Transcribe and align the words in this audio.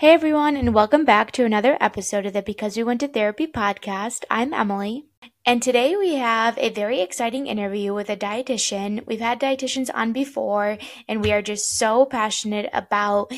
Hey 0.00 0.12
everyone, 0.12 0.56
and 0.56 0.74
welcome 0.74 1.04
back 1.04 1.32
to 1.32 1.44
another 1.44 1.76
episode 1.80 2.24
of 2.24 2.32
the 2.32 2.40
Because 2.40 2.76
We 2.76 2.84
Went 2.84 3.00
to 3.00 3.08
Therapy 3.08 3.48
podcast. 3.48 4.22
I'm 4.30 4.54
Emily, 4.54 5.06
and 5.44 5.60
today 5.60 5.96
we 5.96 6.14
have 6.14 6.56
a 6.56 6.70
very 6.70 7.00
exciting 7.00 7.48
interview 7.48 7.92
with 7.92 8.08
a 8.08 8.16
dietitian. 8.16 9.04
We've 9.08 9.18
had 9.18 9.40
dietitians 9.40 9.90
on 9.92 10.12
before, 10.12 10.78
and 11.08 11.20
we 11.20 11.32
are 11.32 11.42
just 11.42 11.76
so 11.76 12.06
passionate 12.06 12.70
about 12.72 13.32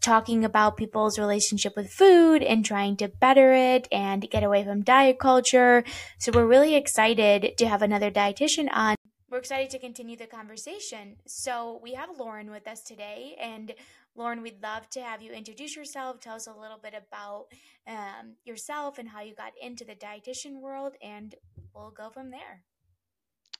talking 0.00 0.42
about 0.42 0.78
people's 0.78 1.18
relationship 1.18 1.74
with 1.76 1.92
food 1.92 2.42
and 2.42 2.64
trying 2.64 2.96
to 2.96 3.08
better 3.08 3.52
it 3.52 3.86
and 3.92 4.30
get 4.30 4.42
away 4.42 4.64
from 4.64 4.80
diet 4.80 5.18
culture. 5.18 5.84
So 6.18 6.32
we're 6.32 6.46
really 6.46 6.76
excited 6.76 7.58
to 7.58 7.68
have 7.68 7.82
another 7.82 8.10
dietitian 8.10 8.70
on. 8.72 8.96
We're 9.30 9.38
excited 9.38 9.70
to 9.70 9.78
continue 9.78 10.16
the 10.16 10.26
conversation. 10.26 11.16
So 11.24 11.78
we 11.84 11.92
have 11.92 12.18
Lauren 12.18 12.50
with 12.50 12.66
us 12.66 12.80
today, 12.80 13.36
and 13.38 13.74
Lauren, 14.16 14.42
we'd 14.42 14.62
love 14.62 14.88
to 14.90 15.00
have 15.00 15.22
you 15.22 15.32
introduce 15.32 15.76
yourself, 15.76 16.20
tell 16.20 16.36
us 16.36 16.46
a 16.46 16.52
little 16.52 16.78
bit 16.78 16.94
about 16.94 17.46
um, 17.86 18.34
yourself 18.44 18.98
and 18.98 19.08
how 19.08 19.20
you 19.20 19.34
got 19.34 19.52
into 19.60 19.84
the 19.84 19.94
dietitian 19.94 20.60
world, 20.60 20.94
and 21.02 21.34
we'll 21.74 21.90
go 21.90 22.10
from 22.10 22.30
there. 22.30 22.62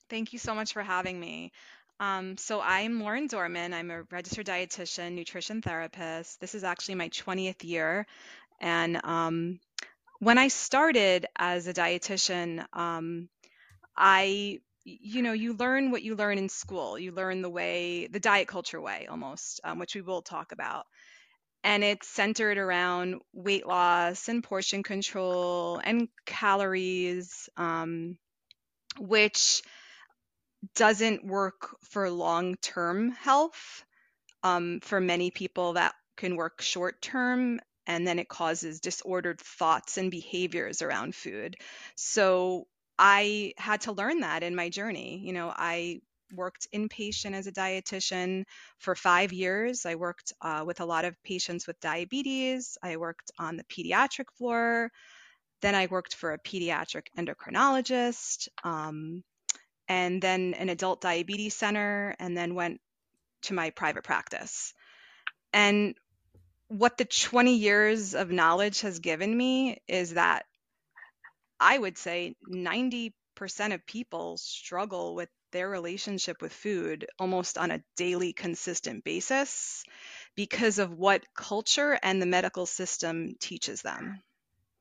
Thank 0.09 0.33
you 0.33 0.39
so 0.39 0.55
much 0.55 0.73
for 0.73 0.83
having 0.83 1.19
me. 1.19 1.53
Um, 2.01 2.37
so 2.39 2.61
I'm 2.61 3.01
Lauren 3.01 3.27
Dorman. 3.27 3.75
I'm 3.75 3.91
a 3.91 4.03
registered 4.11 4.47
dietitian, 4.47 5.13
nutrition 5.13 5.63
therapist. 5.63 6.41
This 6.41 6.55
is 6.55 6.65
actually 6.65 6.97
my 6.97 7.11
20th 7.11 7.63
year. 7.63 8.07
And 8.61 9.05
um, 9.05 9.61
when 10.19 10.39
I 10.39 10.49
started 10.49 11.27
as 11.37 11.67
a 11.67 11.75
dietitian, 11.75 12.65
um, 12.73 13.29
I 13.97 14.61
you 15.01 15.23
know 15.23 15.33
you 15.33 15.55
learn 15.55 15.91
what 15.91 16.03
you 16.03 16.15
learn 16.15 16.39
in 16.39 16.49
school. 16.49 16.99
You 16.99 17.13
learn 17.13 17.43
the 17.43 17.51
way 17.51 18.07
the 18.07 18.21
diet 18.21 18.49
culture 18.49 18.81
way 18.81 19.07
almost 19.09 19.61
um, 19.65 19.79
which 19.79 19.95
we 19.95 20.01
will 20.01 20.23
talk 20.23 20.53
about. 20.53 20.87
And 21.63 21.85
it's 21.85 22.09
centered 22.09 22.57
around 22.57 23.21
weight 23.35 23.67
loss 23.67 24.29
and 24.29 24.43
portion 24.43 24.83
control 24.83 25.81
and 25.85 26.09
calories 26.25 27.51
um, 27.57 28.17
which 28.99 29.63
doesn't 30.75 31.25
work 31.25 31.77
for 31.91 32.11
long-term 32.11 33.11
health 33.11 33.85
um, 34.43 34.81
for 34.83 35.01
many 35.01 35.31
people 35.31 35.75
that 35.75 35.95
can 36.17 36.37
work 36.37 36.61
short 36.61 37.01
term 37.03 37.61
and 37.87 38.07
then 38.07 38.19
it 38.19 38.29
causes 38.29 38.81
disordered 38.81 39.41
thoughts 39.41 39.99
and 39.99 40.11
behaviors 40.11 40.83
around 40.83 41.15
food. 41.15 41.57
So 41.97 42.67
I 43.03 43.55
had 43.57 43.81
to 43.83 43.93
learn 43.93 44.21
that 44.21 44.43
in 44.43 44.55
my 44.55 44.69
journey. 44.69 45.23
You 45.25 45.33
know, 45.33 45.51
I 45.57 46.03
worked 46.35 46.69
inpatient 46.73 47.33
as 47.33 47.47
a 47.47 47.53
dietitian 47.53 48.45
for 48.79 48.95
five 48.95 49.33
years. 49.33 49.87
I 49.87 49.95
worked 49.95 50.35
uh, 50.43 50.65
with 50.67 50.81
a 50.81 50.85
lot 50.85 51.07
of 51.07 51.17
patients 51.25 51.67
with 51.67 51.81
diabetes. 51.81 52.77
I 52.83 52.99
worked 52.99 53.31
on 53.39 53.57
the 53.57 53.65
pediatric 53.65 54.27
floor. 54.37 54.91
Then 55.63 55.75
I 55.75 55.87
worked 55.87 56.15
for 56.15 56.35
a 56.35 56.39
pediatric 56.39 57.07
endocrinologist, 57.19 58.49
um, 58.65 59.25
and 59.89 60.21
then 60.21 60.53
an 60.53 60.69
adult 60.69 61.01
diabetes 61.01 61.57
center, 61.57 62.15
and 62.19 62.37
then 62.37 62.55
went 62.55 62.83
to 63.45 63.55
my 63.55 63.71
private 63.71 64.05
practice. 64.05 64.75
And 65.55 65.95
what 66.69 66.99
the 66.99 67.07
20 67.07 67.57
years 67.57 68.15
of 68.15 68.31
knowledge 68.31 68.83
has 68.83 68.99
given 68.99 69.35
me 69.35 69.79
is 69.89 70.15
that 70.15 70.45
I 71.61 71.79
would 71.79 71.99
say 71.99 72.35
90% 72.49 73.13
of 73.75 73.87
people 73.87 74.39
struggle 74.39 75.15
with 75.15 75.29
their 75.53 75.69
relationship 75.69 76.41
with 76.41 76.53
food 76.53 77.07
almost 77.19 77.59
on 77.59 77.71
a 77.71 77.83
daily, 77.97 78.33
consistent 78.33 79.05
basis 79.05 79.85
because 80.37 80.79
of 80.79 80.93
what 80.93 81.25
culture 81.35 81.99
and 82.03 82.21
the 82.23 82.27
medical 82.27 82.67
system 82.67 83.35
teaches 83.41 83.83
them. 83.83 84.21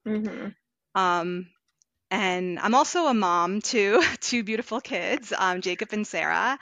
Mm-hmm. 0.08 0.50
Um, 0.96 1.48
and 2.12 2.60
I'm 2.60 2.76
also 2.76 3.08
a 3.08 3.14
mom 3.14 3.62
to 3.62 4.02
two 4.20 4.44
beautiful 4.44 4.82
kids, 4.82 5.34
um, 5.38 5.62
Jacob 5.62 5.90
and 5.92 6.08
Sarah. 6.08 6.58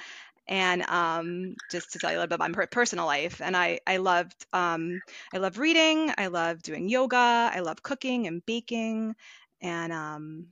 And 0.50 0.82
um, 0.84 1.56
just 1.70 1.92
to 1.92 2.00
tell 2.00 2.10
you 2.10 2.18
a 2.18 2.20
little 2.20 2.30
bit 2.30 2.36
about 2.36 2.58
my 2.58 2.66
personal 2.68 3.06
life, 3.06 3.42
and 3.42 3.56
I 3.56 3.82
I 3.86 3.98
loved 3.98 4.46
um, 4.54 5.02
I 5.34 5.40
love 5.40 5.58
reading, 5.58 6.14
I 6.18 6.28
love 6.28 6.62
doing 6.62 6.88
yoga, 6.88 7.52
I 7.54 7.60
love 7.60 7.84
cooking 7.84 8.28
and 8.28 8.46
baking, 8.46 9.16
and 9.62 9.92
um, 9.94 10.48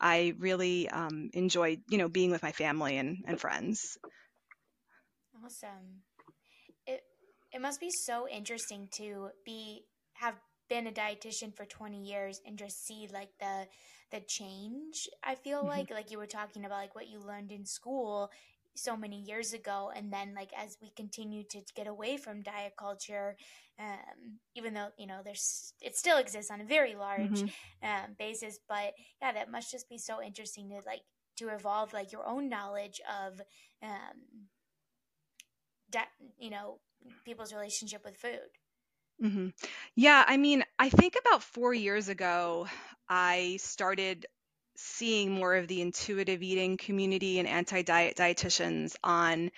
I 0.00 0.34
really 0.38 0.88
um, 0.88 1.30
enjoyed, 1.32 1.80
you 1.88 1.98
know, 1.98 2.08
being 2.08 2.30
with 2.30 2.42
my 2.42 2.52
family 2.52 2.96
and, 2.98 3.18
and 3.26 3.40
friends. 3.40 3.98
Awesome. 5.44 6.02
It 6.86 7.02
it 7.52 7.60
must 7.60 7.80
be 7.80 7.90
so 7.90 8.28
interesting 8.28 8.88
to 8.96 9.30
be 9.44 9.84
have 10.14 10.34
been 10.68 10.86
a 10.86 10.92
dietitian 10.92 11.54
for 11.54 11.64
20 11.64 12.02
years 12.02 12.40
and 12.46 12.58
just 12.58 12.84
see 12.86 13.08
like 13.12 13.30
the 13.38 13.66
the 14.10 14.20
change 14.26 15.08
i 15.22 15.34
feel 15.34 15.58
mm-hmm. 15.58 15.68
like 15.68 15.90
like 15.90 16.10
you 16.10 16.18
were 16.18 16.26
talking 16.26 16.64
about 16.64 16.78
like 16.78 16.94
what 16.94 17.08
you 17.08 17.20
learned 17.20 17.52
in 17.52 17.64
school 17.64 18.30
so 18.74 18.96
many 18.96 19.20
years 19.22 19.52
ago 19.52 19.90
and 19.94 20.12
then 20.12 20.34
like 20.34 20.50
as 20.56 20.76
we 20.82 20.90
continue 20.96 21.42
to 21.48 21.60
get 21.74 21.86
away 21.86 22.16
from 22.16 22.42
diet 22.42 22.74
culture 22.78 23.36
um, 23.78 24.38
even 24.54 24.74
though 24.74 24.88
you 24.98 25.06
know 25.06 25.20
there's 25.24 25.72
it 25.80 25.96
still 25.96 26.18
exists 26.18 26.50
on 26.50 26.60
a 26.60 26.64
very 26.64 26.94
large 26.94 27.42
mm-hmm. 27.42 27.86
um, 27.86 28.14
basis 28.18 28.58
but 28.68 28.92
yeah 29.20 29.32
that 29.32 29.50
must 29.50 29.70
just 29.70 29.88
be 29.88 29.98
so 29.98 30.22
interesting 30.22 30.68
to 30.68 30.80
like 30.86 31.02
to 31.36 31.48
evolve 31.48 31.92
like 31.92 32.12
your 32.12 32.26
own 32.26 32.48
knowledge 32.48 33.00
of 33.24 33.40
um 33.82 34.48
that 35.92 36.08
you 36.38 36.50
know 36.50 36.78
people's 37.24 37.52
relationship 37.52 38.02
with 38.04 38.16
food 38.16 38.48
mm-hmm. 39.22 39.48
yeah 39.94 40.24
i 40.26 40.36
mean 40.36 40.64
i 40.78 40.88
think 40.88 41.14
about 41.20 41.42
four 41.42 41.74
years 41.74 42.08
ago 42.08 42.66
i 43.08 43.58
started 43.60 44.26
seeing 44.78 45.32
more 45.32 45.54
of 45.54 45.68
the 45.68 45.80
intuitive 45.80 46.42
eating 46.42 46.76
community 46.76 47.38
and 47.38 47.48
anti-diet 47.48 48.16
dietitians 48.16 48.94
on 49.02 49.50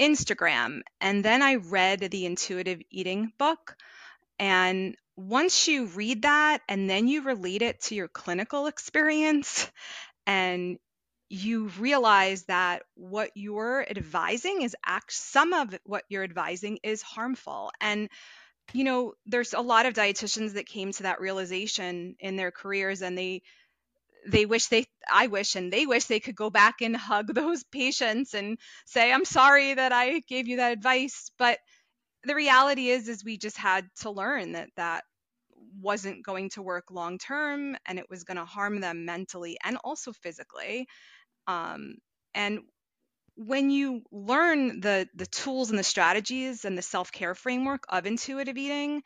Instagram. 0.00 0.80
And 1.00 1.24
then 1.24 1.42
I 1.42 1.56
read 1.56 2.00
the 2.00 2.26
intuitive 2.26 2.80
eating 2.90 3.32
book. 3.38 3.76
And 4.38 4.96
once 5.16 5.66
you 5.66 5.86
read 5.86 6.22
that 6.22 6.60
and 6.68 6.88
then 6.88 7.08
you 7.08 7.22
relate 7.22 7.62
it 7.62 7.80
to 7.82 7.94
your 7.94 8.08
clinical 8.08 8.66
experience 8.66 9.70
and 10.26 10.78
you 11.28 11.68
realize 11.78 12.44
that 12.44 12.82
what 12.94 13.30
you're 13.34 13.84
advising 13.88 14.62
is 14.62 14.76
act 14.84 15.12
some 15.12 15.52
of 15.52 15.74
what 15.84 16.04
you're 16.08 16.22
advising 16.22 16.78
is 16.84 17.02
harmful 17.02 17.72
and 17.80 18.08
you 18.72 18.84
know 18.84 19.14
there's 19.26 19.52
a 19.52 19.60
lot 19.60 19.86
of 19.86 19.94
dietitians 19.94 20.54
that 20.54 20.66
came 20.66 20.92
to 20.92 21.04
that 21.04 21.20
realization 21.20 22.14
in 22.20 22.36
their 22.36 22.50
careers 22.52 23.02
and 23.02 23.18
they 23.18 23.42
they 24.30 24.46
wish 24.46 24.66
they 24.66 24.84
i 25.10 25.26
wish 25.28 25.54
and 25.56 25.72
they 25.72 25.86
wish 25.86 26.04
they 26.06 26.20
could 26.20 26.36
go 26.36 26.50
back 26.50 26.76
and 26.82 26.96
hug 26.96 27.28
those 27.34 27.64
patients 27.64 28.34
and 28.34 28.58
say 28.86 29.12
i'm 29.12 29.24
sorry 29.24 29.74
that 29.74 29.92
i 29.92 30.20
gave 30.28 30.48
you 30.48 30.58
that 30.58 30.72
advice. 30.72 31.30
But 31.38 31.58
the 32.24 32.34
reality 32.34 32.88
is 32.90 33.08
is 33.08 33.24
we 33.24 33.38
just 33.38 33.56
had 33.56 33.88
to 34.00 34.10
learn 34.10 34.52
that 34.52 34.70
that 34.76 35.04
wasn't 35.80 36.24
going 36.24 36.50
to 36.50 36.62
work 36.62 36.84
long 36.90 37.18
term 37.18 37.76
and 37.86 37.98
it 37.98 38.08
was 38.10 38.24
going 38.24 38.36
to 38.38 38.44
harm 38.44 38.80
them 38.80 39.04
mentally 39.04 39.56
and 39.64 39.76
also 39.84 40.12
physically. 40.12 40.86
Um, 41.46 41.96
and 42.34 42.60
when 43.36 43.70
you 43.70 44.02
learn 44.10 44.80
the 44.80 45.08
the 45.14 45.26
tools 45.26 45.70
and 45.70 45.78
the 45.78 45.84
strategies 45.84 46.64
and 46.64 46.76
the 46.76 46.82
self-care 46.82 47.34
framework 47.34 47.84
of 47.88 48.06
intuitive 48.06 48.56
eating 48.56 49.02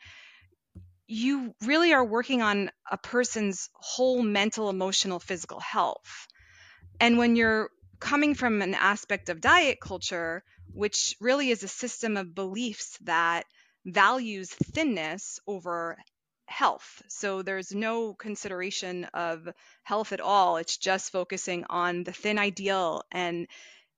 you 1.11 1.53
really 1.65 1.93
are 1.93 2.05
working 2.05 2.41
on 2.41 2.71
a 2.89 2.97
person's 2.97 3.69
whole 3.73 4.23
mental, 4.23 4.69
emotional, 4.69 5.19
physical 5.19 5.59
health. 5.59 6.27
And 7.01 7.17
when 7.17 7.35
you're 7.35 7.69
coming 7.99 8.33
from 8.33 8.61
an 8.61 8.73
aspect 8.73 9.27
of 9.27 9.41
diet 9.41 9.79
culture, 9.81 10.41
which 10.73 11.17
really 11.19 11.49
is 11.49 11.63
a 11.63 11.67
system 11.67 12.15
of 12.15 12.33
beliefs 12.33 12.97
that 13.01 13.43
values 13.85 14.49
thinness 14.49 15.39
over 15.45 15.97
health. 16.45 17.01
So 17.09 17.41
there's 17.41 17.73
no 17.73 18.13
consideration 18.13 19.03
of 19.13 19.49
health 19.83 20.13
at 20.13 20.21
all. 20.21 20.57
It's 20.57 20.77
just 20.77 21.11
focusing 21.11 21.65
on 21.69 22.05
the 22.05 22.13
thin 22.13 22.39
ideal 22.39 23.03
and 23.11 23.47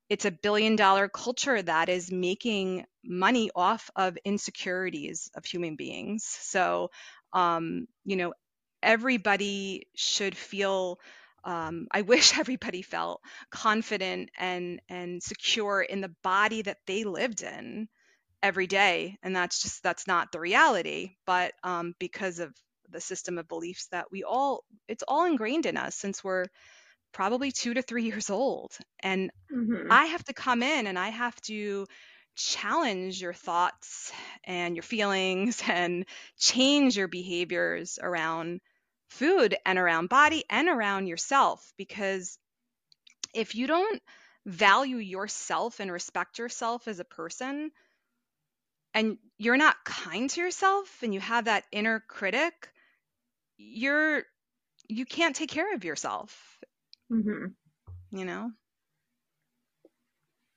it's 0.08 0.24
a 0.24 0.30
billion 0.30 0.76
dollar 0.76 1.08
culture 1.08 1.60
that 1.62 1.88
is 1.88 2.10
making 2.12 2.84
money 3.04 3.50
off 3.54 3.90
of 3.96 4.18
insecurities 4.24 5.30
of 5.34 5.44
human 5.44 5.76
beings. 5.76 6.24
So, 6.24 6.90
um, 7.32 7.86
you 8.04 8.16
know, 8.16 8.34
everybody 8.82 9.86
should 9.94 10.36
feel. 10.36 10.98
Um, 11.44 11.88
I 11.90 12.02
wish 12.12 12.38
everybody 12.38 12.82
felt 12.82 13.20
confident 13.50 14.30
and 14.38 14.80
and 14.88 15.22
secure 15.22 15.82
in 15.82 16.00
the 16.00 16.14
body 16.22 16.62
that 16.62 16.78
they 16.86 17.04
lived 17.04 17.42
in 17.42 17.88
every 18.42 18.66
day, 18.66 19.18
and 19.22 19.34
that's 19.34 19.62
just 19.62 19.82
that's 19.82 20.06
not 20.06 20.32
the 20.32 20.40
reality. 20.40 21.16
But 21.26 21.54
um, 21.62 21.94
because 21.98 22.38
of 22.40 22.54
the 22.90 23.00
system 23.00 23.38
of 23.38 23.48
beliefs 23.48 23.88
that 23.92 24.06
we 24.12 24.24
all, 24.24 24.64
it's 24.88 25.04
all 25.08 25.24
ingrained 25.26 25.66
in 25.66 25.76
us 25.76 25.96
since 25.96 26.22
we're 26.22 26.46
probably 27.14 27.50
two 27.50 27.72
to 27.72 27.80
three 27.80 28.04
years 28.04 28.28
old. 28.28 28.76
And 29.00 29.30
mm-hmm. 29.50 29.90
I 29.90 30.06
have 30.06 30.24
to 30.24 30.34
come 30.34 30.62
in 30.62 30.86
and 30.86 30.98
I 30.98 31.08
have 31.08 31.40
to 31.42 31.86
challenge 32.36 33.22
your 33.22 33.32
thoughts 33.32 34.12
and 34.44 34.76
your 34.76 34.82
feelings 34.82 35.62
and 35.68 36.04
change 36.38 36.96
your 36.96 37.08
behaviors 37.08 37.98
around 38.02 38.60
food 39.08 39.56
and 39.64 39.78
around 39.78 40.08
body 40.08 40.44
and 40.50 40.68
around 40.68 41.06
yourself 41.06 41.72
because 41.78 42.36
if 43.32 43.54
you 43.54 43.66
don't 43.66 44.02
value 44.44 44.96
yourself 44.96 45.78
and 45.78 45.92
respect 45.92 46.38
yourself 46.38 46.88
as 46.88 46.98
a 46.98 47.04
person 47.04 47.70
and 48.92 49.18
you're 49.38 49.56
not 49.56 49.76
kind 49.84 50.28
to 50.30 50.40
yourself 50.40 51.02
and 51.02 51.14
you 51.14 51.20
have 51.20 51.44
that 51.44 51.64
inner 51.70 52.02
critic 52.08 52.70
you're 53.56 54.24
you 54.88 55.06
can't 55.06 55.36
take 55.36 55.50
care 55.50 55.74
of 55.74 55.84
yourself 55.84 56.53
mm-hmm. 57.14 58.16
you 58.16 58.24
know 58.24 58.50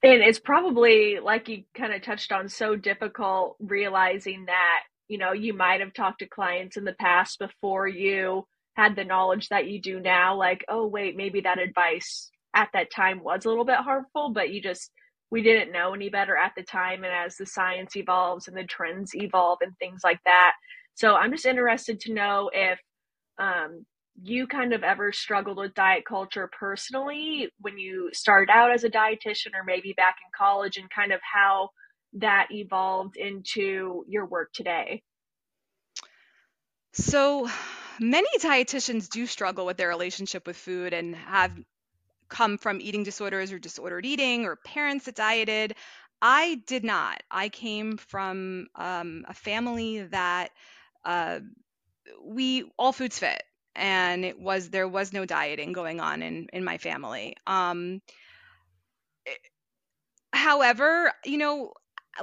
and 0.04 0.22
it's 0.22 0.40
probably 0.40 1.20
like 1.20 1.50
you 1.50 1.64
kind 1.76 1.94
of 1.94 2.02
touched 2.02 2.32
on 2.32 2.50
so 2.50 2.76
difficult 2.76 3.56
realizing 3.60 4.46
that 4.46 4.82
you 5.08 5.18
know 5.18 5.32
you 5.32 5.54
might 5.54 5.82
have 5.82 5.94
talked 5.94 6.20
to 6.20 6.28
clients 6.28 6.78
in 6.78 6.84
the 6.84 6.94
past 6.94 7.40
before 7.40 7.88
you 7.88 8.46
had 8.76 8.96
the 8.96 9.04
knowledge 9.04 9.50
that 9.50 9.68
you 9.68 9.82
do 9.82 10.00
now 10.00 10.36
like 10.36 10.64
oh 10.70 10.86
wait 10.86 11.16
maybe 11.16 11.42
that 11.42 11.60
advice 11.60 12.30
at 12.54 12.70
that 12.74 12.92
time 12.92 13.24
was 13.24 13.46
a 13.46 13.50
little 13.50 13.66
bit 13.66 13.78
harmful 13.78 14.30
but 14.30 14.50
you 14.50 14.62
just 14.62 14.92
we 15.30 15.42
didn't 15.42 15.74
know 15.74 15.94
any 15.94 16.10
better 16.10 16.38
at 16.38 16.54
the 16.56 16.64
time 16.64 17.04
and 17.04 17.14
as 17.14 17.36
the 17.36 17.46
science 17.46 17.96
evolves 17.96 18.48
and 18.48 18.56
the 18.56 18.64
trends 18.64 19.14
evolve 19.16 19.58
and 19.62 19.78
things 19.78 20.02
like 20.04 20.20
that 20.26 20.54
so 20.94 21.16
i'm 21.16 21.32
just 21.32 21.46
interested 21.46 22.00
to 22.00 22.14
know 22.14 22.50
if 22.54 22.80
um, 23.40 23.86
you 24.24 24.48
kind 24.48 24.74
of 24.74 24.84
ever 24.84 25.12
struggled 25.12 25.58
with 25.58 25.74
diet 25.76 26.04
culture 26.06 26.50
personally 26.60 27.50
when 27.60 27.78
you 27.78 28.10
started 28.14 28.52
out 28.52 28.72
as 28.72 28.84
a 28.84 28.90
dietitian 28.90 29.54
or 29.54 29.64
maybe 29.66 29.94
back 29.94 30.16
in 30.24 30.32
college 30.36 30.78
and 30.78 30.90
kind 30.90 31.12
of 31.12 31.20
how 31.22 31.70
that 32.14 32.48
evolved 32.52 33.16
into 33.16 34.04
your 34.08 34.26
work 34.26 34.52
today? 34.54 35.04
So, 36.94 37.48
many 38.00 38.28
dietitians 38.40 39.08
do 39.08 39.28
struggle 39.28 39.66
with 39.66 39.78
their 39.78 39.90
relationship 39.90 40.48
with 40.48 40.58
food 40.58 40.94
and 40.94 41.16
have 41.16 41.52
come 42.28 42.58
from 42.58 42.82
eating 42.82 43.04
disorders 43.04 43.52
or 43.52 43.60
disordered 43.60 44.06
eating 44.06 44.46
or 44.46 44.56
parents 44.56 45.06
that 45.06 45.16
dieted. 45.16 45.76
I 46.22 46.62
did 46.66 46.84
not. 46.84 47.22
I 47.30 47.50
came 47.50 47.98
from 47.98 48.68
um, 48.76 49.26
a 49.28 49.34
family 49.36 50.04
that 50.04 50.50
uh, 51.06 51.40
we 52.24 52.72
all 52.78 52.92
foods 52.92 53.20
fit 53.20 53.44
and 53.78 54.26
it 54.26 54.40
was 54.40 54.70
there 54.70 54.88
was 54.88 55.14
no 55.14 55.26
dieting 55.26 55.74
going 55.74 56.00
on 56.02 56.24
in 56.24 56.48
in 56.54 56.64
my 56.64 56.78
family. 56.78 57.36
Um 57.48 58.02
eh, 59.26 59.32
however 60.34 61.12
you 61.26 61.38
know 61.38 61.74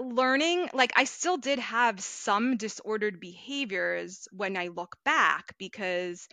learning 0.01 0.69
like 0.75 0.93
i 0.97 1.05
still 1.05 1.37
did 1.37 1.59
have 1.59 2.01
some 2.01 2.57
disordered 2.57 3.21
behaviors 3.21 4.29
when 4.33 4.57
i 4.57 4.69
look 4.69 4.97
back 5.05 5.55
because 5.59 6.29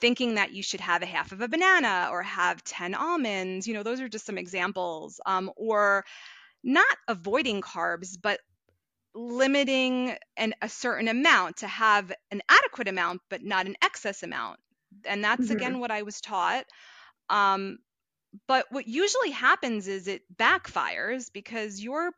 thinking 0.00 0.34
that 0.36 0.52
you 0.52 0.62
should 0.62 0.80
have 0.80 1.02
a 1.02 1.06
half 1.06 1.32
of 1.32 1.40
a 1.40 1.48
banana 1.48 2.08
or 2.10 2.22
have 2.22 2.62
10 2.64 2.94
almonds 2.94 3.66
you 3.66 3.74
know 3.74 3.82
those 3.82 4.00
are 4.00 4.08
just 4.08 4.26
some 4.26 4.38
examples 4.38 5.20
um, 5.26 5.50
or 5.56 6.04
not 6.64 6.96
avoiding 7.08 7.62
carbs 7.62 8.16
but 8.20 8.40
limiting 9.14 10.16
an, 10.36 10.54
a 10.62 10.68
certain 10.68 11.08
amount 11.08 11.58
to 11.58 11.66
have 11.68 12.12
an 12.30 12.42
adequate 12.48 12.88
amount 12.88 13.20
but 13.30 13.42
not 13.42 13.66
an 13.66 13.76
excess 13.82 14.22
amount 14.22 14.58
and 15.04 15.22
that's 15.22 15.46
mm-hmm. 15.46 15.56
again 15.56 15.80
what 15.80 15.90
I 15.90 16.02
was 16.02 16.20
taught. 16.20 16.64
Um, 17.28 17.78
but 18.46 18.66
what 18.70 18.86
usually 18.86 19.30
happens 19.30 19.88
is 19.88 20.08
it 20.08 20.22
backfires 20.36 21.30
because 21.32 21.82
your 21.82 22.12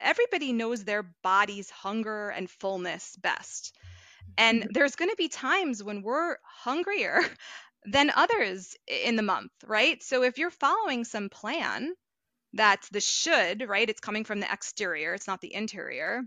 everybody 0.00 0.52
knows 0.52 0.84
their 0.84 1.04
body's 1.22 1.70
hunger 1.70 2.28
and 2.28 2.50
fullness 2.50 3.16
best. 3.16 3.76
And 4.36 4.62
mm-hmm. 4.62 4.72
there's 4.72 4.96
going 4.96 5.10
to 5.10 5.16
be 5.16 5.28
times 5.28 5.82
when 5.82 6.02
we're 6.02 6.36
hungrier 6.44 7.20
than 7.84 8.10
others 8.14 8.76
in 8.86 9.16
the 9.16 9.22
month, 9.22 9.52
right? 9.66 10.02
So 10.02 10.22
if 10.22 10.38
you're 10.38 10.50
following 10.50 11.04
some 11.04 11.28
plan 11.28 11.92
that's 12.54 12.88
the 12.90 13.00
should, 13.00 13.66
right? 13.68 13.88
It's 13.88 14.00
coming 14.00 14.24
from 14.24 14.40
the 14.40 14.52
exterior, 14.52 15.14
it's 15.14 15.26
not 15.26 15.40
the 15.40 15.54
interior. 15.54 16.22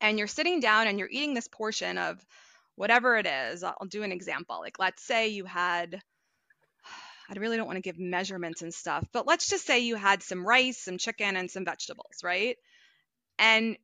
And 0.00 0.18
you're 0.18 0.28
sitting 0.28 0.60
down 0.60 0.86
and 0.86 0.98
you're 0.98 1.08
eating 1.10 1.34
this 1.34 1.48
portion 1.48 1.98
of 1.98 2.24
whatever 2.80 3.18
it 3.18 3.26
is. 3.26 3.62
I'll 3.62 3.76
do 3.86 4.04
an 4.04 4.10
example. 4.10 4.58
Like, 4.58 4.78
let's 4.78 5.02
say 5.02 5.28
you 5.28 5.44
had, 5.44 6.00
I 7.28 7.38
really 7.38 7.58
don't 7.58 7.66
want 7.66 7.76
to 7.76 7.82
give 7.82 7.98
measurements 7.98 8.62
and 8.62 8.72
stuff, 8.72 9.06
but 9.12 9.26
let's 9.26 9.50
just 9.50 9.66
say 9.66 9.80
you 9.80 9.96
had 9.96 10.22
some 10.22 10.46
rice, 10.46 10.78
some 10.78 10.96
chicken, 10.96 11.36
and 11.36 11.50
some 11.50 11.66
vegetables, 11.66 12.24
right? 12.24 12.56
And 13.38 13.76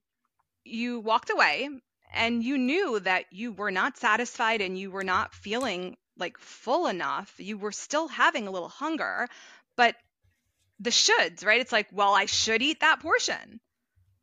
you 0.65 1.01
walked 1.01 1.29
away 1.29 1.69
and 2.15 2.43
you 2.43 2.57
knew 2.57 2.99
that 3.01 3.27
you 3.31 3.53
were 3.53 3.71
not 3.71 3.99
satisfied 3.99 4.63
and 4.63 4.79
you 4.79 4.91
were 4.91 5.05
not 5.05 5.35
feeling 5.35 5.99
like 6.17 6.39
full 6.39 6.87
enough. 6.87 7.35
You 7.37 7.59
were 7.59 7.73
still 7.73 8.09
having 8.09 8.49
a 8.49 8.51
little 8.51 8.71
hunger, 8.71 9.29
but 9.77 9.95
the 10.81 10.89
shoulds, 10.89 11.45
right? 11.45 11.61
It's 11.61 11.73
like, 11.73 11.89
well, 11.93 12.15
I 12.15 12.25
should 12.25 12.63
eat 12.63 12.81
that 12.81 13.01
portion 13.01 13.61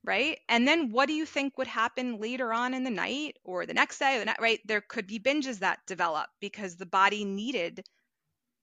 right? 0.03 0.39
And 0.49 0.67
then 0.67 0.91
what 0.91 1.07
do 1.07 1.13
you 1.13 1.25
think 1.25 1.57
would 1.57 1.67
happen 1.67 2.19
later 2.19 2.53
on 2.53 2.73
in 2.73 2.83
the 2.83 2.89
night 2.89 3.37
or 3.43 3.65
the 3.65 3.73
next 3.73 3.99
day, 3.99 4.23
the 4.23 4.35
right? 4.39 4.59
There 4.65 4.81
could 4.81 5.07
be 5.07 5.19
binges 5.19 5.59
that 5.59 5.79
develop 5.87 6.29
because 6.41 6.75
the 6.75 6.85
body 6.85 7.25
needed 7.25 7.83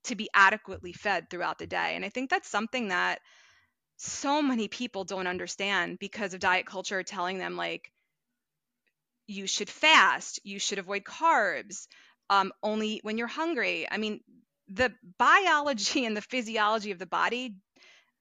to 0.04 0.14
be 0.16 0.28
adequately 0.34 0.92
fed 0.92 1.30
throughout 1.30 1.58
the 1.58 1.66
day. 1.66 1.96
And 1.96 2.04
I 2.04 2.08
think 2.08 2.30
that's 2.30 2.48
something 2.48 2.88
that 2.88 3.20
so 3.98 4.42
many 4.42 4.68
people 4.68 5.04
don't 5.04 5.26
understand 5.28 5.98
because 5.98 6.34
of 6.34 6.40
diet 6.40 6.66
culture 6.66 7.02
telling 7.02 7.38
them 7.38 7.56
like 7.56 7.92
you 9.26 9.46
should 9.46 9.70
fast, 9.70 10.40
you 10.44 10.58
should 10.58 10.78
avoid 10.78 11.04
carbs, 11.04 11.86
um, 12.28 12.52
only 12.62 13.00
when 13.02 13.18
you're 13.18 13.26
hungry. 13.26 13.86
I 13.90 13.96
mean, 13.96 14.20
the 14.68 14.92
biology 15.18 16.04
and 16.06 16.16
the 16.16 16.22
physiology 16.22 16.90
of 16.90 16.98
the 16.98 17.06
body 17.06 17.56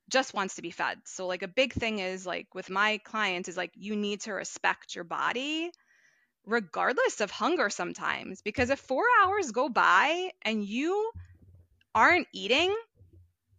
just 0.10 0.34
wants 0.34 0.56
to 0.56 0.62
be 0.62 0.72
fed. 0.72 0.98
So 1.06 1.28
like 1.28 1.44
a 1.44 1.48
big 1.48 1.74
thing 1.74 2.00
is 2.00 2.26
like 2.26 2.54
with 2.54 2.70
my 2.70 3.00
clients 3.04 3.50
is 3.50 3.58
like 3.58 3.72
you 3.76 3.96
need 3.96 4.22
to 4.22 4.34
respect 4.34 4.96
your 4.96 5.04
body 5.04 5.72
regardless 6.46 7.22
of 7.22 7.30
hunger 7.30 7.70
sometimes 7.70 8.42
because 8.42 8.70
if 8.70 8.80
4 8.80 9.04
hours 9.24 9.52
go 9.52 9.70
by 9.70 10.32
and 10.42 10.64
you 10.64 11.12
aren't 11.94 12.28
eating, 12.34 12.76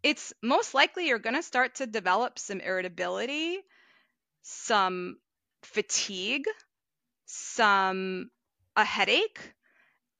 it's 0.02 0.32
most 0.42 0.74
likely 0.74 1.06
you're 1.06 1.18
going 1.18 1.36
to 1.36 1.42
start 1.42 1.76
to 1.76 1.86
develop 1.86 2.38
some 2.38 2.60
irritability, 2.60 3.58
some 4.42 5.18
fatigue, 5.62 6.46
some 7.26 8.30
a 8.76 8.84
headache, 8.84 9.40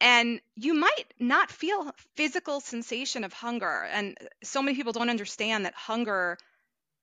and 0.00 0.40
you 0.56 0.74
might 0.74 1.04
not 1.18 1.50
feel 1.50 1.92
physical 2.16 2.60
sensation 2.60 3.24
of 3.24 3.32
hunger. 3.32 3.84
And 3.92 4.16
so 4.42 4.62
many 4.62 4.76
people 4.76 4.92
don't 4.92 5.10
understand 5.10 5.64
that 5.64 5.74
hunger 5.74 6.38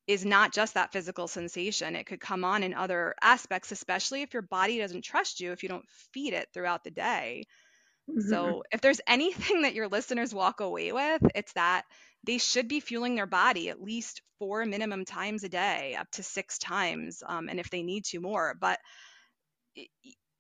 is 0.08 0.26
not 0.26 0.54
just 0.54 0.76
that 0.76 0.92
physical 0.94 1.28
sensation. 1.28 1.96
It 1.96 2.06
could 2.06 2.22
come 2.22 2.44
on 2.44 2.64
in 2.64 2.74
other 2.74 3.16
aspects 3.22 3.72
especially 3.72 4.22
if 4.22 4.34
your 4.34 4.44
body 4.44 4.80
doesn't 4.80 5.04
trust 5.04 5.40
you 5.40 5.52
if 5.52 5.64
you 5.64 5.70
don't 5.70 5.88
feed 6.14 6.34
it 6.34 6.48
throughout 6.54 6.84
the 6.84 6.92
day. 6.92 7.46
Mm-hmm. 8.10 8.30
so 8.30 8.64
if 8.72 8.80
there's 8.80 9.02
anything 9.06 9.64
that 9.64 9.74
your 9.74 9.90
listeners 9.90 10.34
walk 10.34 10.62
away 10.62 10.94
with 10.94 11.22
it's 11.36 11.52
that 11.54 11.84
they 12.24 12.38
should 12.38 12.70
be 12.70 12.80
fueling 12.80 13.16
their 13.16 13.26
body 13.26 13.70
at 13.70 13.82
least 13.82 14.22
four 14.40 14.66
minimum 14.66 15.06
times 15.06 15.44
a 15.44 15.50
day 15.50 15.96
up 16.00 16.10
to 16.12 16.24
six 16.24 16.58
times 16.58 17.22
um, 17.28 17.50
and 17.50 17.60
if 17.60 17.70
they 17.70 17.84
need 17.84 18.06
to 18.06 18.20
more. 18.22 18.56
But 18.60 18.80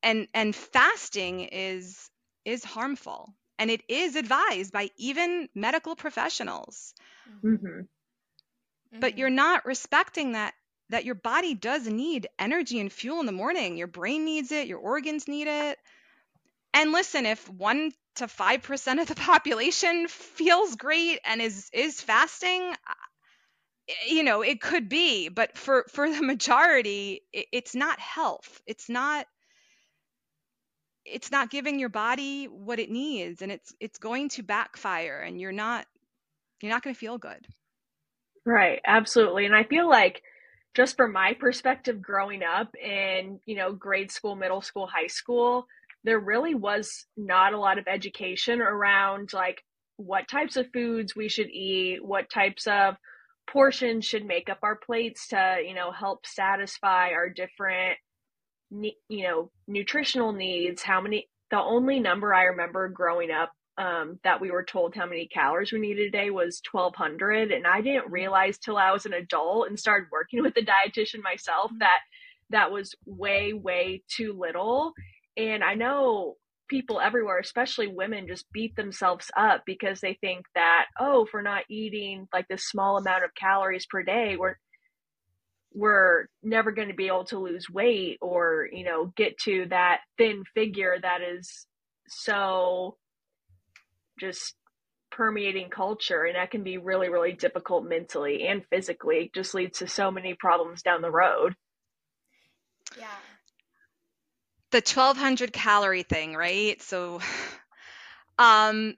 and 0.04 0.28
and 0.34 0.56
fasting 0.56 1.42
is 1.42 2.10
is 2.48 2.64
harmful 2.64 3.34
and 3.60 3.70
it 3.70 3.82
is 3.90 4.16
advised 4.16 4.72
by 4.72 4.90
even 4.98 5.50
medical 5.54 5.96
professionals. 5.96 6.94
Mm-hmm. 7.44 7.82
But 8.92 9.12
mm-hmm. 9.12 9.20
you're 9.20 9.30
not 9.30 9.66
respecting 9.66 10.32
that 10.32 10.54
that 10.90 11.04
your 11.04 11.16
body 11.16 11.54
does 11.54 11.86
need 11.86 12.28
energy 12.40 12.80
and 12.80 12.92
fuel 12.92 13.20
in 13.20 13.26
the 13.26 13.34
morning. 13.34 13.76
Your 13.76 13.88
brain 13.88 14.24
needs 14.24 14.54
it, 14.54 14.68
your 14.68 14.80
organs 14.80 15.28
need 15.28 15.48
it. 15.48 15.78
And 16.74 16.94
listen, 16.94 17.26
if 17.26 17.50
1 17.50 17.92
to 18.16 18.28
5% 18.28 19.02
of 19.02 19.08
the 19.08 19.16
population 19.32 20.08
feels 20.08 20.76
great 20.76 21.20
and 21.26 21.42
is 21.42 21.70
is 21.74 22.00
fasting, 22.00 22.74
you 24.08 24.24
know, 24.24 24.42
it 24.42 24.62
could 24.62 24.88
be, 24.88 25.28
but 25.28 25.58
for 25.58 25.86
for 25.92 26.10
the 26.10 26.22
majority, 26.34 27.24
it, 27.34 27.48
it's 27.52 27.76
not 27.76 28.00
health. 28.00 28.62
It's 28.66 28.88
not 28.88 29.28
it's 31.08 31.32
not 31.32 31.50
giving 31.50 31.80
your 31.80 31.90
body 31.90 32.46
what 32.46 32.80
it 32.80 32.90
needs 32.90 33.42
and 33.42 33.52
it's 33.52 33.74
it's 33.80 33.98
going 33.98 34.30
to 34.30 34.44
backfire 34.44 35.20
and 35.20 35.40
you're 35.40 35.52
not 35.52 35.86
you're 36.62 36.72
not 36.72 36.84
going 36.84 36.94
to 36.94 37.00
feel 37.00 37.18
good. 37.18 37.48
Right 38.46 38.80
absolutely 38.86 39.46
and 39.46 39.56
i 39.56 39.64
feel 39.64 39.90
like 39.90 40.22
just 40.76 40.96
from 40.96 41.12
my 41.12 41.34
perspective 41.34 42.02
growing 42.02 42.44
up 42.44 42.74
in 42.76 43.40
you 43.46 43.58
know 43.58 43.74
grade 43.74 44.12
school 44.12 44.36
middle 44.36 44.62
school 44.62 44.88
high 44.88 45.08
school 45.08 45.68
there 46.04 46.20
really 46.20 46.56
was 46.56 47.06
not 47.18 47.54
a 47.54 47.60
lot 47.60 47.78
of 47.78 47.88
education 47.88 48.62
around 48.62 49.34
like 49.34 49.62
what 49.98 50.30
types 50.30 50.56
of 50.56 50.72
foods 50.72 51.16
we 51.16 51.28
should 51.28 51.50
eat 51.50 52.04
what 52.04 52.30
types 52.30 52.68
of 52.68 52.96
portions 53.48 54.06
should 54.06 54.26
make 54.26 54.50
up 54.50 54.60
our 54.62 54.76
plates 54.76 55.30
to, 55.30 55.58
you 55.66 55.74
know, 55.74 55.92
help 55.92 56.26
satisfy 56.26 57.12
our 57.12 57.30
different, 57.30 57.98
you 58.70 59.24
know, 59.24 59.52
nutritional 59.68 60.34
needs. 60.34 60.82
How 60.82 61.02
many, 61.02 61.30
the 61.52 61.60
only 61.60 62.00
number 62.00 62.34
I 62.34 62.44
remember 62.44 62.88
growing 62.90 63.32
up 63.32 63.52
um, 63.78 64.20
that 64.24 64.42
we 64.42 64.52
were 64.52 64.64
told 64.64 64.96
how 64.96 65.06
many 65.06 65.28
calories 65.28 65.72
we 65.72 65.80
needed 65.80 66.08
a 66.08 66.12
day 66.12 66.30
was 66.30 66.62
1200 66.72 67.52
and 67.52 67.68
i 67.68 67.82
didn't 67.82 68.12
realize 68.12 68.58
till 68.58 68.78
i 68.78 68.92
was 68.92 69.06
an 69.06 69.14
adult 69.14 69.68
and 69.68 69.80
started 69.80 70.08
working 70.12 70.42
with 70.44 70.58
a 70.58 70.62
dietitian 70.62 71.22
myself 71.22 71.72
that 71.80 72.00
that 72.50 72.72
was 72.72 72.96
way 73.06 73.54
way 73.54 74.02
too 74.08 74.34
little. 74.38 74.94
And 75.36 75.64
i 75.64 75.76
know 75.76 76.36
people 76.70 77.00
everywhere 77.00 77.40
especially 77.40 77.88
women 77.88 78.28
just 78.28 78.52
beat 78.52 78.76
themselves 78.76 79.30
up 79.38 79.64
because 79.66 80.02
they 80.02 80.18
think 80.20 80.46
that 80.56 80.86
oh 81.00 81.26
if 81.26 81.30
we're 81.34 81.42
not 81.42 81.64
eating 81.70 82.28
like 82.34 82.48
this 82.50 82.68
small 82.68 82.98
amount 82.98 83.24
of 83.24 83.36
calories 83.36 83.86
per 83.86 84.04
day 84.04 84.36
we're 84.38 84.56
we're 85.78 86.28
never 86.42 86.72
going 86.72 86.88
to 86.88 86.96
be 86.96 87.06
able 87.06 87.26
to 87.26 87.38
lose 87.38 87.70
weight 87.70 88.18
or 88.20 88.68
you 88.72 88.84
know 88.84 89.14
get 89.16 89.38
to 89.38 89.68
that 89.70 90.00
thin 90.18 90.44
figure 90.56 90.98
that 91.00 91.22
is 91.22 91.68
so 92.08 92.98
just 94.20 94.56
permeating 95.12 95.70
culture 95.70 96.24
and 96.24 96.36
that 96.36 96.50
can 96.50 96.64
be 96.64 96.80
really 96.80 97.10
really 97.10 97.32
difficult 97.32 97.86
mentally 97.86 98.48
and 98.48 98.64
physically. 98.72 99.26
It 99.26 99.34
just 99.34 99.54
leads 99.54 99.80
to 99.80 99.88
so 99.88 100.10
many 100.10 100.34
problems 100.34 100.82
down 100.82 101.02
the 101.02 101.12
road. 101.12 101.56
Yeah. 102.98 103.06
The 104.72 104.78
1200 104.78 105.54
calorie 105.54 106.04
thing 106.04 106.34
right? 106.34 106.82
So 106.82 107.22
um 108.40 108.96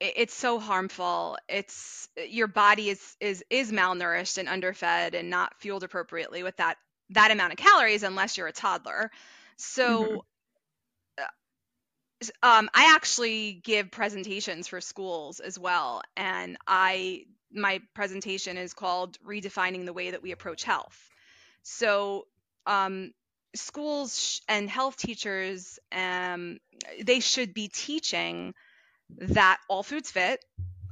it's 0.00 0.34
so 0.34 0.58
harmful. 0.58 1.38
It's 1.48 2.08
your 2.28 2.48
body 2.48 2.90
is 2.90 3.16
is 3.20 3.44
is 3.50 3.72
malnourished 3.72 4.38
and 4.38 4.48
underfed 4.48 5.14
and 5.14 5.30
not 5.30 5.54
fueled 5.58 5.84
appropriately 5.84 6.42
with 6.42 6.56
that 6.56 6.76
that 7.10 7.30
amount 7.30 7.52
of 7.52 7.58
calories 7.58 8.02
unless 8.02 8.36
you're 8.36 8.46
a 8.46 8.52
toddler. 8.52 9.10
So 9.56 10.24
mm-hmm. 11.18 11.28
um, 12.42 12.68
I 12.74 12.94
actually 12.94 13.60
give 13.64 13.90
presentations 13.90 14.68
for 14.68 14.80
schools 14.80 15.40
as 15.40 15.58
well, 15.58 16.02
and 16.16 16.58
I 16.66 17.22
my 17.52 17.80
presentation 17.94 18.58
is 18.58 18.74
called 18.74 19.16
"Redefining 19.26 19.86
the 19.86 19.92
Way 19.94 20.10
That 20.10 20.22
We 20.22 20.32
Approach 20.32 20.64
Health." 20.64 21.08
So, 21.62 22.26
um, 22.66 23.12
schools 23.54 24.42
and 24.46 24.68
health 24.68 24.98
teachers, 24.98 25.78
um, 25.90 26.58
they 27.02 27.20
should 27.20 27.54
be 27.54 27.68
teaching 27.68 28.54
that 29.10 29.58
all 29.68 29.82
foods 29.82 30.10
fit, 30.10 30.44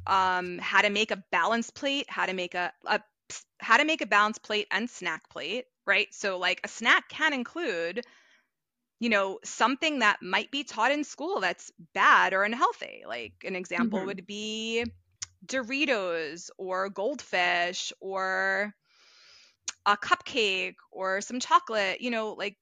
um, 0.06 0.58
how 0.58 0.82
to 0.82 0.90
make 0.90 1.10
a 1.10 1.22
balanced 1.30 1.74
plate, 1.74 2.06
how 2.08 2.26
to 2.26 2.34
make 2.34 2.54
a, 2.54 2.72
a 2.86 3.00
how 3.58 3.78
to 3.78 3.84
make 3.84 4.02
a 4.02 4.06
balanced 4.06 4.42
plate 4.42 4.66
and 4.70 4.88
snack 4.88 5.28
plate, 5.30 5.64
right? 5.86 6.08
So, 6.12 6.38
like 6.38 6.60
a 6.64 6.68
snack 6.68 7.08
can 7.08 7.32
include 7.32 8.04
you 9.00 9.10
know, 9.10 9.38
something 9.44 9.98
that 9.98 10.22
might 10.22 10.50
be 10.50 10.64
taught 10.64 10.92
in 10.92 11.04
school 11.04 11.40
that's 11.40 11.70
bad 11.92 12.32
or 12.32 12.42
unhealthy. 12.42 13.02
Like 13.06 13.34
an 13.44 13.56
example 13.56 13.98
mm-hmm. 13.98 14.06
would 14.06 14.26
be 14.26 14.84
Doritos 15.44 16.50
or 16.56 16.88
goldfish 16.88 17.92
or 18.00 18.72
a 19.84 19.96
cupcake 19.96 20.76
or 20.90 21.20
some 21.20 21.40
chocolate, 21.40 22.00
you 22.00 22.10
know, 22.10 22.32
like 22.32 22.56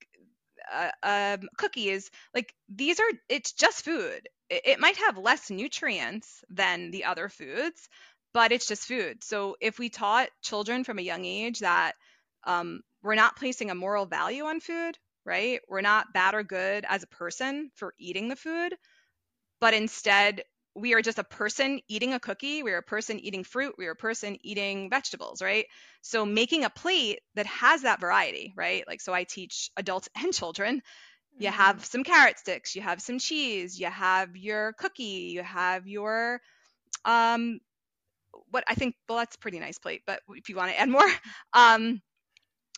uh, 0.73 0.91
um, 1.03 1.49
cookies. 1.59 2.11
Like 2.35 2.53
these 2.69 2.99
are, 2.99 3.13
it's 3.29 3.53
just 3.53 3.85
food. 3.85 4.29
It, 4.65 4.81
might 4.81 4.97
have 4.97 5.17
less 5.19 5.51
nutrients 5.51 6.45
than 6.51 6.91
the 6.91 7.05
other 7.05 7.29
foods, 7.29 7.89
but 8.35 8.53
it's 8.53 8.67
just 8.67 8.87
food. 8.87 9.25
So 9.25 9.57
if 9.61 9.79
we 9.79 9.89
taught 9.89 10.29
children 10.43 10.85
from 10.85 10.99
a 10.99 11.03
young 11.03 11.25
age 11.25 11.61
that 11.61 11.95
um, 12.45 12.83
we're 13.03 13.15
not 13.15 13.37
placing 13.37 13.71
a 13.71 13.75
moral 13.75 14.07
value 14.07 14.45
on 14.45 14.61
food, 14.61 14.99
right? 15.25 15.61
We're 15.69 15.81
not 15.81 16.13
bad 16.13 16.35
or 16.35 16.43
good 16.43 16.85
as 16.89 17.03
a 17.03 17.07
person 17.09 17.71
for 17.77 17.95
eating 17.99 18.29
the 18.29 18.37
food, 18.37 18.75
but 19.61 19.75
instead 19.75 20.43
we 20.75 20.95
are 20.95 21.03
just 21.03 21.19
a 21.19 21.25
person 21.25 21.81
eating 21.89 22.15
a 22.15 22.21
cookie, 22.21 22.63
we're 22.63 22.79
a 22.79 22.83
person 22.83 23.19
eating 23.19 23.45
fruit, 23.45 23.75
we're 23.77 23.93
a 23.93 23.97
person 23.97 24.39
eating 24.43 24.89
vegetables, 24.89 25.43
right? 25.43 25.67
So 26.01 26.25
making 26.25 26.65
a 26.65 26.71
plate 26.71 27.21
that 27.35 27.47
has 27.47 27.83
that 27.83 28.01
variety, 28.01 28.55
right? 28.57 28.85
Like 28.87 29.01
so 29.01 29.13
I 29.13 29.25
teach 29.25 29.71
adults 29.77 30.09
and 30.17 30.33
children. 30.33 30.83
You 31.39 31.49
mm-hmm. 31.49 31.57
have 31.57 31.85
some 31.85 32.05
carrot 32.05 32.39
sticks, 32.39 32.75
you 32.75 32.83
have 32.83 33.01
some 33.01 33.19
cheese, 33.19 33.79
you 33.79 33.87
have 33.87 34.37
your 34.37 34.73
cookie, 34.75 35.33
you 35.33 35.43
have 35.43 35.87
your 35.87 36.41
um 37.05 37.61
what 38.51 38.65
I 38.69 38.75
think 38.75 38.95
well 39.09 39.19
that's 39.19 39.37
a 39.37 39.39
pretty 39.39 39.59
nice 39.59 39.79
plate, 39.79 40.03
but 40.07 40.21
if 40.31 40.49
you 40.49 40.57
want 40.57 40.71
to 40.71 40.79
add 40.79 40.89
more, 40.89 41.09
um 41.53 42.01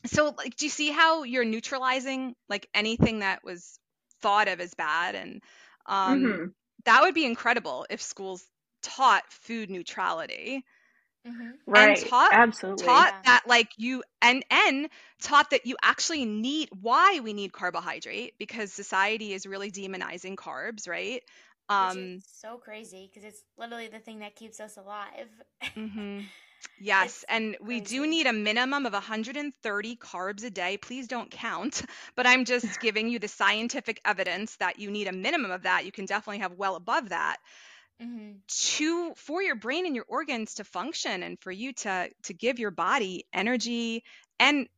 so 0.07 0.35
like 0.37 0.57
do 0.57 0.67
you 0.67 0.71
see 0.71 0.91
how 0.91 1.23
you're 1.23 1.45
neutralizing 1.45 2.35
like 2.49 2.69
anything 2.75 3.21
that 3.21 3.43
was 3.45 3.79
thought 4.21 4.49
of 4.49 4.61
as 4.61 4.75
bad 4.75 5.15
and 5.15 5.43
um, 5.87 6.23
mm-hmm. 6.23 6.45
that 6.85 7.03
would 7.03 7.15
be 7.15 7.27
incredible 7.27 7.87
if 7.91 8.01
schools 8.01 8.45
taught 8.83 9.23
food 9.31 9.71
neutrality 9.71 10.65
mm-hmm. 11.27 11.51
right 11.67 11.99
and 11.99 12.09
taught, 12.09 12.33
absolutely 12.33 12.85
taught 12.85 13.13
yeah. 13.13 13.23
that 13.25 13.43
like 13.47 13.69
you 13.77 14.03
and 14.23 14.45
and 14.51 14.89
taught 15.23 15.51
that 15.51 15.67
you 15.67 15.77
actually 15.83 16.25
need 16.25 16.69
why 16.81 17.21
we 17.23 17.33
need 17.33 17.53
carbohydrate 17.53 18.35
because 18.39 18.73
society 18.73 19.33
is 19.33 19.47
really 19.47 19.71
demonizing 19.71 20.37
carbs 20.37 20.89
right 20.89 21.23
um 21.69 22.21
so 22.41 22.57
crazy 22.57 23.11
because 23.13 23.27
it's 23.27 23.43
literally 23.59 23.89
the 23.89 23.99
thing 23.99 24.21
that 24.21 24.37
keeps 24.37 24.61
us 24.61 24.77
alive 24.77 25.29
mm-hmm. 25.77 26.21
Yes, 26.81 27.07
it's 27.07 27.25
and 27.29 27.57
we 27.61 27.81
crazy. 27.81 27.97
do 27.97 28.07
need 28.07 28.27
a 28.27 28.33
minimum 28.33 28.87
of 28.87 28.93
130 28.93 29.97
carbs 29.97 30.45
a 30.45 30.51
day. 30.51 30.77
Please 30.77 31.07
don't 31.07 31.31
count, 31.31 31.83
but 32.17 32.27
I'm 32.27 32.45
just 32.45 32.81
giving 32.81 33.09
you 33.09 33.19
the 33.19 33.29
scientific 33.29 34.01
evidence 34.05 34.57
that 34.57 34.79
you 34.79 34.91
need 34.91 35.07
a 35.07 35.13
minimum 35.13 35.51
of 35.51 35.63
that. 35.63 35.85
You 35.85 35.93
can 35.93 36.07
definitely 36.07 36.41
have 36.41 36.53
well 36.55 36.77
above 36.77 37.11
that. 37.11 37.37
Mm-hmm. 38.03 38.33
to 38.49 39.15
for 39.15 39.41
your 39.41 39.55
brain 39.55 39.87
and 39.87 39.95
your 39.95 40.05
organs 40.09 40.55
to 40.55 40.65
function 40.65 41.23
and 41.23 41.39
for 41.41 41.53
you 41.53 41.73
to 41.75 42.11
to 42.25 42.35
give 42.35 42.59
your 42.59 42.73
body 42.73 43.25
energy 43.33 44.03
and 44.41 44.69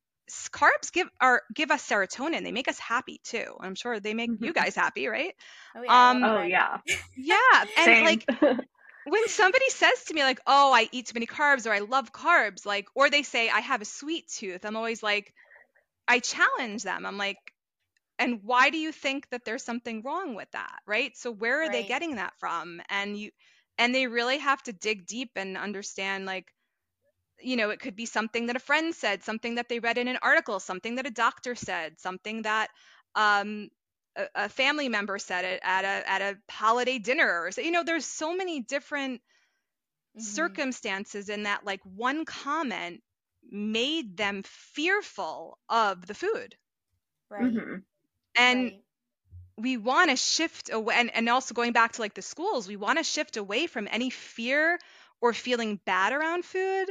carbs 0.50 0.92
give 0.92 1.08
are 1.18 1.42
give 1.54 1.70
us 1.70 1.88
serotonin 1.88 2.44
they 2.44 2.52
make 2.52 2.68
us 2.68 2.78
happy 2.78 3.18
too 3.24 3.56
i'm 3.60 3.74
sure 3.74 3.98
they 4.00 4.12
make 4.12 4.30
mm-hmm. 4.30 4.44
you 4.44 4.52
guys 4.52 4.74
happy 4.74 5.06
right 5.06 5.34
oh 5.74 5.82
yeah, 5.82 6.10
um, 6.10 6.24
oh, 6.24 6.42
yeah. 6.42 6.78
yeah 7.16 7.64
and 7.78 8.04
like 8.04 8.28
when 9.06 9.28
somebody 9.28 9.70
says 9.70 10.04
to 10.04 10.14
me 10.14 10.22
like 10.22 10.40
oh 10.46 10.72
i 10.74 10.86
eat 10.92 11.06
too 11.06 11.14
many 11.14 11.26
carbs 11.26 11.66
or 11.66 11.72
i 11.72 11.78
love 11.78 12.12
carbs 12.12 12.66
like 12.66 12.86
or 12.94 13.08
they 13.08 13.22
say 13.22 13.48
i 13.48 13.60
have 13.60 13.80
a 13.80 13.86
sweet 13.86 14.28
tooth 14.28 14.64
i'm 14.66 14.76
always 14.76 15.02
like 15.02 15.32
i 16.06 16.18
challenge 16.18 16.82
them 16.82 17.06
i'm 17.06 17.16
like 17.16 17.38
and 18.18 18.40
why 18.42 18.70
do 18.70 18.78
you 18.78 18.92
think 18.92 19.28
that 19.30 19.44
there's 19.44 19.64
something 19.64 20.02
wrong 20.02 20.34
with 20.34 20.50
that 20.52 20.80
right 20.86 21.16
so 21.16 21.30
where 21.30 21.58
are 21.58 21.62
right. 21.62 21.72
they 21.72 21.82
getting 21.84 22.16
that 22.16 22.32
from 22.38 22.80
and 22.88 23.18
you 23.18 23.30
and 23.78 23.94
they 23.94 24.06
really 24.06 24.38
have 24.38 24.62
to 24.62 24.72
dig 24.72 25.06
deep 25.06 25.30
and 25.36 25.56
understand 25.56 26.26
like 26.26 26.52
you 27.40 27.56
know 27.56 27.70
it 27.70 27.80
could 27.80 27.96
be 27.96 28.06
something 28.06 28.46
that 28.46 28.56
a 28.56 28.60
friend 28.60 28.94
said 28.94 29.22
something 29.22 29.56
that 29.56 29.68
they 29.68 29.78
read 29.78 29.98
in 29.98 30.08
an 30.08 30.18
article 30.22 30.58
something 30.60 30.96
that 30.96 31.06
a 31.06 31.10
doctor 31.10 31.54
said 31.54 31.98
something 31.98 32.42
that 32.42 32.68
um, 33.14 33.68
a, 34.34 34.48
family 34.48 34.88
member 34.88 35.18
said 35.18 35.44
it 35.44 35.60
at 35.62 35.84
a 35.84 36.10
at 36.10 36.22
a 36.22 36.38
holiday 36.50 36.98
dinner 36.98 37.42
or 37.44 37.50
so, 37.50 37.60
you 37.60 37.70
know 37.70 37.82
there's 37.82 38.06
so 38.06 38.34
many 38.34 38.60
different 38.60 39.20
mm-hmm. 39.20 40.20
circumstances 40.20 41.28
in 41.28 41.44
that 41.44 41.64
like 41.64 41.80
one 41.84 42.24
comment 42.24 43.02
made 43.50 44.16
them 44.16 44.42
fearful 44.44 45.58
of 45.68 46.06
the 46.06 46.14
food 46.14 46.54
right 47.30 47.42
mm-hmm. 47.42 47.76
And 48.36 48.64
right. 48.64 48.82
we 49.58 49.76
want 49.76 50.10
to 50.10 50.16
shift 50.16 50.70
away 50.72 50.94
and, 50.96 51.14
and 51.14 51.28
also 51.28 51.54
going 51.54 51.72
back 51.72 51.92
to 51.92 52.02
like 52.02 52.14
the 52.14 52.22
schools 52.22 52.68
we 52.68 52.76
want 52.76 52.98
to 52.98 53.04
shift 53.04 53.36
away 53.36 53.66
from 53.66 53.88
any 53.90 54.10
fear 54.10 54.78
or 55.20 55.32
feeling 55.32 55.80
bad 55.84 56.12
around 56.12 56.44
food 56.44 56.86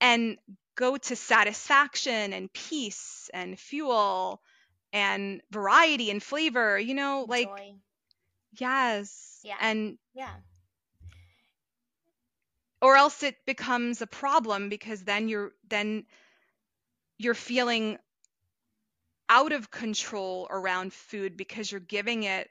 and 0.00 0.38
go 0.76 0.96
to 0.96 1.16
satisfaction 1.16 2.32
and 2.32 2.52
peace 2.52 3.30
and 3.32 3.58
fuel 3.58 4.40
and 4.92 5.40
variety 5.50 6.10
and 6.10 6.22
flavor, 6.22 6.78
you 6.78 6.94
know, 6.94 7.26
like 7.28 7.48
Joy. 7.48 7.74
yes. 8.58 9.40
Yeah. 9.44 9.56
And 9.60 9.98
yeah. 10.14 10.30
Or 12.80 12.96
else 12.96 13.22
it 13.22 13.36
becomes 13.46 14.02
a 14.02 14.06
problem 14.06 14.68
because 14.68 15.02
then 15.04 15.28
you're 15.28 15.52
then 15.68 16.04
you're 17.18 17.34
feeling 17.34 17.98
out 19.28 19.52
of 19.52 19.70
control 19.70 20.46
around 20.50 20.92
food 20.92 21.36
because 21.36 21.70
you're 21.70 21.80
giving 21.80 22.24
it 22.24 22.48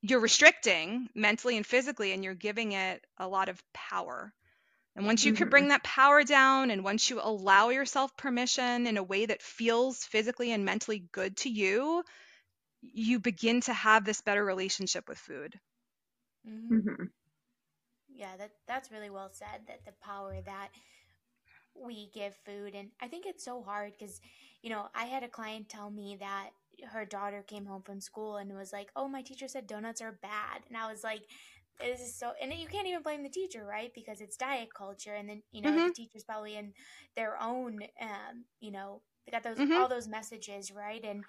you're 0.00 0.20
restricting 0.20 1.08
mentally 1.14 1.56
and 1.56 1.66
physically 1.66 2.12
and 2.12 2.22
you're 2.22 2.34
giving 2.34 2.72
it 2.72 3.04
a 3.18 3.26
lot 3.26 3.48
of 3.48 3.60
power 3.74 4.32
and 4.98 5.06
once 5.06 5.24
you 5.24 5.32
mm-hmm. 5.32 5.38
can 5.38 5.48
bring 5.48 5.68
that 5.68 5.84
power 5.84 6.24
down, 6.24 6.72
and 6.72 6.82
once 6.82 7.08
you 7.08 7.20
allow 7.22 7.68
yourself 7.68 8.16
permission 8.16 8.88
in 8.88 8.96
a 8.96 9.02
way 9.02 9.26
that 9.26 9.40
feels 9.40 10.02
physically 10.02 10.50
and 10.50 10.64
mentally 10.64 11.04
good 11.12 11.36
to 11.36 11.48
you, 11.48 12.02
you 12.82 13.20
begin 13.20 13.60
to 13.60 13.72
have 13.72 14.04
this 14.04 14.22
better 14.22 14.44
relationship 14.44 15.08
with 15.08 15.16
food. 15.16 15.54
Mm-hmm. 16.44 16.74
Mm-hmm. 16.74 17.04
Yeah, 18.08 18.36
that 18.38 18.50
that's 18.66 18.90
really 18.90 19.08
well 19.08 19.30
said. 19.32 19.68
That 19.68 19.84
the 19.84 19.92
power 20.02 20.36
that 20.44 20.70
we 21.84 22.10
give 22.12 22.34
food 22.46 22.74
and 22.74 22.90
I 23.00 23.08
think 23.08 23.26
it's 23.26 23.44
so 23.44 23.62
hard 23.62 23.98
cuz 23.98 24.20
you 24.62 24.70
know, 24.70 24.88
I 24.94 25.04
had 25.04 25.22
a 25.22 25.28
client 25.28 25.68
tell 25.68 25.88
me 25.88 26.16
that 26.18 26.50
her 26.90 27.04
daughter 27.04 27.42
came 27.42 27.66
home 27.66 27.82
from 27.82 28.00
school 28.00 28.36
and 28.36 28.52
was 28.56 28.72
like, 28.72 28.90
"Oh, 28.96 29.06
my 29.06 29.22
teacher 29.22 29.46
said 29.46 29.68
donuts 29.68 30.00
are 30.00 30.18
bad." 30.20 30.62
And 30.68 30.76
I 30.76 30.90
was 30.90 31.04
like, 31.04 31.22
this 31.80 32.00
is 32.00 32.14
so 32.14 32.32
and 32.40 32.52
you 32.52 32.66
can't 32.66 32.86
even 32.86 33.02
blame 33.02 33.22
the 33.22 33.28
teacher 33.28 33.64
right 33.64 33.92
because 33.94 34.20
it's 34.20 34.36
diet 34.36 34.72
culture 34.74 35.14
and 35.14 35.28
then 35.28 35.42
you 35.52 35.62
know 35.62 35.70
mm-hmm. 35.70 35.88
the 35.88 35.94
teachers 35.94 36.24
probably 36.24 36.56
in 36.56 36.72
their 37.16 37.40
own 37.40 37.78
um 38.00 38.44
you 38.60 38.70
know 38.70 39.00
they 39.24 39.32
got 39.32 39.42
those 39.42 39.58
mm-hmm. 39.58 39.72
all 39.72 39.88
those 39.88 40.08
messages 40.08 40.72
right 40.72 41.04
and 41.04 41.24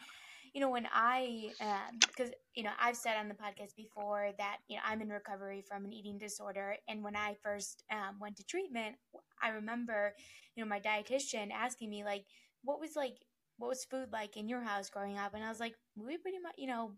you 0.53 0.61
know 0.61 0.69
when 0.69 0.87
i 0.91 1.49
um 1.61 1.99
because 1.99 2.31
you 2.55 2.63
know 2.63 2.71
i've 2.81 2.95
said 2.95 3.15
on 3.17 3.27
the 3.27 3.35
podcast 3.35 3.75
before 3.75 4.31
that 4.37 4.57
you 4.67 4.75
know 4.75 4.81
i'm 4.85 5.01
in 5.01 5.09
recovery 5.09 5.63
from 5.67 5.85
an 5.85 5.93
eating 5.93 6.17
disorder 6.17 6.75
and 6.87 7.03
when 7.03 7.15
i 7.15 7.35
first 7.43 7.83
um, 7.91 8.15
went 8.19 8.35
to 8.35 8.43
treatment 8.43 8.95
i 9.41 9.49
remember 9.49 10.13
you 10.55 10.63
know 10.63 10.69
my 10.69 10.79
dietitian 10.79 11.51
asking 11.51 11.89
me 11.89 12.03
like 12.03 12.25
what 12.63 12.79
was 12.79 12.95
like 12.95 13.15
what 13.57 13.69
was 13.69 13.85
food 13.85 14.07
like 14.11 14.37
in 14.37 14.47
your 14.47 14.61
house 14.61 14.89
growing 14.89 15.17
up 15.17 15.33
and 15.33 15.43
i 15.43 15.49
was 15.49 15.59
like 15.59 15.75
we 15.95 16.17
pretty 16.17 16.39
much 16.39 16.55
you 16.57 16.67
know 16.67 16.93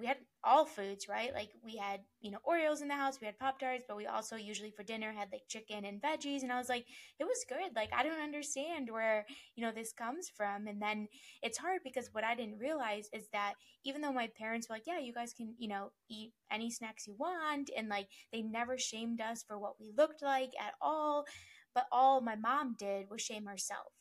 we 0.00 0.06
had 0.06 0.16
all 0.42 0.64
foods, 0.64 1.06
right? 1.08 1.32
Like 1.34 1.50
we 1.62 1.76
had, 1.76 2.00
you 2.20 2.30
know, 2.30 2.38
Oreos 2.48 2.82
in 2.82 2.88
the 2.88 2.94
house, 2.94 3.18
we 3.20 3.26
had 3.26 3.38
Pop 3.38 3.60
Tarts, 3.60 3.84
but 3.86 3.96
we 3.96 4.06
also 4.06 4.36
usually 4.36 4.70
for 4.70 4.82
dinner 4.82 5.12
had 5.12 5.28
like 5.30 5.42
chicken 5.48 5.84
and 5.84 6.00
veggies. 6.00 6.42
And 6.42 6.50
I 6.50 6.58
was 6.58 6.68
like, 6.68 6.86
it 7.20 7.24
was 7.24 7.44
good. 7.48 7.76
Like, 7.76 7.90
I 7.96 8.02
don't 8.02 8.20
understand 8.20 8.88
where, 8.90 9.26
you 9.54 9.64
know, 9.64 9.70
this 9.70 9.92
comes 9.92 10.30
from. 10.34 10.66
And 10.66 10.80
then 10.80 11.08
it's 11.42 11.58
hard 11.58 11.80
because 11.84 12.08
what 12.12 12.24
I 12.24 12.34
didn't 12.34 12.58
realize 12.58 13.08
is 13.12 13.28
that 13.32 13.54
even 13.84 14.00
though 14.00 14.12
my 14.12 14.28
parents 14.36 14.68
were 14.68 14.76
like, 14.76 14.86
yeah, 14.86 14.98
you 14.98 15.12
guys 15.12 15.34
can, 15.34 15.54
you 15.58 15.68
know, 15.68 15.92
eat 16.10 16.32
any 16.50 16.70
snacks 16.70 17.06
you 17.06 17.14
want, 17.18 17.70
and 17.76 17.88
like 17.88 18.08
they 18.32 18.42
never 18.42 18.78
shamed 18.78 19.20
us 19.20 19.44
for 19.46 19.58
what 19.58 19.78
we 19.78 19.92
looked 19.96 20.22
like 20.22 20.50
at 20.58 20.72
all, 20.80 21.24
but 21.74 21.86
all 21.92 22.20
my 22.20 22.36
mom 22.36 22.74
did 22.78 23.10
was 23.10 23.20
shame 23.20 23.46
herself 23.46 23.92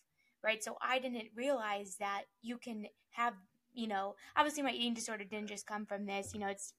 right? 0.44 0.64
So 0.64 0.76
I 0.82 0.98
didn't 0.98 1.28
realize 1.36 1.98
that 2.00 2.24
you 2.42 2.58
can 2.58 2.88
have 3.12 3.36
you 3.74 3.88
know, 3.88 4.16
obviously 4.36 4.64
my 4.64 4.72
eating 4.72 4.94
disorder 4.94 5.24
didn't 5.24 5.48
just 5.48 5.66
come 5.66 5.86
from 5.86 6.06
this, 6.06 6.34
you 6.34 6.40
know, 6.40 6.48
it's 6.48 6.74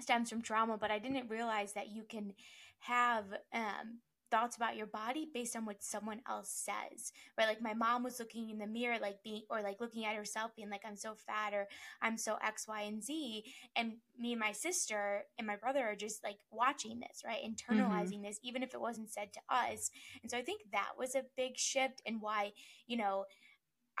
stems 0.00 0.30
from 0.30 0.42
trauma, 0.42 0.78
but 0.78 0.90
I 0.90 0.98
didn't 0.98 1.28
realize 1.28 1.72
that 1.74 1.90
you 1.90 2.04
can 2.08 2.32
have 2.80 3.24
um, 3.52 4.00
thoughts 4.30 4.56
about 4.56 4.76
your 4.76 4.86
body 4.86 5.28
based 5.32 5.56
on 5.56 5.64
what 5.64 5.82
someone 5.82 6.20
else 6.28 6.50
says 6.50 7.12
right 7.38 7.48
like 7.48 7.62
my 7.62 7.74
mom 7.74 8.02
was 8.02 8.18
looking 8.18 8.50
in 8.50 8.58
the 8.58 8.66
mirror 8.66 8.96
like 9.00 9.22
being 9.22 9.42
or 9.50 9.62
like 9.62 9.80
looking 9.80 10.04
at 10.04 10.16
herself 10.16 10.54
being 10.54 10.70
like 10.70 10.82
i'm 10.86 10.96
so 10.96 11.14
fat 11.14 11.52
or 11.52 11.66
i'm 12.02 12.16
so 12.16 12.36
x 12.44 12.66
y 12.68 12.82
and 12.82 13.02
z 13.02 13.44
and 13.76 13.94
me 14.18 14.32
and 14.32 14.40
my 14.40 14.52
sister 14.52 15.22
and 15.38 15.46
my 15.46 15.56
brother 15.56 15.80
are 15.80 15.96
just 15.96 16.22
like 16.22 16.38
watching 16.50 17.00
this 17.00 17.22
right 17.24 17.42
internalizing 17.44 18.14
mm-hmm. 18.14 18.24
this 18.24 18.40
even 18.42 18.62
if 18.62 18.74
it 18.74 18.80
wasn't 18.80 19.10
said 19.10 19.32
to 19.32 19.40
us 19.48 19.90
and 20.22 20.30
so 20.30 20.36
i 20.36 20.42
think 20.42 20.62
that 20.72 20.90
was 20.98 21.14
a 21.14 21.24
big 21.36 21.56
shift 21.56 22.02
and 22.06 22.20
why 22.20 22.52
you 22.86 22.96
know 22.96 23.24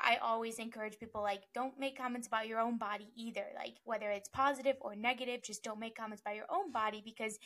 I 0.02 0.16
always 0.16 0.58
encourage 0.58 0.98
people 0.98 1.22
like 1.22 1.42
don't 1.54 1.78
make 1.78 1.98
comments 1.98 2.26
about 2.26 2.48
your 2.48 2.58
own 2.58 2.78
body 2.78 3.10
either. 3.16 3.46
Like 3.54 3.74
whether 3.84 4.10
it's 4.10 4.28
positive 4.28 4.76
or 4.80 4.96
negative, 4.96 5.42
just 5.42 5.62
don't 5.62 5.78
make 5.78 5.96
comments 5.96 6.22
about 6.22 6.36
your 6.36 6.46
own 6.50 6.72
body 6.72 7.02
because 7.04 7.38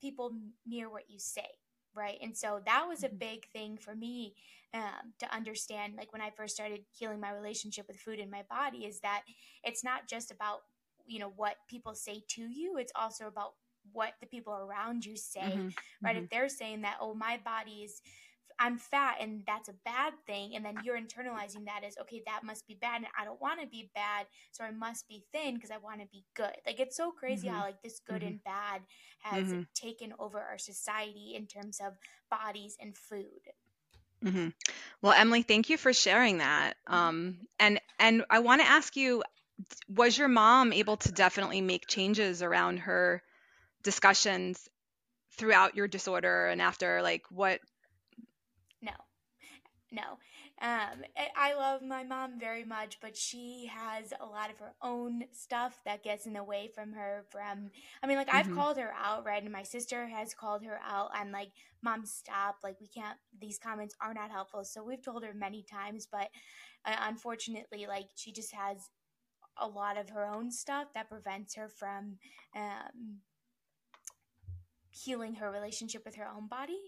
people 0.00 0.32
mirror 0.66 0.90
what 0.90 1.04
you 1.08 1.18
say, 1.18 1.48
right? 1.98 2.18
And 2.22 2.36
so 2.36 2.60
that 2.64 2.86
was 2.88 3.02
a 3.02 3.08
mm-hmm. 3.08 3.18
big 3.18 3.46
thing 3.52 3.76
for 3.76 3.94
me 3.94 4.34
um, 4.72 5.12
to 5.18 5.34
understand. 5.34 5.94
Like 5.96 6.12
when 6.12 6.22
I 6.22 6.30
first 6.30 6.54
started 6.54 6.80
healing 6.96 7.20
my 7.20 7.32
relationship 7.32 7.86
with 7.88 7.98
food 7.98 8.18
in 8.18 8.30
my 8.30 8.42
body, 8.48 8.84
is 8.84 9.00
that 9.00 9.22
it's 9.64 9.82
not 9.82 10.08
just 10.08 10.30
about 10.30 10.60
you 11.06 11.18
know 11.18 11.32
what 11.36 11.56
people 11.68 11.94
say 11.94 12.22
to 12.28 12.42
you; 12.42 12.76
it's 12.78 12.92
also 12.94 13.26
about 13.26 13.54
what 13.92 14.12
the 14.20 14.26
people 14.26 14.52
around 14.52 15.04
you 15.04 15.16
say, 15.16 15.40
mm-hmm. 15.40 15.68
right? 16.02 16.14
Mm-hmm. 16.14 16.24
If 16.24 16.30
they're 16.30 16.48
saying 16.48 16.82
that, 16.82 16.98
oh, 17.00 17.14
my 17.14 17.40
body 17.44 17.82
is 17.84 18.02
I'm 18.58 18.78
fat 18.78 19.16
and 19.20 19.42
that's 19.46 19.68
a 19.68 19.74
bad 19.84 20.14
thing. 20.26 20.56
And 20.56 20.64
then 20.64 20.78
you're 20.84 20.98
internalizing 20.98 21.66
that 21.66 21.82
as, 21.86 21.96
okay, 21.98 22.22
that 22.26 22.42
must 22.44 22.66
be 22.66 22.76
bad. 22.80 22.96
And 22.96 23.06
I 23.18 23.24
don't 23.24 23.40
want 23.40 23.60
to 23.60 23.66
be 23.66 23.90
bad. 23.94 24.26
So 24.52 24.64
I 24.64 24.70
must 24.70 25.08
be 25.08 25.24
thin 25.32 25.54
because 25.54 25.70
I 25.70 25.78
want 25.78 26.00
to 26.00 26.06
be 26.06 26.24
good. 26.34 26.56
Like 26.66 26.80
it's 26.80 26.96
so 26.96 27.10
crazy 27.10 27.46
mm-hmm. 27.46 27.56
how 27.56 27.64
like 27.64 27.82
this 27.82 28.00
good 28.06 28.22
mm-hmm. 28.22 28.26
and 28.26 28.44
bad 28.44 28.82
has 29.20 29.48
mm-hmm. 29.48 29.62
taken 29.74 30.12
over 30.18 30.38
our 30.38 30.58
society 30.58 31.34
in 31.36 31.46
terms 31.46 31.80
of 31.84 31.94
bodies 32.30 32.76
and 32.80 32.96
food. 32.96 33.24
Mm-hmm. 34.24 34.48
Well, 35.02 35.12
Emily, 35.12 35.42
thank 35.42 35.70
you 35.70 35.76
for 35.76 35.92
sharing 35.92 36.38
that. 36.38 36.74
Mm-hmm. 36.88 36.94
Um, 36.94 37.38
and 37.60 37.80
and 37.98 38.24
I 38.28 38.40
want 38.40 38.60
to 38.62 38.68
ask 38.68 38.96
you, 38.96 39.22
was 39.88 40.18
your 40.18 40.28
mom 40.28 40.72
able 40.72 40.96
to 40.98 41.12
definitely 41.12 41.60
make 41.60 41.86
changes 41.86 42.42
around 42.42 42.80
her 42.80 43.22
discussions 43.82 44.68
throughout 45.36 45.76
your 45.76 45.86
disorder 45.86 46.48
and 46.48 46.60
after 46.60 47.00
like 47.00 47.22
what 47.30 47.60
no. 49.90 50.18
Um, 50.60 51.02
I 51.36 51.54
love 51.54 51.82
my 51.82 52.04
mom 52.04 52.38
very 52.38 52.64
much, 52.64 52.98
but 53.00 53.16
she 53.16 53.70
has 53.72 54.12
a 54.20 54.26
lot 54.26 54.50
of 54.50 54.58
her 54.58 54.74
own 54.82 55.24
stuff 55.32 55.80
that 55.84 56.02
gets 56.02 56.26
in 56.26 56.32
the 56.32 56.44
way 56.44 56.70
from 56.74 56.92
her. 56.92 57.24
From, 57.30 57.70
I 58.02 58.06
mean, 58.06 58.16
like, 58.16 58.28
mm-hmm. 58.28 58.36
I've 58.36 58.54
called 58.54 58.76
her 58.78 58.92
out, 59.00 59.24
right? 59.24 59.42
And 59.42 59.52
my 59.52 59.62
sister 59.62 60.06
has 60.06 60.34
called 60.34 60.64
her 60.64 60.78
out. 60.86 61.10
I'm 61.14 61.30
like, 61.32 61.50
Mom, 61.82 62.04
stop. 62.04 62.56
Like, 62.62 62.80
we 62.80 62.88
can't, 62.88 63.16
these 63.40 63.58
comments 63.58 63.94
are 64.00 64.14
not 64.14 64.30
helpful. 64.30 64.64
So 64.64 64.84
we've 64.84 65.04
told 65.04 65.24
her 65.24 65.32
many 65.32 65.62
times, 65.62 66.08
but 66.10 66.28
uh, 66.84 66.96
unfortunately, 67.02 67.86
like, 67.86 68.08
she 68.16 68.32
just 68.32 68.52
has 68.54 68.90
a 69.60 69.66
lot 69.66 69.98
of 69.98 70.10
her 70.10 70.26
own 70.26 70.50
stuff 70.50 70.88
that 70.94 71.08
prevents 71.08 71.54
her 71.56 71.68
from 71.68 72.18
um, 72.54 73.20
healing 74.90 75.34
her 75.34 75.50
relationship 75.50 76.04
with 76.04 76.16
her 76.16 76.28
own 76.28 76.46
body. 76.48 76.78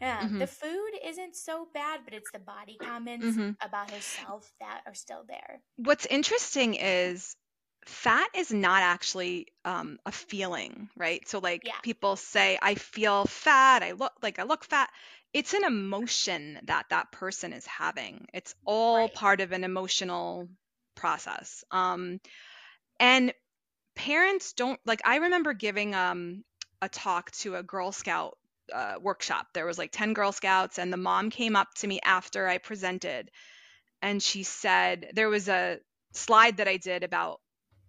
Yeah, 0.00 0.20
mm-hmm. 0.20 0.38
The 0.38 0.46
food 0.46 0.90
isn't 1.04 1.36
so 1.36 1.68
bad, 1.74 2.00
but 2.04 2.14
it's 2.14 2.30
the 2.30 2.38
body 2.38 2.76
comments 2.80 3.26
mm-hmm. 3.26 3.50
about 3.60 3.90
herself 3.90 4.50
that 4.60 4.82
are 4.86 4.94
still 4.94 5.24
there. 5.28 5.60
What's 5.76 6.06
interesting 6.06 6.74
is 6.74 7.36
fat 7.84 8.28
is 8.34 8.52
not 8.52 8.82
actually 8.82 9.48
um, 9.64 9.98
a 10.06 10.12
feeling, 10.12 10.88
right? 10.96 11.26
So 11.28 11.38
like 11.38 11.62
yeah. 11.64 11.78
people 11.82 12.16
say, 12.16 12.58
I 12.60 12.74
feel 12.74 13.24
fat, 13.26 13.82
I 13.82 13.92
look 13.92 14.12
like 14.22 14.38
I 14.38 14.44
look 14.44 14.64
fat. 14.64 14.90
It's 15.32 15.54
an 15.54 15.64
emotion 15.64 16.58
that 16.64 16.86
that 16.90 17.12
person 17.12 17.52
is 17.52 17.64
having. 17.66 18.26
It's 18.34 18.54
all 18.64 18.96
right. 18.96 19.14
part 19.14 19.40
of 19.40 19.52
an 19.52 19.62
emotional 19.64 20.48
process. 20.96 21.64
Um, 21.70 22.20
and 22.98 23.32
parents 23.94 24.52
don't 24.54 24.80
like. 24.84 25.00
I 25.04 25.16
remember 25.16 25.52
giving 25.52 25.94
um, 25.94 26.44
a 26.82 26.88
talk 26.88 27.30
to 27.32 27.56
a 27.56 27.62
Girl 27.62 27.92
Scout 27.92 28.36
uh, 28.72 28.94
workshop. 29.00 29.48
There 29.52 29.66
was 29.66 29.78
like 29.78 29.90
10 29.92 30.14
Girl 30.14 30.32
Scouts, 30.32 30.78
and 30.78 30.92
the 30.92 30.96
mom 30.96 31.30
came 31.30 31.56
up 31.56 31.68
to 31.76 31.86
me 31.86 32.00
after 32.04 32.46
I 32.46 32.58
presented 32.58 33.30
and 34.02 34.22
she 34.22 34.42
said 34.42 35.10
there 35.14 35.28
was 35.28 35.48
a 35.48 35.78
slide 36.12 36.56
that 36.58 36.68
I 36.68 36.76
did 36.76 37.04
about 37.04 37.40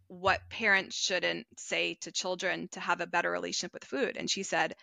what 0.08 0.42
parents 0.50 0.96
shouldn't 0.96 1.48
say 1.58 1.98
to 2.02 2.12
children 2.12 2.68
to 2.74 2.80
have 2.80 3.00
a 3.00 3.08
better 3.08 3.32
relationship 3.32 3.74
with 3.74 3.86
food. 3.86 4.18
And 4.18 4.30
she 4.30 4.44
said, 4.44 4.76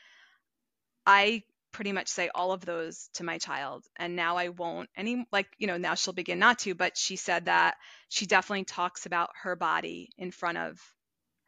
I 1.06 1.42
pretty 1.70 1.92
much 1.92 2.08
say 2.08 2.30
all 2.34 2.52
of 2.52 2.64
those 2.64 3.10
to 3.12 3.24
my 3.24 3.36
child 3.36 3.84
and 3.96 4.16
now 4.16 4.38
I 4.38 4.48
won't 4.48 4.88
any 4.96 5.26
like 5.30 5.48
you 5.58 5.66
know 5.66 5.76
now 5.76 5.94
she'll 5.94 6.14
begin 6.14 6.38
not 6.38 6.60
to 6.60 6.74
but 6.74 6.96
she 6.96 7.16
said 7.16 7.44
that 7.44 7.76
she 8.08 8.24
definitely 8.24 8.64
talks 8.64 9.04
about 9.04 9.28
her 9.42 9.54
body 9.54 10.08
in 10.16 10.30
front 10.30 10.56
of 10.56 10.80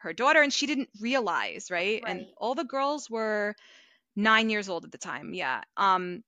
her 0.00 0.12
daughter 0.12 0.42
and 0.42 0.52
she 0.52 0.66
didn't 0.66 0.88
realize 1.00 1.70
right, 1.70 2.02
right. 2.02 2.04
and 2.06 2.26
all 2.36 2.54
the 2.54 2.64
girls 2.64 3.08
were 3.08 3.54
nine 4.16 4.50
years 4.50 4.68
old 4.68 4.84
at 4.84 4.92
the 4.92 4.98
time 4.98 5.34
yeah. 5.34 5.62
Um 5.76 6.22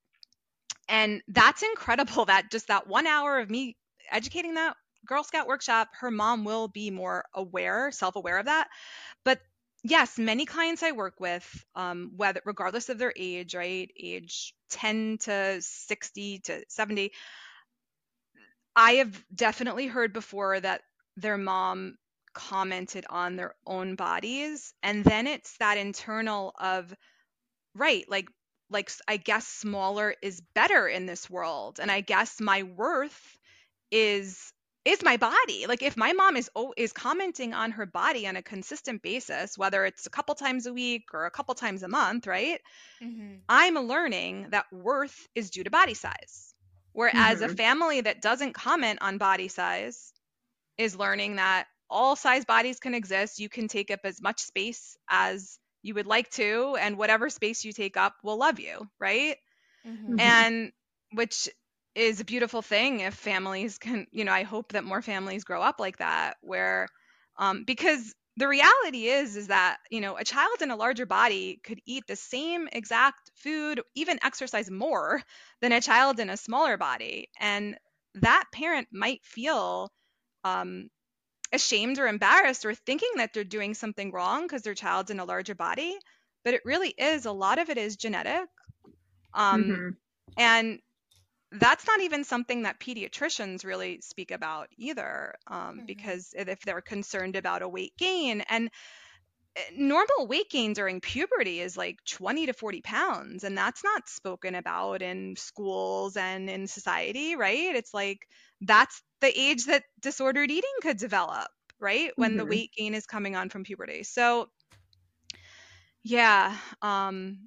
and 0.88 1.22
that's 1.28 1.62
incredible 1.62 2.24
that 2.26 2.50
just 2.50 2.68
that 2.68 2.86
one 2.86 3.06
hour 3.06 3.38
of 3.38 3.50
me 3.50 3.76
educating 4.10 4.54
that 4.54 4.76
girl 5.06 5.24
scout 5.24 5.48
workshop 5.48 5.88
her 6.00 6.10
mom 6.10 6.44
will 6.44 6.68
be 6.68 6.90
more 6.90 7.24
aware 7.34 7.90
self-aware 7.90 8.38
of 8.38 8.46
that. 8.46 8.68
But 9.24 9.40
yes 9.84 10.18
many 10.18 10.46
clients 10.46 10.82
i 10.82 10.92
work 10.92 11.18
with 11.18 11.64
um, 11.74 12.12
whether 12.16 12.40
regardless 12.44 12.88
of 12.88 12.98
their 12.98 13.12
age 13.16 13.54
right 13.54 13.90
age 14.00 14.54
10 14.70 15.18
to 15.18 15.56
60 15.60 16.38
to 16.40 16.62
70 16.68 17.12
i 18.76 18.92
have 18.92 19.24
definitely 19.34 19.86
heard 19.86 20.12
before 20.12 20.60
that 20.60 20.82
their 21.16 21.36
mom 21.36 21.96
commented 22.32 23.04
on 23.10 23.36
their 23.36 23.54
own 23.66 23.94
bodies 23.94 24.74
and 24.82 25.04
then 25.04 25.26
it's 25.26 25.56
that 25.58 25.78
internal 25.78 26.54
of 26.58 26.92
right 27.74 28.04
like 28.08 28.28
like 28.70 28.90
i 29.08 29.16
guess 29.16 29.46
smaller 29.46 30.14
is 30.22 30.42
better 30.54 30.86
in 30.88 31.06
this 31.06 31.28
world 31.28 31.78
and 31.80 31.90
i 31.90 32.00
guess 32.00 32.40
my 32.40 32.62
worth 32.62 33.38
is 33.90 34.52
is 34.84 35.02
my 35.02 35.16
body 35.16 35.66
like 35.68 35.82
if 35.82 35.96
my 35.96 36.12
mom 36.12 36.36
is 36.36 36.50
oh, 36.56 36.74
is 36.76 36.92
commenting 36.92 37.54
on 37.54 37.70
her 37.70 37.86
body 37.86 38.26
on 38.26 38.36
a 38.36 38.42
consistent 38.42 39.02
basis 39.02 39.56
whether 39.56 39.84
it's 39.84 40.06
a 40.06 40.10
couple 40.10 40.34
times 40.34 40.66
a 40.66 40.72
week 40.72 41.04
or 41.12 41.26
a 41.26 41.30
couple 41.30 41.54
times 41.54 41.82
a 41.82 41.88
month 41.88 42.26
right 42.26 42.60
mm-hmm. 43.02 43.36
i'm 43.48 43.74
learning 43.74 44.48
that 44.50 44.64
worth 44.72 45.28
is 45.34 45.50
due 45.50 45.62
to 45.62 45.70
body 45.70 45.94
size 45.94 46.54
whereas 46.92 47.40
mm-hmm. 47.40 47.52
a 47.52 47.54
family 47.54 48.00
that 48.00 48.20
doesn't 48.20 48.54
comment 48.54 48.98
on 49.02 49.18
body 49.18 49.48
size 49.48 50.12
is 50.78 50.96
learning 50.96 51.36
that 51.36 51.66
all 51.92 52.16
size 52.16 52.46
bodies 52.46 52.80
can 52.80 52.94
exist. 52.94 53.40
You 53.40 53.50
can 53.50 53.68
take 53.68 53.90
up 53.92 54.00
as 54.04 54.22
much 54.22 54.40
space 54.40 54.96
as 55.10 55.58
you 55.82 55.94
would 55.94 56.06
like 56.06 56.30
to, 56.32 56.76
and 56.80 56.98
whatever 56.98 57.30
space 57.30 57.64
you 57.64 57.72
take 57.72 57.96
up 57.96 58.16
will 58.24 58.38
love 58.38 58.60
you, 58.60 58.88
right? 59.00 59.36
Mm-hmm. 59.86 60.18
And 60.18 60.72
which 61.12 61.48
is 61.94 62.20
a 62.20 62.24
beautiful 62.24 62.62
thing 62.62 63.00
if 63.00 63.14
families 63.14 63.78
can, 63.78 64.06
you 64.12 64.24
know, 64.24 64.32
I 64.32 64.44
hope 64.44 64.72
that 64.72 64.84
more 64.84 65.02
families 65.02 65.44
grow 65.44 65.62
up 65.62 65.80
like 65.80 65.98
that 65.98 66.36
where 66.42 66.88
um 67.38 67.64
because 67.64 68.14
the 68.36 68.48
reality 68.48 69.06
is 69.08 69.36
is 69.36 69.48
that, 69.48 69.78
you 69.90 70.00
know, 70.00 70.16
a 70.16 70.24
child 70.24 70.62
in 70.62 70.70
a 70.70 70.76
larger 70.76 71.06
body 71.06 71.60
could 71.64 71.80
eat 71.86 72.04
the 72.06 72.16
same 72.16 72.68
exact 72.72 73.30
food, 73.36 73.82
even 73.94 74.18
exercise 74.22 74.70
more 74.70 75.22
than 75.60 75.72
a 75.72 75.80
child 75.80 76.18
in 76.20 76.30
a 76.30 76.36
smaller 76.36 76.76
body 76.78 77.28
and 77.40 77.76
that 78.16 78.44
parent 78.52 78.88
might 78.92 79.24
feel 79.24 79.90
um 80.44 80.88
ashamed 81.52 81.98
or 81.98 82.06
embarrassed 82.06 82.64
or 82.64 82.74
thinking 82.74 83.10
that 83.16 83.32
they're 83.32 83.44
doing 83.44 83.74
something 83.74 84.10
wrong 84.12 84.42
because 84.42 84.62
their 84.62 84.74
child's 84.74 85.10
in 85.10 85.20
a 85.20 85.24
larger 85.24 85.54
body 85.54 85.96
but 86.44 86.54
it 86.54 86.62
really 86.64 86.90
is 86.90 87.26
a 87.26 87.32
lot 87.32 87.58
of 87.58 87.70
it 87.70 87.78
is 87.78 87.96
genetic 87.96 88.48
um, 89.34 89.64
mm-hmm. 89.64 89.88
and 90.36 90.78
that's 91.52 91.86
not 91.86 92.00
even 92.00 92.24
something 92.24 92.62
that 92.62 92.80
pediatricians 92.80 93.64
really 93.64 94.00
speak 94.00 94.30
about 94.30 94.68
either 94.78 95.34
um, 95.46 95.76
mm-hmm. 95.76 95.86
because 95.86 96.34
if 96.36 96.60
they're 96.62 96.80
concerned 96.80 97.36
about 97.36 97.62
a 97.62 97.68
weight 97.68 97.92
gain 97.98 98.42
and 98.48 98.70
normal 99.76 100.26
weight 100.26 100.50
gain 100.50 100.72
during 100.72 101.00
puberty 101.00 101.60
is 101.60 101.76
like 101.76 101.98
20 102.08 102.46
to 102.46 102.52
40 102.52 102.80
pounds 102.80 103.44
and 103.44 103.56
that's 103.56 103.84
not 103.84 104.08
spoken 104.08 104.54
about 104.54 105.02
in 105.02 105.36
schools 105.36 106.16
and 106.16 106.48
in 106.48 106.66
society 106.66 107.36
right? 107.36 107.74
It's 107.74 107.92
like 107.92 108.26
that's 108.60 109.02
the 109.20 109.38
age 109.38 109.66
that 109.66 109.84
disordered 110.00 110.50
eating 110.50 110.70
could 110.80 110.96
develop 110.96 111.48
right? 111.80 112.12
When 112.16 112.30
mm-hmm. 112.30 112.38
the 112.38 112.46
weight 112.46 112.70
gain 112.76 112.94
is 112.94 113.06
coming 113.06 113.36
on 113.36 113.48
from 113.48 113.64
puberty. 113.64 114.04
So 114.04 114.48
yeah 116.04 116.56
um 116.80 117.38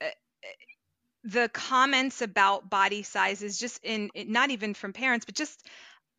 eh, 0.00 0.06
eh, 0.06 0.48
the 1.24 1.50
comments 1.52 2.22
about 2.22 2.70
body 2.70 3.02
sizes 3.02 3.58
just 3.58 3.80
in 3.84 4.10
not 4.14 4.50
even 4.50 4.74
from 4.74 4.92
parents 4.92 5.24
but 5.24 5.34
just 5.34 5.66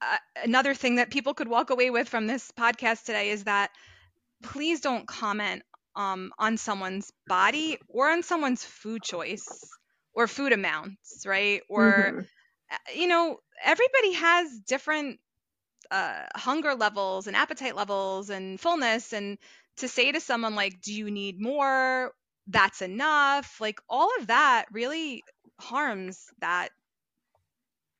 uh, 0.01 0.17
another 0.43 0.73
thing 0.73 0.95
that 0.95 1.09
people 1.09 1.33
could 1.33 1.47
walk 1.47 1.69
away 1.69 1.89
with 1.89 2.07
from 2.07 2.27
this 2.27 2.51
podcast 2.51 3.03
today 3.05 3.29
is 3.29 3.45
that 3.45 3.71
please 4.43 4.81
don't 4.81 5.07
comment 5.07 5.63
um, 5.95 6.31
on 6.37 6.57
someone's 6.57 7.11
body 7.27 7.77
or 7.89 8.09
on 8.09 8.23
someone's 8.23 8.63
food 8.63 9.01
choice 9.01 9.47
or 10.13 10.27
food 10.27 10.53
amounts 10.53 11.25
right? 11.25 11.61
Or 11.69 11.91
mm-hmm. 11.91 12.99
you 12.99 13.07
know 13.07 13.39
everybody 13.63 14.13
has 14.13 14.59
different 14.59 15.19
uh, 15.91 16.23
hunger 16.35 16.75
levels 16.75 17.27
and 17.27 17.35
appetite 17.35 17.75
levels 17.75 18.29
and 18.29 18.59
fullness. 18.59 19.13
And 19.13 19.37
to 19.77 19.87
say 19.87 20.11
to 20.11 20.19
someone 20.19 20.55
like 20.55 20.81
do 20.81 20.93
you 20.93 21.09
need 21.11 21.41
more? 21.41 22.11
That's 22.47 22.81
enough. 22.81 23.59
Like 23.59 23.79
all 23.89 24.09
of 24.19 24.27
that 24.27 24.65
really 24.71 25.23
harms 25.59 26.25
that 26.39 26.69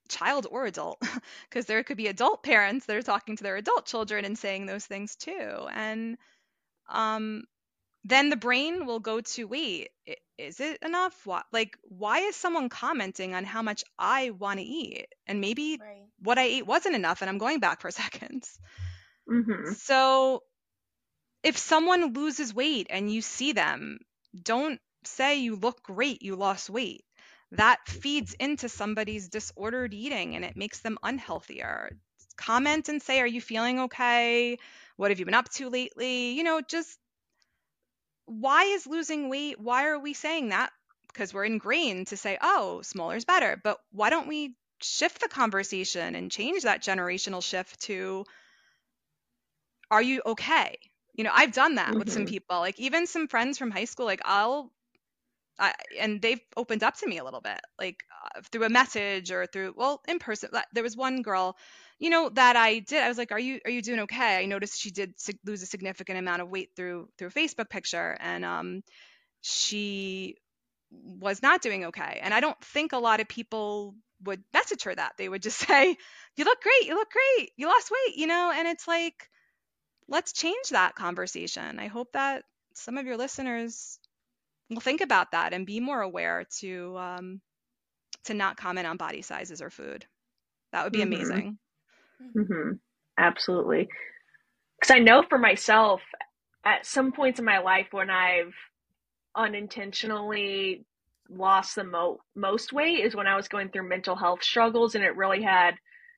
child 0.07 0.47
or 0.49 0.65
adult 0.65 1.01
because 1.49 1.65
there 1.65 1.83
could 1.83 1.97
be 1.97 2.07
adult 2.07 2.43
parents 2.43 2.85
that 2.85 2.95
are 2.95 3.01
talking 3.01 3.35
to 3.35 3.43
their 3.43 3.55
adult 3.55 3.85
children 3.85 4.25
and 4.25 4.37
saying 4.37 4.65
those 4.65 4.85
things 4.85 5.15
too 5.15 5.67
and 5.73 6.17
um 6.89 7.43
then 8.03 8.29
the 8.29 8.37
brain 8.37 8.85
will 8.85 8.99
go 8.99 9.19
to 9.21 9.45
wait 9.45 9.89
is 10.37 10.59
it 10.59 10.77
enough 10.83 11.25
what 11.25 11.45
like 11.51 11.77
why 11.83 12.19
is 12.19 12.35
someone 12.35 12.69
commenting 12.69 13.33
on 13.33 13.43
how 13.43 13.61
much 13.61 13.83
i 13.97 14.29
want 14.29 14.59
to 14.59 14.65
eat 14.65 15.07
and 15.25 15.41
maybe 15.41 15.77
right. 15.79 16.05
what 16.19 16.37
i 16.37 16.43
ate 16.43 16.65
wasn't 16.67 16.95
enough 16.95 17.21
and 17.21 17.29
i'm 17.29 17.37
going 17.37 17.59
back 17.59 17.81
for 17.81 17.91
seconds 18.03 18.59
mm-hmm. 19.29 19.73
so 19.73 20.41
if 21.43 21.57
someone 21.57 22.13
loses 22.13 22.53
weight 22.53 22.87
and 22.89 23.11
you 23.11 23.21
see 23.21 23.51
them 23.51 23.99
don't 24.43 24.79
say 25.07 25.39
you 25.39 25.55
look 25.55 25.83
great, 25.83 26.21
you 26.21 26.35
lost 26.35 26.69
weight. 26.69 27.03
That 27.51 27.79
feeds 27.87 28.33
into 28.33 28.67
somebody's 28.69 29.29
disordered 29.29 29.93
eating 29.93 30.35
and 30.35 30.43
it 30.43 30.57
makes 30.57 30.79
them 30.79 30.97
unhealthier. 31.03 31.97
Comment 32.35 32.87
and 32.89 33.01
say, 33.01 33.19
Are 33.21 33.27
you 33.27 33.41
feeling 33.41 33.79
okay? 33.81 34.57
What 34.97 35.11
have 35.11 35.19
you 35.19 35.25
been 35.25 35.33
up 35.33 35.49
to 35.53 35.69
lately? 35.69 36.31
You 36.31 36.43
know, 36.43 36.61
just 36.61 36.99
why 38.25 38.63
is 38.63 38.85
losing 38.85 39.29
weight? 39.29 39.59
Why 39.59 39.87
are 39.87 39.99
we 39.99 40.13
saying 40.13 40.49
that? 40.49 40.71
Because 41.07 41.33
we're 41.33 41.45
ingrained 41.45 42.07
to 42.07 42.17
say, 42.17 42.37
Oh, 42.41 42.81
smaller 42.81 43.15
is 43.15 43.25
better. 43.25 43.59
But 43.63 43.79
why 43.91 44.09
don't 44.09 44.27
we 44.27 44.55
shift 44.81 45.21
the 45.21 45.29
conversation 45.29 46.15
and 46.15 46.29
change 46.29 46.63
that 46.63 46.83
generational 46.83 47.41
shift 47.41 47.81
to, 47.83 48.25
Are 49.89 50.01
you 50.01 50.21
okay? 50.25 50.77
you 51.17 51.23
know 51.23 51.31
i've 51.33 51.51
done 51.51 51.75
that 51.75 51.89
mm-hmm. 51.89 51.99
with 51.99 52.11
some 52.11 52.21
mm-hmm. 52.21 52.29
people 52.29 52.59
like 52.59 52.79
even 52.79 53.07
some 53.07 53.27
friends 53.27 53.57
from 53.57 53.71
high 53.71 53.85
school 53.85 54.05
like 54.05 54.21
i'll 54.23 54.71
I, 55.59 55.73
and 55.99 56.21
they've 56.21 56.41
opened 56.55 56.83
up 56.83 56.97
to 56.97 57.07
me 57.07 57.17
a 57.17 57.23
little 57.23 57.41
bit 57.41 57.59
like 57.79 58.03
uh, 58.35 58.41
through 58.51 58.65
a 58.65 58.69
message 58.69 59.31
or 59.31 59.45
through 59.45 59.73
well 59.75 60.01
in 60.07 60.19
person 60.19 60.49
there 60.73 60.83
was 60.83 60.95
one 60.95 61.21
girl 61.21 61.57
you 61.99 62.09
know 62.09 62.29
that 62.29 62.55
i 62.55 62.79
did 62.79 63.01
i 63.01 63.07
was 63.07 63.17
like 63.17 63.31
are 63.31 63.39
you 63.39 63.59
are 63.65 63.71
you 63.71 63.81
doing 63.81 64.01
okay 64.01 64.37
i 64.37 64.45
noticed 64.45 64.79
she 64.79 64.91
did 64.91 65.13
lose 65.45 65.63
a 65.63 65.65
significant 65.65 66.19
amount 66.19 66.41
of 66.41 66.49
weight 66.49 66.69
through 66.75 67.09
through 67.17 67.29
a 67.29 67.31
facebook 67.31 67.69
picture 67.69 68.15
and 68.19 68.45
um 68.45 68.83
she 69.41 70.35
was 70.91 71.41
not 71.41 71.61
doing 71.61 71.85
okay 71.85 72.19
and 72.21 72.33
i 72.33 72.39
don't 72.39 72.59
think 72.63 72.93
a 72.93 72.97
lot 72.97 73.19
of 73.19 73.27
people 73.27 73.95
would 74.23 74.43
message 74.53 74.83
her 74.83 74.95
that 74.95 75.13
they 75.17 75.27
would 75.29 75.41
just 75.41 75.59
say 75.67 75.97
you 76.35 76.45
look 76.45 76.61
great 76.61 76.87
you 76.87 76.95
look 76.95 77.09
great 77.09 77.51
you 77.57 77.67
lost 77.67 77.91
weight 77.91 78.17
you 78.17 78.27
know 78.27 78.51
and 78.55 78.67
it's 78.67 78.87
like 78.87 79.29
let's 80.07 80.33
change 80.33 80.69
that 80.71 80.95
conversation. 80.95 81.79
I 81.79 81.87
hope 81.87 82.13
that 82.13 82.43
some 82.73 82.97
of 82.97 83.05
your 83.05 83.17
listeners 83.17 83.99
will 84.69 84.81
think 84.81 85.01
about 85.01 85.31
that 85.31 85.53
and 85.53 85.65
be 85.65 85.79
more 85.79 86.01
aware 86.01 86.45
to 86.59 86.97
um, 86.97 87.41
to 88.25 88.33
not 88.33 88.57
comment 88.57 88.87
on 88.87 88.97
body 88.97 89.21
sizes 89.21 89.61
or 89.61 89.69
food. 89.69 90.05
That 90.71 90.83
would 90.83 90.93
be 90.93 90.99
mm-hmm. 90.99 91.13
amazing. 91.13 91.57
Mm-hmm. 92.35 92.71
Absolutely. 93.17 93.87
Because 94.79 94.95
I 94.95 94.99
know 94.99 95.23
for 95.27 95.37
myself, 95.37 96.01
at 96.65 96.85
some 96.85 97.11
points 97.11 97.39
in 97.39 97.45
my 97.45 97.59
life 97.59 97.87
when 97.91 98.09
I've 98.09 98.53
unintentionally 99.35 100.85
lost 101.29 101.75
the 101.75 101.83
mo- 101.83 102.19
most 102.35 102.73
weight 102.73 103.03
is 103.03 103.15
when 103.15 103.27
I 103.27 103.35
was 103.35 103.47
going 103.47 103.69
through 103.69 103.89
mental 103.89 104.15
health 104.15 104.43
struggles, 104.43 104.95
and 104.95 105.03
it 105.03 105.15
really 105.15 105.41
had 105.41 105.75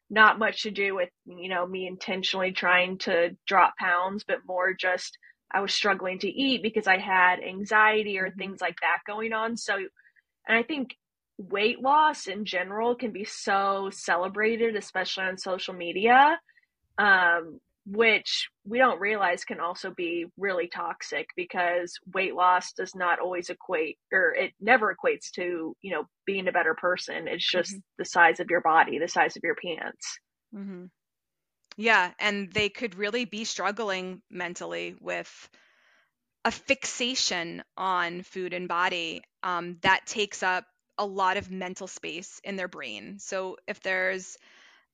not 0.09 0.39
much 0.39 0.63
to 0.63 0.71
do 0.71 0.95
with 0.95 1.09
you 1.25 1.49
know 1.49 1.65
me 1.67 1.87
intentionally 1.87 2.51
trying 2.51 2.97
to 2.97 3.29
drop 3.45 3.75
pounds 3.77 4.23
but 4.27 4.39
more 4.47 4.73
just 4.73 5.17
i 5.51 5.61
was 5.61 5.73
struggling 5.73 6.19
to 6.19 6.29
eat 6.29 6.61
because 6.61 6.87
i 6.87 6.97
had 6.97 7.39
anxiety 7.39 8.17
or 8.19 8.27
mm-hmm. 8.27 8.39
things 8.39 8.61
like 8.61 8.77
that 8.81 8.99
going 9.05 9.33
on 9.33 9.57
so 9.57 9.75
and 9.75 10.57
i 10.57 10.63
think 10.63 10.95
weight 11.37 11.81
loss 11.81 12.27
in 12.27 12.43
general 12.43 12.95
can 12.95 13.11
be 13.11 13.23
so 13.23 13.89
celebrated 13.91 14.75
especially 14.75 15.23
on 15.23 15.37
social 15.37 15.73
media 15.73 16.39
um, 16.97 17.61
which 17.85 18.49
we 18.65 18.77
don't 18.77 18.99
realize 18.99 19.45
can 19.45 19.59
also 19.59 19.89
be 19.89 20.25
really 20.37 20.67
toxic 20.67 21.29
because 21.35 21.97
weight 22.13 22.35
loss 22.35 22.73
does 22.73 22.93
not 22.93 23.19
always 23.19 23.49
equate 23.49 23.97
or 24.11 24.33
it 24.35 24.51
never 24.59 24.93
equates 24.93 25.31
to 25.31 25.75
you 25.81 25.91
know 25.91 26.03
being 26.25 26.47
a 26.47 26.51
better 26.51 26.75
person 26.75 27.27
it's 27.27 27.49
just 27.49 27.71
mm-hmm. 27.71 27.79
the 27.97 28.05
size 28.05 28.39
of 28.39 28.49
your 28.49 28.61
body 28.61 28.99
the 28.99 29.07
size 29.07 29.35
of 29.35 29.43
your 29.43 29.55
pants 29.55 30.19
mm-hmm. 30.53 30.85
Yeah 31.79 32.11
and 32.19 32.51
they 32.53 32.69
could 32.69 32.95
really 32.95 33.25
be 33.25 33.45
struggling 33.45 34.21
mentally 34.29 34.95
with 35.01 35.49
a 36.45 36.51
fixation 36.51 37.63
on 37.77 38.21
food 38.23 38.53
and 38.53 38.67
body 38.67 39.21
um, 39.43 39.77
that 39.81 40.05
takes 40.05 40.43
up 40.43 40.65
a 40.97 41.05
lot 41.05 41.37
of 41.37 41.49
mental 41.51 41.87
space 41.87 42.41
in 42.43 42.55
their 42.55 42.67
brain 42.67 43.17
so 43.19 43.57
if 43.67 43.81
there's 43.81 44.37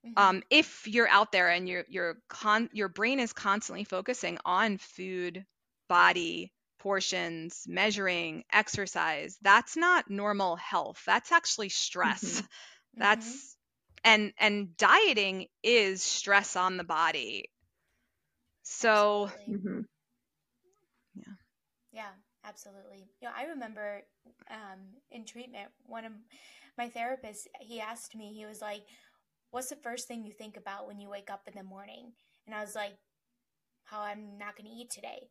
Mm-hmm. 0.06 0.20
Um, 0.20 0.44
if 0.50 0.88
you're 0.88 1.08
out 1.08 1.32
there 1.32 1.50
and 1.50 1.68
your 1.68 1.84
your 1.90 2.18
con 2.30 2.70
your 2.74 2.90
brain 2.90 3.20
is 3.20 3.34
constantly 3.34 3.84
focusing 3.86 4.38
on 4.46 4.78
food, 4.78 5.46
body, 5.90 6.52
portions, 6.80 7.66
measuring, 7.68 8.44
exercise, 8.54 9.38
that's 9.42 9.76
not 9.76 10.10
normal 10.10 10.56
health. 10.58 11.02
That's 11.06 11.32
actually 11.32 11.70
stress. 11.70 12.24
Mm-hmm. 12.24 12.46
That's 12.98 13.28
mm-hmm. 13.28 13.55
And 14.06 14.32
and 14.40 14.78
dieting 14.78 15.48
is 15.64 16.02
stress 16.04 16.56
on 16.56 16.78
the 16.78 16.86
body. 16.86 17.50
So 18.64 19.30
mm-hmm. 19.50 19.82
yeah. 21.16 21.34
Yeah, 21.92 22.12
absolutely. 22.46 23.10
You 23.22 23.28
know, 23.28 23.34
I 23.36 23.46
remember 23.46 24.02
um, 24.50 24.80
in 25.12 25.26
treatment, 25.26 25.70
one 25.86 26.06
of 26.06 26.12
my 26.78 26.90
therapists, 26.90 27.48
he 27.60 27.82
asked 27.82 28.16
me, 28.16 28.34
he 28.34 28.46
was 28.46 28.62
like, 28.62 28.84
what's 29.52 29.70
the 29.70 29.76
first 29.78 30.08
thing 30.08 30.24
you 30.24 30.34
think 30.34 30.58
about 30.58 30.88
when 30.88 31.00
you 31.00 31.10
wake 31.10 31.32
up 31.32 31.48
in 31.48 31.54
the 31.56 31.64
morning? 31.64 32.12
And 32.46 32.56
I 32.56 32.62
was 32.62 32.76
like, 32.76 32.98
how 33.86 34.02
I'm 34.02 34.38
not 34.38 34.58
going 34.58 34.70
to 34.70 34.76
eat 34.76 34.90
today. 34.90 35.30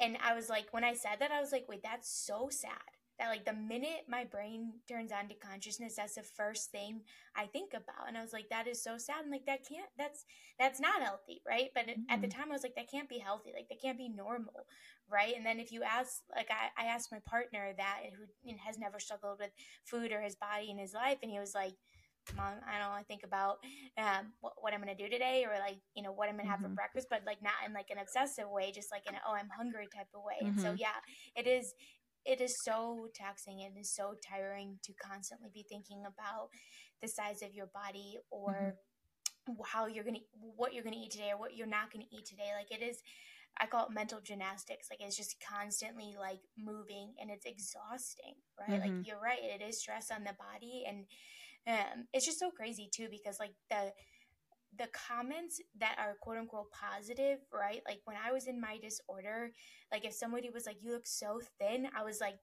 And 0.00 0.16
I 0.24 0.34
was 0.34 0.48
like, 0.48 0.66
when 0.72 0.84
I 0.84 0.94
said 0.94 1.16
that, 1.20 1.30
I 1.32 1.40
was 1.40 1.52
like, 1.52 1.66
wait, 1.68 1.82
that's 1.82 2.08
so 2.08 2.48
sad. 2.50 2.93
That 3.18 3.28
like 3.28 3.44
the 3.44 3.52
minute 3.52 4.06
my 4.08 4.24
brain 4.24 4.72
turns 4.88 5.12
on 5.12 5.28
to 5.28 5.34
consciousness, 5.34 5.96
that's 5.96 6.16
the 6.16 6.22
first 6.22 6.70
thing 6.70 7.02
I 7.36 7.46
think 7.46 7.72
about. 7.72 8.08
And 8.08 8.18
I 8.18 8.22
was 8.22 8.32
like, 8.32 8.48
that 8.50 8.66
is 8.66 8.82
so 8.82 8.98
sad. 8.98 9.22
And 9.22 9.30
like 9.30 9.46
that 9.46 9.66
can't, 9.68 9.88
that's 9.96 10.24
that's 10.58 10.80
not 10.80 11.02
healthy, 11.02 11.40
right? 11.46 11.70
But 11.74 11.86
mm-hmm. 11.86 12.02
at 12.10 12.20
the 12.20 12.26
mm-hmm. 12.26 12.40
time, 12.40 12.50
I 12.50 12.54
was 12.54 12.62
like, 12.64 12.74
that 12.74 12.90
can't 12.90 13.08
be 13.08 13.18
healthy. 13.18 13.52
Like 13.54 13.68
that 13.68 13.80
can't 13.80 13.98
be 13.98 14.08
normal, 14.08 14.66
right? 15.08 15.34
And 15.36 15.46
then 15.46 15.60
if 15.60 15.70
you 15.70 15.82
ask, 15.82 16.22
like 16.34 16.50
I, 16.50 16.82
I 16.82 16.86
asked 16.86 17.12
my 17.12 17.20
partner 17.24 17.72
that 17.76 18.00
who 18.16 18.56
has 18.66 18.78
never 18.78 18.98
struggled 18.98 19.38
with 19.38 19.50
food 19.84 20.12
or 20.12 20.20
his 20.20 20.34
body 20.34 20.70
in 20.70 20.78
his 20.78 20.94
life, 20.94 21.18
and 21.22 21.30
he 21.30 21.38
was 21.38 21.54
like, 21.54 21.74
mom, 22.36 22.54
I 22.66 22.78
don't 22.78 22.88
know, 22.88 22.96
I 22.96 23.02
think 23.02 23.22
about 23.22 23.58
um, 23.98 24.32
what, 24.40 24.54
what 24.60 24.72
I'm 24.72 24.82
going 24.82 24.96
to 24.96 25.02
do 25.02 25.10
today 25.10 25.44
or 25.44 25.58
like, 25.58 25.76
you 25.94 26.02
know, 26.02 26.12
what 26.12 26.28
I'm 26.28 26.36
going 26.36 26.46
to 26.46 26.50
have 26.50 26.60
Mhm. 26.60 26.64
for 26.64 26.68
breakfast, 26.70 27.08
but 27.10 27.22
like 27.26 27.42
not 27.42 27.52
in 27.66 27.72
like 27.72 27.90
an 27.90 27.98
obsessive 27.98 28.48
way, 28.48 28.72
just 28.72 28.90
like 28.90 29.06
in 29.06 29.14
a, 29.14 29.18
oh, 29.26 29.34
I'm 29.34 29.50
hungry 29.50 29.88
type 29.94 30.08
of 30.14 30.22
way. 30.22 30.38
And 30.40 30.58
so, 30.58 30.72
Mhm. 30.72 30.78
yeah, 30.78 30.96
it 31.36 31.46
is, 31.46 31.74
it 32.24 32.40
is 32.40 32.54
so 32.64 33.08
taxing. 33.14 33.60
It 33.60 33.78
is 33.78 33.94
so 33.94 34.14
tiring 34.26 34.78
to 34.84 34.92
constantly 34.94 35.50
be 35.52 35.64
thinking 35.68 36.04
about 36.06 36.48
the 37.02 37.08
size 37.08 37.42
of 37.42 37.54
your 37.54 37.66
body 37.66 38.18
or 38.30 38.76
how 39.66 39.86
you're 39.86 40.04
going 40.04 40.16
to, 40.16 40.22
what 40.56 40.72
you're 40.72 40.84
going 40.84 40.94
to 40.94 41.00
eat 41.00 41.10
today 41.12 41.30
or 41.32 41.38
what 41.38 41.54
you're 41.56 41.66
not 41.66 41.92
going 41.92 42.04
to 42.04 42.16
eat 42.16 42.24
today. 42.26 42.50
Like 42.56 42.70
it 42.70 42.82
is, 42.82 43.02
I 43.60 43.66
call 43.66 43.86
it 43.86 43.92
mental 43.92 44.20
gymnastics. 44.22 44.88
Like 44.90 45.00
it's 45.02 45.16
just 45.16 45.36
constantly 45.46 46.14
like 46.18 46.40
moving 46.58 47.14
and 47.20 47.30
it's 47.30 47.44
exhausting, 47.46 48.34
right? 48.58 48.80
Mhm. 48.80 48.82
Like 48.82 49.06
you're 49.06 49.20
right. 49.20 49.38
It 49.42 49.62
is 49.62 49.80
stress 49.80 50.10
on 50.10 50.24
the 50.24 50.34
body 50.38 50.84
and 50.88 51.06
um, 51.66 52.06
it's 52.12 52.26
just 52.26 52.38
so 52.40 52.50
crazy 52.50 52.88
too 52.94 53.08
because 53.10 53.38
like 53.40 53.54
the 53.70 53.92
the 54.78 54.88
comments 55.08 55.60
that 55.78 55.96
are 55.98 56.16
quote 56.20 56.38
unquote 56.38 56.70
positive, 56.72 57.38
right? 57.52 57.82
Like 57.86 58.00
when 58.04 58.16
I 58.16 58.32
was 58.32 58.46
in 58.46 58.60
my 58.60 58.78
disorder, 58.78 59.52
like 59.92 60.04
if 60.04 60.14
somebody 60.14 60.50
was 60.50 60.66
like, 60.66 60.82
"You 60.82 60.92
look 60.92 61.06
so 61.06 61.40
thin," 61.58 61.88
I 61.96 62.02
was 62.04 62.20
like, 62.20 62.38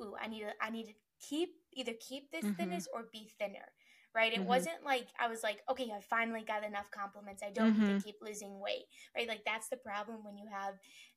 "Ooh, 0.00 0.14
I 0.20 0.28
need 0.28 0.40
to, 0.40 0.52
I 0.60 0.70
need 0.70 0.86
to 0.86 0.94
keep 1.20 1.50
either 1.74 1.92
keep 2.00 2.30
this 2.30 2.44
Mhm. 2.44 2.56
thinness 2.56 2.88
or 2.92 3.04
be 3.12 3.30
thinner." 3.38 3.72
Right? 4.14 4.32
It 4.34 4.40
Mhm. 4.40 4.46
wasn't 4.46 4.84
like 4.84 5.08
I 5.18 5.28
was 5.28 5.42
like, 5.42 5.62
"Okay, 5.70 5.90
I 5.90 6.00
finally 6.00 6.42
got 6.42 6.64
enough 6.64 6.90
compliments. 6.90 7.42
I 7.42 7.50
don't 7.50 7.72
need 7.72 7.84
Mhm. 7.84 7.98
to 7.98 8.04
keep 8.04 8.16
losing 8.20 8.60
weight." 8.60 8.86
Right? 9.16 9.28
Like 9.28 9.44
that's 9.46 9.68
the 9.68 9.78
problem 9.78 10.24
when 10.24 10.36
you 10.36 10.46
have 10.52 10.74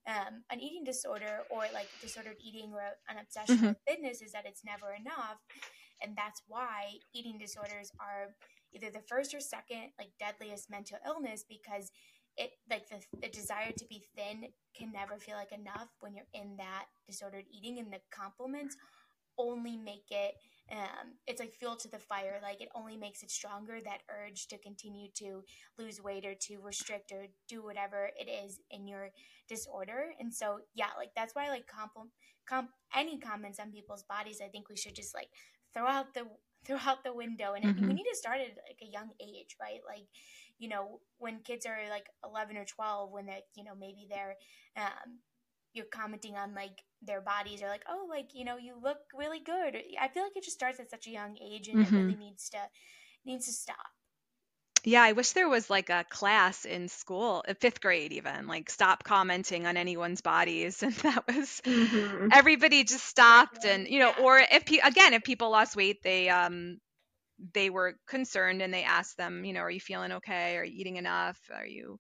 um, 0.08 0.44
an 0.50 0.62
eating 0.62 0.84
disorder 0.84 1.44
or 1.50 1.66
like 1.74 1.90
disordered 2.00 2.38
eating 2.40 2.72
or 2.74 2.82
an 3.10 3.18
obsession 3.18 3.64
Mhm. 3.64 3.68
with 3.68 3.78
fitness 3.88 4.22
is 4.22 4.32
that 4.32 4.46
it's 4.46 4.64
never 4.64 4.94
enough, 4.94 5.40
and 6.02 6.16
that's 6.16 6.42
why 6.48 7.00
eating 7.14 7.38
disorders 7.38 7.92
are 8.00 8.36
either 8.76 8.92
the 8.92 9.06
first 9.08 9.34
or 9.34 9.40
second 9.40 9.92
like 9.98 10.10
deadliest 10.20 10.70
mental 10.70 10.98
illness 11.06 11.44
because 11.48 11.92
it 12.38 12.52
like 12.70 12.88
the, 12.90 13.00
the 13.22 13.30
desire 13.30 13.72
to 13.72 13.86
be 13.86 14.04
thin 14.16 14.46
can 14.78 14.92
never 14.92 15.18
feel 15.18 15.36
like 15.36 15.52
enough 15.52 15.88
when 16.02 16.14
you're 16.14 16.26
in 16.34 16.58
that 16.58 16.86
disordered 17.08 17.46
eating 17.50 17.80
and 17.80 17.92
the 17.92 18.00
compliments 18.12 18.76
only 19.38 19.78
make 19.78 20.06
it 20.12 20.36
um, 20.72 21.14
it's 21.28 21.40
like 21.40 21.54
fuel 21.54 21.76
to 21.76 21.88
the 21.88 22.00
fire. 22.00 22.40
Like 22.42 22.60
it 22.60 22.70
only 22.74 22.98
makes 22.98 23.22
it 23.22 23.30
stronger 23.30 23.78
that 23.84 24.02
urge 24.10 24.48
to 24.48 24.58
continue 24.58 25.10
to 25.18 25.44
lose 25.78 26.02
weight 26.02 26.26
or 26.26 26.34
to 26.34 26.58
restrict 26.58 27.12
or 27.12 27.28
do 27.48 27.64
whatever 27.64 28.10
it 28.20 28.28
is 28.28 28.60
in 28.72 28.88
your 28.88 29.10
disorder. 29.48 30.08
And 30.20 30.34
so 30.34 30.60
yeah 30.74 30.90
like 30.98 31.12
that's 31.16 31.36
why 31.36 31.50
like 31.50 31.68
comp, 31.68 31.92
comp 32.48 32.70
any 32.96 33.20
comments 33.20 33.60
on 33.60 33.72
people's 33.72 34.04
bodies 34.04 34.40
i 34.44 34.48
think 34.48 34.70
we 34.70 34.78
should 34.78 34.96
just 34.96 35.14
like 35.14 35.30
throw 35.74 35.88
out 35.88 36.14
the 36.14 36.26
throw 36.66 36.78
out 36.86 37.04
the 37.04 37.14
window 37.14 37.54
and 37.54 37.66
it, 37.66 37.74
we 37.86 37.94
Mhm. 37.94 37.96
need 37.96 38.06
to 38.10 38.18
start 38.18 38.40
at 38.40 38.58
like 38.68 38.80
a 38.82 38.92
young 38.92 39.12
age 39.22 39.56
right 39.62 39.80
like 39.88 40.08
you 40.58 40.70
know 40.70 41.00
when 41.18 41.40
kids 41.40 41.66
are 41.66 41.80
like 41.90 42.08
11 42.24 42.58
or 42.58 42.66
12 42.66 43.12
when 43.12 43.26
they're 43.26 43.42
you 43.56 43.64
know 43.64 43.76
maybe 43.80 44.08
they're 44.10 44.36
um 44.78 45.20
you're 45.74 45.86
commenting 45.94 46.36
on 46.36 46.54
like 46.56 46.84
their 47.02 47.22
bodies 47.22 47.62
or 47.62 47.68
like 47.68 47.84
oh 47.90 48.08
like 48.10 48.30
you 48.34 48.46
know 48.46 48.58
you 48.58 48.76
look 48.82 48.98
really 49.14 49.40
good 49.40 49.78
i 50.02 50.08
feel 50.08 50.24
like 50.24 50.36
it 50.36 50.44
just 50.44 50.58
starts 50.58 50.80
at 50.80 50.90
such 50.90 51.08
a 51.08 51.12
young 51.12 51.38
age 51.42 51.68
and 51.68 51.80
Mhm. 51.80 51.84
it 51.84 51.94
really 51.94 52.16
needs 52.16 52.50
to 52.50 52.58
needs 53.26 53.46
to 53.46 53.52
stop 53.54 53.92
Yeah, 54.86 55.02
I 55.04 55.14
wish 55.14 55.32
there 55.32 55.50
was 55.50 55.70
like 55.70 55.90
a 55.90 56.06
class 56.10 56.66
in 56.66 56.88
school, 56.90 57.44
uh, 57.48 57.56
fifth 57.56 57.82
grade 57.82 58.14
even, 58.14 58.48
like 58.48 58.70
stop 58.70 59.04
commenting 59.04 59.66
on 59.68 59.78
anyone's 59.78 60.22
bodies, 60.22 60.84
and 60.84 60.94
that 60.96 61.26
was 61.28 61.62
Mhm. 61.66 62.32
everybody 62.32 62.84
just 62.84 63.06
stopped, 63.06 63.66
and 63.66 63.88
you 63.88 64.00
know, 64.00 64.12
or 64.14 64.40
if 64.40 64.66
pe- 64.66 64.78
again, 64.80 65.14
if 65.14 65.24
people 65.24 65.50
lost 65.50 65.76
weight, 65.76 66.04
they 66.04 66.30
um 66.30 66.80
they 67.54 67.70
were 67.70 67.96
concerned 68.08 68.62
and 68.62 68.74
they 68.74 68.84
asked 68.84 69.18
them, 69.18 69.46
you 69.46 69.54
know, 69.54 69.62
are 69.62 69.72
you 69.72 69.80
feeling 69.82 70.14
okay? 70.14 70.58
Are 70.58 70.66
you 70.66 70.74
eating 70.80 70.98
enough? 70.98 71.40
Are 71.54 71.68
you 71.68 72.00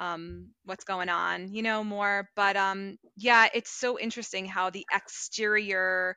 um 0.00 0.50
what's 0.64 0.84
going 0.84 1.08
on? 1.10 1.52
You 1.52 1.62
know, 1.62 1.84
more. 1.84 2.28
But 2.36 2.56
um 2.56 2.98
yeah, 3.16 3.48
it's 3.54 3.70
so 3.70 3.98
interesting 3.98 4.46
how 4.46 4.70
the 4.70 4.86
exterior 4.92 6.16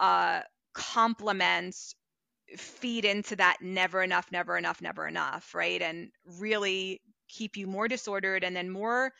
uh 0.00 0.42
compliments 0.74 1.94
feed 2.56 3.04
into 3.04 3.36
that 3.36 3.58
never 3.60 4.02
enough, 4.02 4.26
never 4.32 4.56
enough, 4.56 4.80
never 4.82 5.06
enough, 5.06 5.54
right? 5.54 5.80
And 5.80 6.10
really 6.38 7.00
keep 7.28 7.56
you 7.56 7.66
more 7.66 7.88
disordered 7.88 8.44
and 8.44 8.54
then 8.56 8.70
more 8.70 9.12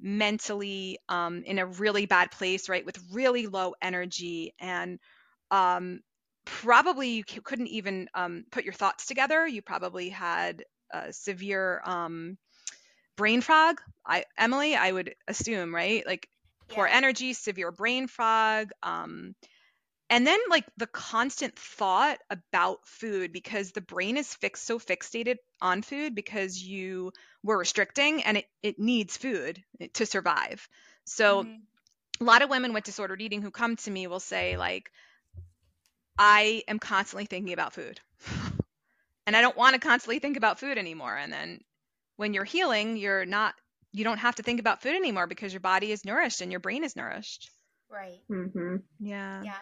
mentally 0.00 0.98
um, 1.08 1.42
in 1.44 1.58
a 1.58 1.66
really 1.66 2.06
bad 2.06 2.30
place, 2.30 2.68
right? 2.68 2.84
With 2.84 2.98
really 3.12 3.46
low 3.46 3.74
energy 3.82 4.54
and 4.60 4.98
um, 5.50 6.00
probably 6.44 7.10
you 7.10 7.24
c- 7.28 7.40
couldn't 7.42 7.68
even 7.68 8.08
um, 8.14 8.44
put 8.50 8.64
your 8.64 8.74
thoughts 8.74 9.06
together. 9.06 9.46
You 9.46 9.62
probably 9.62 10.08
had 10.10 10.64
a 10.92 11.12
severe 11.12 11.82
um, 11.84 12.38
brain 13.16 13.40
fog. 13.40 13.80
I, 14.06 14.24
Emily, 14.38 14.74
I 14.76 14.92
would 14.92 15.14
assume, 15.28 15.74
right? 15.74 16.06
Like 16.06 16.28
poor 16.68 16.86
Yeah. 16.86 16.90
energy, 16.90 17.32
severe 17.34 17.70
brain 17.70 18.06
fog. 18.08 18.70
Um, 18.82 19.34
and 20.12 20.26
then 20.26 20.38
like 20.50 20.64
the 20.76 20.86
constant 20.86 21.58
thought 21.58 22.18
about 22.30 22.86
food 22.86 23.32
because 23.32 23.72
the 23.72 23.80
brain 23.80 24.18
is 24.18 24.34
fixed 24.34 24.64
so 24.66 24.78
fixated 24.78 25.38
on 25.60 25.82
food 25.82 26.14
because 26.14 26.62
you 26.62 27.12
were 27.42 27.56
restricting 27.58 28.22
and 28.22 28.36
it, 28.36 28.46
it 28.62 28.78
needs 28.78 29.16
food 29.16 29.64
to 29.94 30.04
survive. 30.06 30.68
So 31.06 31.46
Mhm. 31.46 31.62
a 32.20 32.24
lot 32.24 32.42
of 32.42 32.50
women 32.50 32.74
with 32.74 32.84
disordered 32.84 33.22
eating 33.22 33.42
who 33.42 33.50
come 33.50 33.76
to 33.76 33.90
me 33.90 34.06
will 34.06 34.20
say 34.20 34.56
like 34.58 34.90
i 36.18 36.62
am 36.68 36.78
constantly 36.78 37.26
thinking 37.26 37.52
about 37.52 37.72
food. 37.74 38.00
And 39.26 39.36
i 39.36 39.40
don't 39.40 39.56
want 39.56 39.74
to 39.74 39.80
constantly 39.80 40.18
think 40.18 40.36
about 40.36 40.58
food 40.58 40.78
anymore 40.78 41.16
and 41.16 41.32
then 41.32 41.60
when 42.16 42.34
you're 42.34 42.44
healing 42.44 42.96
you're 42.96 43.24
not 43.24 43.54
you 43.92 44.04
don't 44.04 44.18
have 44.18 44.34
to 44.36 44.42
think 44.42 44.60
about 44.60 44.82
food 44.82 44.96
anymore 44.96 45.26
because 45.28 45.52
your 45.52 45.60
body 45.60 45.92
is 45.92 46.04
nourished 46.04 46.40
and 46.40 46.50
your 46.50 46.60
brain 46.60 46.82
is 46.84 46.96
nourished. 46.96 47.50
Right. 47.90 48.20
Mhm. 48.30 48.82
yeah. 49.00 49.42
Yeah 49.44 49.58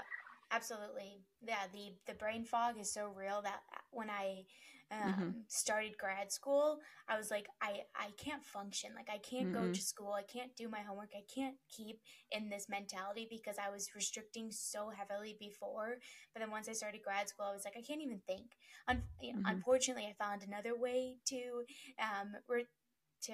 absolutely 0.51 1.19
yeah 1.47 1.67
the 1.73 1.93
the 2.07 2.15
brain 2.19 2.45
fog 2.45 2.75
is 2.79 2.93
so 2.93 3.09
real 3.17 3.41
that 3.43 3.61
when 3.91 4.11
i 4.11 4.43
um, 4.93 5.05
Mhm. 5.05 5.35
started 5.49 5.97
grad 5.99 6.33
school 6.33 6.79
i 7.09 7.17
was 7.17 7.31
like 7.31 7.47
i 7.63 7.81
i 7.97 8.09
can't 8.17 8.45
function 8.45 8.91
like 8.95 9.09
i 9.13 9.19
can't 9.19 9.53
go 9.53 9.67
Mm-mm. 9.67 9.73
to 9.73 9.83
school 9.83 10.13
i 10.13 10.23
can't 10.23 10.55
do 10.57 10.69
my 10.69 10.81
homework 10.81 11.11
i 11.17 11.23
can't 11.35 11.57
keep 11.75 12.01
in 12.33 12.49
this 12.49 12.67
mentality 12.69 13.27
because 13.31 13.57
i 13.65 13.71
was 13.71 13.89
restricting 13.95 14.51
so 14.51 14.91
heavily 14.97 15.37
before 15.39 15.97
but 16.35 16.41
then 16.41 16.51
once 16.51 16.69
i 16.69 16.73
started 16.73 17.01
grad 17.03 17.29
school 17.29 17.47
i 17.49 17.55
was 17.55 17.65
like 17.65 17.77
i 17.77 17.83
can't 17.83 18.03
even 18.03 18.21
think 18.27 18.47
Un- 18.89 19.03
Mhm. 19.33 19.45
unfortunately 19.47 20.07
i 20.07 20.15
found 20.23 20.43
another 20.43 20.77
way 20.77 21.17
to 21.27 21.63
um 22.01 22.35
re- 22.49 22.67
to 23.23 23.33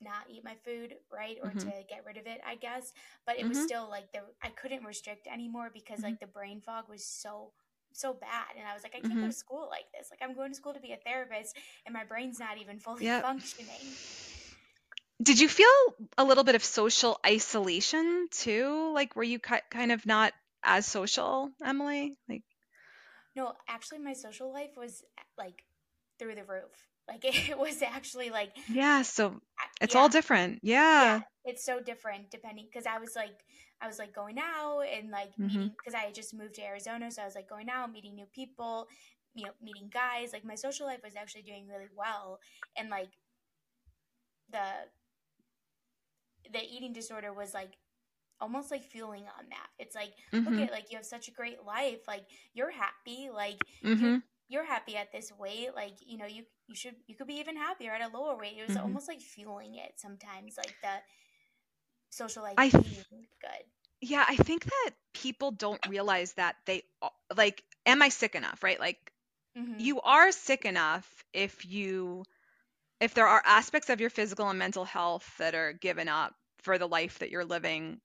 not 0.00 0.24
eat 0.30 0.44
my 0.44 0.54
food 0.64 0.94
right 1.12 1.38
or 1.42 1.50
Mhm. 1.50 1.60
to 1.60 1.70
get 1.88 2.04
rid 2.04 2.16
of 2.16 2.26
it 2.26 2.40
i 2.46 2.54
guess 2.54 2.92
but 3.26 3.38
it 3.38 3.46
was 3.48 3.56
Mhm. 3.56 3.64
still 3.64 3.88
like 3.88 4.12
the 4.12 4.20
i 4.42 4.48
couldn't 4.50 4.84
restrict 4.84 5.26
anymore 5.26 5.70
because 5.72 6.02
like 6.02 6.20
the 6.20 6.26
brain 6.26 6.60
fog 6.60 6.84
was 6.88 7.04
so 7.04 7.52
so 7.92 8.12
bad 8.12 8.56
and 8.58 8.66
i 8.68 8.74
was 8.74 8.82
like 8.82 8.94
i 8.94 9.00
can't 9.00 9.20
go 9.20 9.26
Mhm. 9.26 9.30
to 9.30 9.36
school 9.36 9.68
like 9.70 9.86
this 9.96 10.08
like 10.10 10.20
i'm 10.22 10.34
going 10.36 10.50
to 10.50 10.56
school 10.56 10.74
to 10.74 10.80
be 10.80 10.92
a 10.92 10.96
therapist 10.98 11.56
and 11.86 11.92
my 11.94 12.04
brain's 12.04 12.38
not 12.38 12.58
even 12.58 12.78
fully 12.78 13.04
Yep. 13.04 13.22
functioning 13.22 13.96
Did 15.22 15.40
you 15.40 15.48
feel 15.48 15.66
a 16.18 16.24
little 16.24 16.44
bit 16.44 16.54
of 16.56 16.64
social 16.64 17.18
isolation 17.24 18.28
too? 18.30 18.92
Like, 18.92 19.16
were 19.16 19.22
you 19.22 19.38
kind 19.38 19.90
of 19.92 20.04
not 20.04 20.32
as 20.62 20.86
social, 20.86 21.50
Emily? 21.64 22.18
Like, 22.28 22.42
no 23.34 23.52
actually 23.68 23.98
my 23.98 24.12
social 24.12 24.52
life 24.52 24.76
was 24.76 25.02
like 25.38 25.64
through 26.18 26.34
the 26.34 26.44
roof 26.44 26.88
like 27.08 27.24
it 27.50 27.58
was 27.58 27.82
actually 27.82 28.30
like 28.30 28.52
yeah, 28.68 29.02
so 29.02 29.40
it's 29.80 29.94
yeah. 29.94 30.00
all 30.00 30.08
different. 30.08 30.60
yeah 30.62 31.16
Yeah. 31.16 31.20
it's 31.44 31.64
so 31.64 31.80
different 31.80 32.30
depending 32.30 32.66
because 32.70 32.86
i 32.86 32.98
was 32.98 33.14
like 33.16 33.38
i 33.80 33.86
was 33.86 33.98
like 33.98 34.14
going 34.14 34.38
out 34.38 34.80
and 34.82 35.10
like 35.10 35.30
Mhm. 35.38 35.46
meeting 35.48 35.74
because 35.78 35.94
i 35.94 35.98
had 36.06 36.14
just 36.14 36.34
moved 36.34 36.54
to 36.54 36.62
arizona 36.64 37.10
so 37.10 37.22
i 37.22 37.24
was 37.24 37.34
like 37.34 37.48
going 37.48 37.68
out 37.68 37.92
meeting 37.92 38.14
new 38.14 38.26
people 38.34 38.88
you 39.34 39.44
know 39.44 39.52
meeting 39.62 39.90
guys 39.92 40.32
like 40.32 40.44
my 40.44 40.54
social 40.54 40.86
life 40.86 41.00
was 41.04 41.14
actually 41.16 41.42
doing 41.42 41.66
really 41.68 41.88
well 41.96 42.40
and 42.76 42.88
like 42.88 43.10
the 44.50 44.64
the 46.52 46.62
eating 46.62 46.92
disorder 46.92 47.32
was 47.32 47.52
like 47.54 47.72
almost 48.40 48.70
like 48.70 48.84
fueling 48.84 49.24
on 49.38 49.44
that 49.50 49.68
it's 49.78 49.94
like 49.94 50.12
Mhm. 50.32 50.64
at 50.64 50.70
like 50.70 50.90
you 50.90 50.96
have 50.96 51.06
such 51.06 51.28
a 51.28 51.32
great 51.32 51.64
life 51.64 52.00
like 52.06 52.24
you're 52.54 52.70
happy 52.70 53.28
like 53.32 53.58
mm-hmm. 53.82 54.04
you 54.04 54.22
you're 54.48 54.64
happy 54.66 54.96
at 54.96 55.12
this 55.12 55.32
weight 55.38 55.70
like 55.74 55.94
you 56.06 56.18
know 56.18 56.26
you 56.26 56.42
you 56.68 56.74
should 56.74 56.94
you 57.06 57.14
could 57.14 57.26
be 57.26 57.34
even 57.40 57.56
happier 57.56 57.92
at 57.92 58.02
a 58.02 58.16
lower 58.16 58.36
weight 58.36 58.56
it 58.58 58.62
was 58.64 58.76
Mhm. 58.76 58.76
almost 58.76 59.08
like 59.08 59.20
fueling 59.20 59.74
it 59.76 59.92
sometimes 59.96 60.56
like 60.56 60.74
the 60.82 60.96
social 62.10 62.42
life 62.42 62.58
I 62.58 62.70
good 63.40 63.64
Yeah, 64.00 64.24
I 64.26 64.36
think 64.36 64.64
that 64.64 64.90
people 65.14 65.50
don't 65.52 65.80
realize 65.84 66.32
that 66.34 66.56
they 66.66 66.82
like 67.36 67.62
am 67.86 68.02
I 68.02 68.08
sick 68.08 68.34
enough, 68.34 68.62
right? 68.62 68.78
Like 68.78 68.98
hmm 69.54 69.78
you 69.78 70.00
are 70.00 70.32
sick 70.32 70.64
enough 70.64 71.06
if 71.32 71.64
you 71.64 72.24
if 73.00 73.14
there 73.14 73.26
are 73.28 73.42
aspects 73.44 73.90
of 73.90 74.00
your 74.00 74.10
physical 74.10 74.48
and 74.48 74.58
mental 74.58 74.84
health 74.84 75.28
that 75.38 75.54
are 75.54 75.72
given 75.72 76.08
up 76.08 76.34
for 76.62 76.78
the 76.78 76.88
life 76.88 77.18
that 77.18 77.30
you're 77.30 77.44
living 77.44 78.00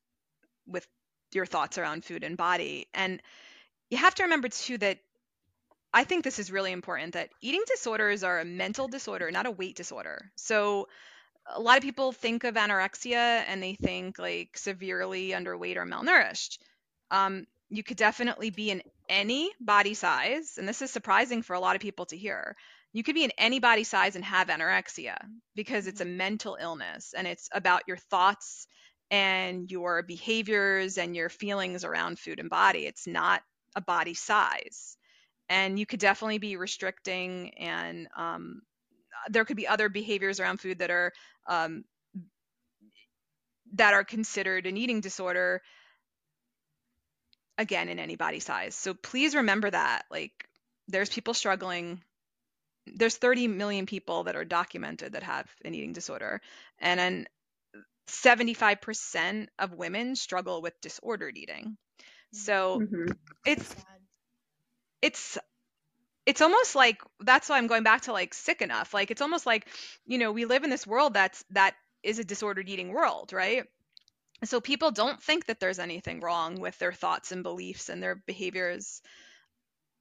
with 0.68 0.88
your 1.34 1.46
thoughts 1.46 1.78
around 1.78 2.06
food 2.06 2.24
and 2.24 2.38
body. 2.38 2.88
And 2.94 3.22
you 3.90 3.98
have 3.98 4.16
to 4.16 4.24
remember 4.24 4.50
too 4.50 4.78
that 4.80 5.00
I 5.94 6.04
think 6.06 6.24
this 6.24 6.40
is 6.40 6.52
really 6.52 6.72
important 6.72 7.14
that 7.14 7.30
eating 7.42 7.64
disorders 7.68 8.24
are 8.24 8.40
a 8.40 8.46
mental 8.46 8.88
disorder, 8.88 9.30
not 9.32 9.46
a 9.46 9.52
weight 9.52 9.76
disorder. 9.76 10.32
So 10.36 10.88
a 11.54 11.60
lot 11.60 11.78
of 11.78 11.84
people 11.84 12.12
think 12.12 12.44
of 12.44 12.56
anorexia 12.56 13.44
and 13.48 13.62
they 13.62 13.76
think 13.76 14.18
like 14.18 14.58
severely 14.58 15.30
underweight 15.30 15.76
or 15.76 15.86
malnourished. 15.86 16.60
Um, 17.10 17.46
you 17.70 17.84
could 17.84 17.98
definitely 17.98 18.50
be 18.50 18.70
in 18.70 18.82
any 19.10 19.52
body 19.60 19.94
size, 19.94 20.58
and 20.58 20.68
this 20.68 20.82
is 20.82 20.92
surprising 20.92 21.42
for 21.42 21.54
a 21.54 21.60
lot 21.60 21.76
of 21.76 21.82
people 21.82 22.06
to 22.08 22.18
hear. 22.18 22.56
You 22.94 23.04
could 23.04 23.16
be 23.16 23.24
in 23.24 23.32
any 23.38 23.60
body 23.60 23.86
size 23.86 24.16
and 24.16 24.26
have 24.26 24.48
anorexia 24.48 25.18
because 25.56 25.88
it's 25.88 26.02
a 26.02 26.06
mm-hmm. 26.06 26.18
mental 26.18 26.58
illness 26.60 27.14
and 27.18 27.26
it's 27.26 27.50
about 27.54 27.84
your 27.88 27.98
thoughts 27.98 28.68
and 29.10 29.70
your 29.72 30.04
behaviors 30.04 30.98
and 30.98 31.16
your 31.16 31.30
feelings 31.30 31.84
around 31.84 32.20
food 32.20 32.40
and 32.40 32.50
body. 32.50 32.86
It's 32.86 33.08
not 33.08 33.42
a 33.76 33.82
body 33.82 34.14
size. 34.14 34.98
And 35.52 35.78
you 35.78 35.86
could 35.86 36.00
definitely 36.00 36.38
be 36.38 36.56
restricting, 36.56 37.52
and 37.58 38.08
um, 38.16 38.62
there 39.30 39.44
could 39.44 39.58
be 39.58 39.68
other 39.68 39.90
behaviors 39.90 40.40
around 40.40 40.62
food 40.62 40.80
that 40.80 40.90
are 40.90 41.12
um, 41.46 41.84
that 43.74 43.94
are 43.94 44.06
considered 44.06 44.66
an 44.66 44.78
eating 44.78 45.02
disorder. 45.02 45.62
Again, 47.58 47.90
in 47.90 48.00
any 48.00 48.16
body 48.16 48.40
size. 48.40 48.76
So 48.76 48.94
please 48.94 49.36
remember 49.36 49.70
that. 49.70 50.06
Like, 50.10 50.32
there's 50.88 51.10
people 51.10 51.34
struggling 51.34 52.02
there's 52.96 53.18
30 53.18 53.48
million 53.48 53.86
people 53.86 54.24
that 54.24 54.36
are 54.36 54.46
documented 54.46 55.14
that 55.14 55.24
have 55.24 55.46
an 55.64 55.76
eating 55.76 55.94
disorder 55.94 56.42
and 56.80 57.00
then 57.00 57.28
75% 58.08 59.48
of 59.60 59.74
women 59.74 60.16
struggle 60.16 60.62
with 60.62 60.80
disordered 60.82 61.38
eating. 61.38 61.78
So 62.34 62.80
mm-hmm. 62.80 63.12
it's 63.46 63.76
it's 65.02 65.38
it's 66.26 66.42
almost 66.42 66.76
like 66.76 67.02
that's 67.22 67.50
why 67.50 67.58
I'm 67.58 67.68
going 67.68 67.84
back 67.84 68.04
to 68.04 68.14
like 68.14 68.34
sick 68.34 68.62
enough. 68.62 68.94
Like 68.94 69.12
it's 69.12 69.22
almost 69.22 69.46
like, 69.46 69.68
you 70.06 70.18
know, 70.18 70.32
we 70.32 70.46
live 70.46 70.64
in 70.64 70.70
this 70.70 70.88
world 70.88 71.14
that's 71.16 71.44
that 71.52 71.76
is 72.04 72.20
a 72.20 72.24
disordered 72.24 72.70
eating 72.70 72.90
world, 72.94 73.34
right? 73.34 73.66
So 74.46 74.62
people 74.62 74.92
don't 74.92 75.22
think 75.22 75.48
that 75.48 75.60
there's 75.60 75.80
anything 75.80 76.22
wrong 76.22 76.60
with 76.60 76.78
their 76.80 76.94
thoughts 76.94 77.32
and 77.32 77.44
beliefs 77.44 77.90
and 77.90 78.04
their 78.04 78.16
behaviors 78.16 79.02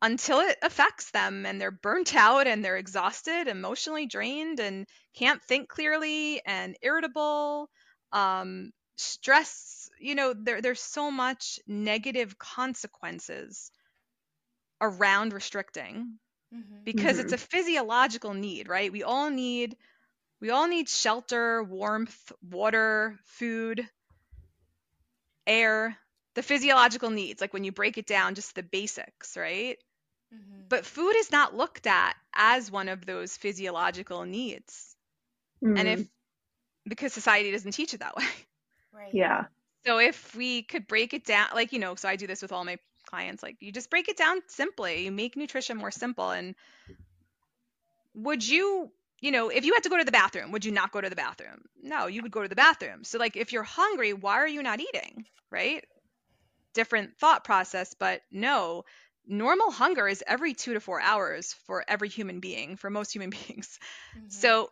until 0.02 0.40
it 0.40 0.58
affects 0.62 1.10
them 1.10 1.44
and 1.46 1.60
they're 1.60 1.70
burnt 1.70 2.14
out 2.16 2.46
and 2.46 2.64
they're 2.64 2.76
exhausted, 2.76 3.48
emotionally 3.48 4.06
drained 4.06 4.60
and 4.60 4.86
can't 5.14 5.42
think 5.44 5.68
clearly 5.68 6.42
and 6.44 6.76
irritable 6.82 7.68
um, 8.12 8.70
stress 8.96 9.88
you 9.98 10.14
know 10.14 10.34
there, 10.34 10.60
there's 10.60 10.80
so 10.82 11.10
much 11.10 11.58
negative 11.66 12.38
consequences 12.38 13.70
around 14.80 15.32
restricting 15.32 16.14
mm-hmm. 16.54 16.84
because 16.84 17.16
mm-hmm. 17.16 17.20
it's 17.20 17.32
a 17.32 17.38
physiological 17.38 18.34
need 18.34 18.68
right 18.68 18.92
we 18.92 19.02
all 19.02 19.30
need 19.30 19.76
we 20.40 20.50
all 20.50 20.68
need 20.68 20.88
shelter 20.88 21.62
warmth 21.62 22.32
water 22.50 23.18
food 23.24 23.86
air 25.46 25.96
the 26.34 26.42
physiological 26.42 27.10
needs 27.10 27.40
like 27.40 27.52
when 27.52 27.64
you 27.64 27.72
break 27.72 27.98
it 27.98 28.06
down 28.06 28.34
just 28.34 28.54
the 28.54 28.62
basics 28.62 29.36
right 29.36 29.78
mm-hmm. 30.34 30.62
but 30.68 30.86
food 30.86 31.14
is 31.16 31.30
not 31.30 31.56
looked 31.56 31.86
at 31.86 32.14
as 32.34 32.70
one 32.70 32.88
of 32.88 33.04
those 33.04 33.36
physiological 33.36 34.24
needs 34.24 34.96
and 35.62 35.86
if 35.86 36.00
mm 36.00 36.08
because 36.88 37.12
society 37.12 37.50
doesn't 37.50 37.72
teach 37.72 37.94
it 37.94 38.00
that 38.00 38.16
way. 38.16 38.24
Right. 38.92 39.14
Yeah. 39.14 39.44
So 39.86 39.98
if 39.98 40.34
we 40.34 40.62
could 40.62 40.86
break 40.86 41.14
it 41.14 41.24
down, 41.24 41.48
like, 41.54 41.72
you 41.72 41.78
know, 41.78 41.94
so 41.94 42.08
I 42.08 42.16
do 42.16 42.26
this 42.26 42.42
with 42.42 42.52
all 42.52 42.64
my 42.64 42.78
clients, 43.10 43.42
like, 43.42 43.56
you 43.60 43.72
just 43.72 43.90
break 43.90 44.08
it 44.08 44.16
down 44.16 44.40
simply, 44.46 45.04
you 45.04 45.10
make 45.10 45.36
nutrition 45.36 45.76
more 45.76 45.90
simple. 45.90 46.30
And 46.30 46.54
would 48.14 48.46
you, 48.46 48.90
you 49.20 49.32
know, 49.32 49.48
if 49.48 49.64
you 49.64 49.74
had 49.74 49.82
to 49.82 49.88
go 49.88 49.98
to 49.98 50.04
the 50.04 50.12
bathroom, 50.12 50.52
would 50.52 50.64
you 50.64 50.72
not 50.72 50.92
go 50.92 51.00
to 51.00 51.10
the 51.10 51.16
bathroom? 51.16 51.62
No, 51.82 52.06
you 52.06 52.22
would 52.22 52.32
go 52.32 52.42
to 52.42 52.48
the 52.48 52.56
bathroom. 52.56 53.04
So, 53.04 53.18
like, 53.18 53.36
if 53.36 53.52
you're 53.52 53.62
hungry, 53.62 54.12
why 54.12 54.36
are 54.36 54.48
you 54.48 54.62
not 54.62 54.80
eating? 54.80 55.26
Right? 55.50 55.84
Different 56.74 57.18
thought 57.18 57.44
process, 57.44 57.94
but 57.98 58.22
no, 58.30 58.84
normal 59.26 59.70
hunger 59.70 60.08
is 60.08 60.24
every 60.26 60.54
two 60.54 60.74
to 60.74 60.80
four 60.80 61.00
hours 61.00 61.54
for 61.66 61.84
every 61.86 62.08
human 62.08 62.40
being, 62.40 62.76
for 62.76 62.90
most 62.90 63.12
human 63.12 63.30
beings. 63.46 63.78
Mm-hmm. 64.16 64.28
So 64.28 64.70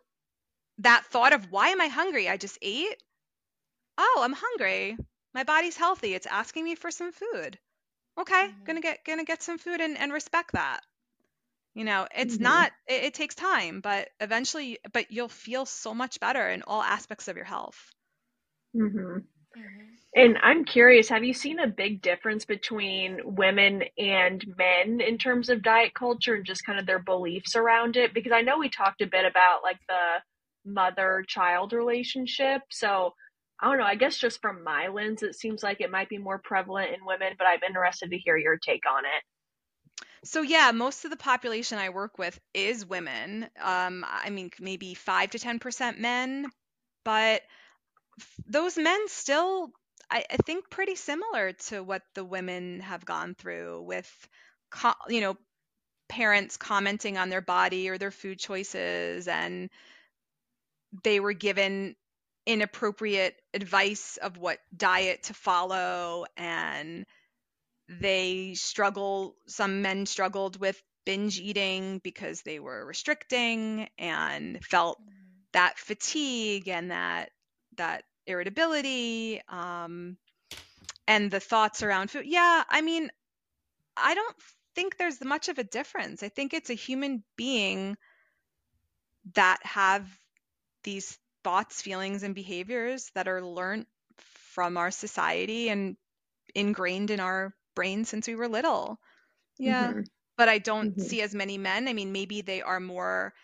that 0.78 1.04
thought 1.06 1.32
of 1.32 1.50
why 1.50 1.68
am 1.68 1.80
I 1.80 1.88
hungry? 1.88 2.28
I 2.28 2.36
just 2.36 2.58
ate. 2.62 3.02
Oh, 3.96 4.20
I'm 4.22 4.34
hungry. 4.36 4.96
My 5.34 5.44
body's 5.44 5.76
healthy. 5.76 6.14
It's 6.14 6.26
asking 6.26 6.64
me 6.64 6.74
for 6.74 6.90
some 6.90 7.12
food. 7.12 7.58
Okay, 8.18 8.48
mm-hmm. 8.48 8.64
gonna 8.64 8.80
get 8.80 9.04
gonna 9.04 9.24
get 9.24 9.42
some 9.42 9.58
food 9.58 9.80
and, 9.80 9.96
and 9.96 10.12
respect 10.12 10.52
that. 10.52 10.80
You 11.74 11.84
know, 11.84 12.06
it's 12.16 12.34
mm-hmm. 12.34 12.42
not 12.42 12.72
it, 12.88 13.04
it, 13.04 13.14
takes 13.14 13.34
time, 13.34 13.80
but 13.80 14.08
eventually 14.20 14.78
but 14.92 15.10
you'll 15.10 15.28
feel 15.28 15.64
so 15.66 15.94
much 15.94 16.18
better 16.18 16.48
in 16.48 16.62
all 16.62 16.82
aspects 16.82 17.28
of 17.28 17.36
your 17.36 17.44
health. 17.44 17.78
Mm-hmm. 18.76 18.98
mm-hmm. 18.98 19.18
And 20.14 20.38
I'm 20.42 20.64
curious, 20.64 21.10
have 21.10 21.22
you 21.22 21.34
seen 21.34 21.60
a 21.60 21.66
big 21.68 22.00
difference 22.00 22.46
between 22.46 23.20
women 23.24 23.82
and 23.98 24.42
men 24.56 25.00
in 25.00 25.18
terms 25.18 25.50
of 25.50 25.62
diet 25.62 25.92
culture 25.94 26.34
and 26.34 26.46
just 26.46 26.64
kind 26.64 26.80
of 26.80 26.86
their 26.86 26.98
beliefs 26.98 27.54
around 27.54 27.96
it? 27.96 28.14
Because 28.14 28.32
I 28.32 28.40
know 28.40 28.58
we 28.58 28.70
talked 28.70 29.02
a 29.02 29.06
bit 29.06 29.26
about 29.26 29.60
like 29.62 29.78
the 29.86 30.22
mother 30.64 31.24
child 31.28 31.72
relationship. 31.74 32.62
So 32.70 33.12
I 33.60 33.68
don't 33.68 33.78
know. 33.78 33.84
I 33.84 33.96
guess 33.96 34.16
just 34.16 34.40
from 34.40 34.62
my 34.62 34.88
lens, 34.88 35.22
it 35.22 35.34
seems 35.34 35.62
like 35.62 35.80
it 35.80 35.90
might 35.90 36.08
be 36.08 36.18
more 36.18 36.38
prevalent 36.38 36.90
in 36.92 37.04
women, 37.04 37.34
but 37.36 37.46
I'm 37.46 37.60
interested 37.66 38.10
to 38.10 38.18
hear 38.18 38.36
your 38.36 38.56
take 38.56 38.84
on 38.88 39.04
it. 39.04 39.22
So 40.24 40.42
yeah, 40.42 40.70
most 40.72 41.04
of 41.04 41.10
the 41.10 41.16
population 41.16 41.78
I 41.78 41.90
work 41.90 42.18
with 42.18 42.38
is 42.54 42.86
women. 42.86 43.48
Um, 43.62 44.04
I 44.06 44.30
mean, 44.30 44.50
maybe 44.60 44.94
five 44.94 45.30
to 45.30 45.38
ten 45.38 45.58
percent 45.58 45.98
men, 45.98 46.46
but 47.04 47.42
those 48.46 48.76
men 48.76 49.08
still, 49.08 49.70
I, 50.10 50.24
I, 50.30 50.36
think, 50.38 50.70
pretty 50.70 50.96
similar 50.96 51.52
to 51.68 51.82
what 51.82 52.02
the 52.14 52.24
women 52.24 52.80
have 52.80 53.04
gone 53.04 53.34
through 53.34 53.82
with, 53.82 54.28
you 55.08 55.20
know, 55.20 55.36
parents 56.08 56.56
commenting 56.56 57.18
on 57.18 57.28
their 57.28 57.40
body 57.40 57.88
or 57.88 57.98
their 57.98 58.10
food 58.10 58.38
choices 58.38 59.28
and 59.28 59.68
they 61.04 61.20
were 61.20 61.34
given 61.34 61.94
inappropriate 62.48 63.36
advice 63.52 64.18
of 64.22 64.38
what 64.38 64.58
diet 64.76 65.22
to 65.24 65.34
follow 65.34 66.24
and 66.36 67.04
they 67.88 68.54
struggle 68.54 69.36
some 69.46 69.82
men 69.82 70.06
struggled 70.06 70.58
with 70.58 70.82
binge 71.04 71.38
eating 71.38 72.00
because 72.02 72.42
they 72.42 72.58
were 72.58 72.84
restricting 72.84 73.88
and 73.98 74.64
felt 74.64 74.98
that 75.52 75.78
fatigue 75.78 76.68
and 76.68 76.90
that 76.90 77.30
that 77.76 78.04
irritability 78.26 79.40
um, 79.48 80.16
and 81.06 81.30
the 81.30 81.40
thoughts 81.40 81.82
around 81.82 82.10
food. 82.10 82.26
Yeah 82.26 82.64
i 82.68 82.80
mean 82.80 83.10
i 83.96 84.14
don't 84.14 84.36
think 84.78 84.96
there's 84.96 85.20
much 85.24 85.48
of 85.48 85.58
a 85.58 85.64
difference. 85.64 86.22
I 86.22 86.28
think 86.28 86.54
it's 86.54 86.70
a 86.70 86.74
human 86.74 87.24
being 87.36 87.96
that 89.34 89.58
have 89.64 90.08
these 90.84 91.18
thoughts, 91.44 91.82
feelings, 91.82 92.22
and 92.22 92.34
behaviors 92.34 93.10
that 93.14 93.28
are 93.28 93.42
learned 93.42 93.86
from 94.16 94.76
our 94.76 94.90
society 94.90 95.68
and 95.68 95.96
ingrained 96.54 97.10
in 97.10 97.20
our 97.20 97.54
brain 97.74 98.04
since 98.04 98.26
we 98.26 98.34
were 98.34 98.48
little. 98.48 98.98
Yeah. 99.58 99.88
Mm-hmm. 99.88 100.00
But 100.36 100.48
I 100.48 100.58
don't 100.58 100.90
mm-hmm. 100.90 101.02
see 101.02 101.22
as 101.22 101.34
many 101.34 101.58
men. 101.58 101.88
I 101.88 101.92
mean, 101.92 102.12
maybe 102.12 102.42
they 102.42 102.62
are 102.62 102.80
more 102.80 103.34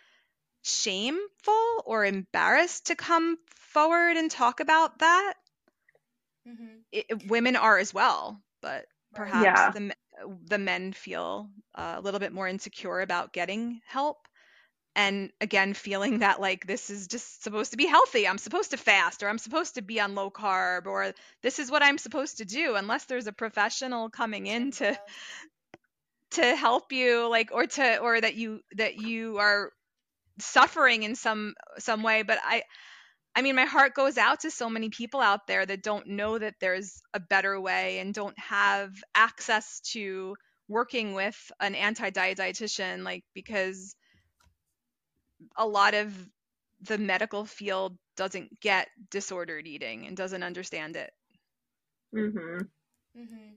shameful 0.63 1.83
or 1.85 2.05
embarrassed 2.05 2.87
to 2.87 2.97
come 2.97 3.37
forward 3.75 4.17
and 4.17 4.31
talk 4.31 4.61
about 4.61 4.99
that. 5.01 5.35
Mm-hmm. 6.49 6.77
It, 6.93 7.29
women 7.29 7.57
are 7.57 7.79
as 7.79 7.93
well, 7.93 8.41
but 8.61 8.87
perhaps 9.15 9.45
yeah. 9.45 9.71
the 9.71 9.95
the 10.47 10.59
men 10.59 10.93
feel 10.93 11.51
uh, 11.75 11.95
a 11.97 12.01
little 12.01 12.21
bit 12.21 12.33
more 12.33 12.47
insecure 12.49 13.01
about 13.01 13.33
getting 13.33 13.81
help 13.87 14.29
and 14.97 15.31
again 15.41 15.75
feeling 15.75 16.21
that 16.21 16.41
like 16.41 16.67
this 16.67 16.91
is 16.91 17.07
just 17.07 17.43
supposed 17.43 17.73
to 17.73 17.77
be 17.77 17.87
healthy 17.87 18.27
i'm 18.29 18.39
supposed 18.39 18.71
to 18.71 18.77
fast 18.77 19.23
or 19.23 19.29
i'm 19.29 19.39
supposed 19.39 19.75
to 19.75 19.83
be 19.83 20.01
on 20.01 20.15
low 20.15 20.31
carb 20.31 20.87
or 20.87 21.13
this 21.43 21.59
is 21.59 21.71
what 21.71 21.83
i'm 21.83 21.99
supposed 21.99 22.39
to 22.39 22.45
do 22.45 22.75
unless 22.77 23.05
there's 23.07 23.27
a 23.27 23.33
professional 23.33 24.09
coming 24.11 24.47
in 24.47 24.71
to 24.73 24.99
to 26.33 26.57
help 26.57 26.93
you 26.93 27.29
like 27.29 27.51
or 27.53 27.67
to 27.67 27.99
or 27.99 28.21
that 28.21 28.35
you 28.35 28.61
that 28.77 28.97
you 28.97 29.39
are 29.39 29.71
suffering 30.41 31.03
in 31.05 31.15
some 31.15 31.55
some 31.79 32.03
way 32.03 32.23
but 32.23 32.39
i 32.45 32.63
i 33.37 33.43
mean 33.43 33.55
my 33.55 33.65
heart 33.65 33.95
goes 33.95 34.19
out 34.19 34.41
to 34.41 34.51
so 34.51 34.69
many 34.69 34.91
people 34.91 35.21
out 35.21 35.47
there 35.47 35.65
that 35.65 35.83
don't 35.83 36.09
know 36.09 36.39
that 36.39 36.55
there's 36.61 37.03
a 37.15 37.21
better 37.21 37.61
way 37.61 37.99
and 37.99 38.15
don't 38.15 38.39
have 38.39 38.93
access 39.15 39.81
to 39.81 40.37
working 40.69 41.15
with 41.15 41.37
an 41.61 41.75
anti-diet 41.75 42.39
dietitian 42.39 43.05
like 43.05 43.25
because 43.35 43.95
a 45.57 45.67
lot 45.67 45.95
of 45.95 46.15
the 46.83 46.99
medical 46.99 47.45
field 47.45 47.97
doesn't 48.17 48.61
get 48.61 48.89
disordered 49.11 49.67
eating 49.67 50.07
and 50.07 50.17
doesn't 50.17 50.43
understand 50.43 50.97
it. 50.97 51.13
Mhm. 52.13 52.69
Mhm. 53.17 53.57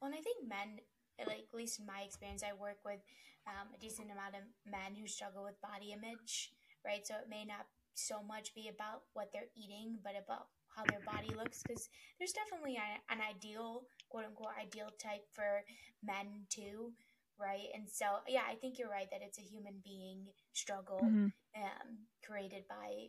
Well, 0.00 0.10
and 0.10 0.14
I 0.14 0.22
think 0.22 0.46
men, 0.46 0.80
like 1.26 1.48
at 1.50 1.54
least 1.54 1.78
in 1.80 1.86
my 1.86 2.02
experience, 2.02 2.42
I 2.42 2.52
work 2.52 2.78
with 2.84 3.00
um, 3.46 3.68
a 3.74 3.78
decent 3.78 4.10
amount 4.10 4.36
of 4.36 4.42
men 4.66 4.94
who 4.94 5.08
struggle 5.08 5.44
with 5.44 5.60
body 5.60 5.92
image, 5.92 6.52
right? 6.84 7.06
So 7.06 7.14
it 7.16 7.28
may 7.28 7.44
not 7.44 7.66
so 7.94 8.22
much 8.22 8.54
be 8.54 8.68
about 8.68 9.04
what 9.14 9.32
they're 9.32 9.50
eating, 9.56 9.98
but 10.04 10.14
about 10.16 10.48
how 10.76 10.84
their 10.86 11.00
body 11.00 11.34
looks. 11.34 11.62
Because 11.62 11.88
there's 12.18 12.32
definitely 12.32 12.76
a, 12.76 13.12
an 13.12 13.20
ideal, 13.20 13.88
quote 14.08 14.26
unquote, 14.26 14.54
ideal 14.60 14.90
type 14.98 15.26
for 15.32 15.64
men 16.02 16.46
too, 16.50 16.92
right? 17.40 17.68
And 17.74 17.88
so, 17.88 18.06
yeah, 18.26 18.42
I 18.50 18.54
think 18.54 18.78
you're 18.78 18.90
right 18.90 19.08
that 19.10 19.20
it's 19.22 19.38
a 19.38 19.42
human 19.42 19.74
being 19.84 20.26
struggle 20.52 21.00
mm-hmm. 21.02 21.26
um, 21.56 21.88
created 22.24 22.64
by 22.68 23.08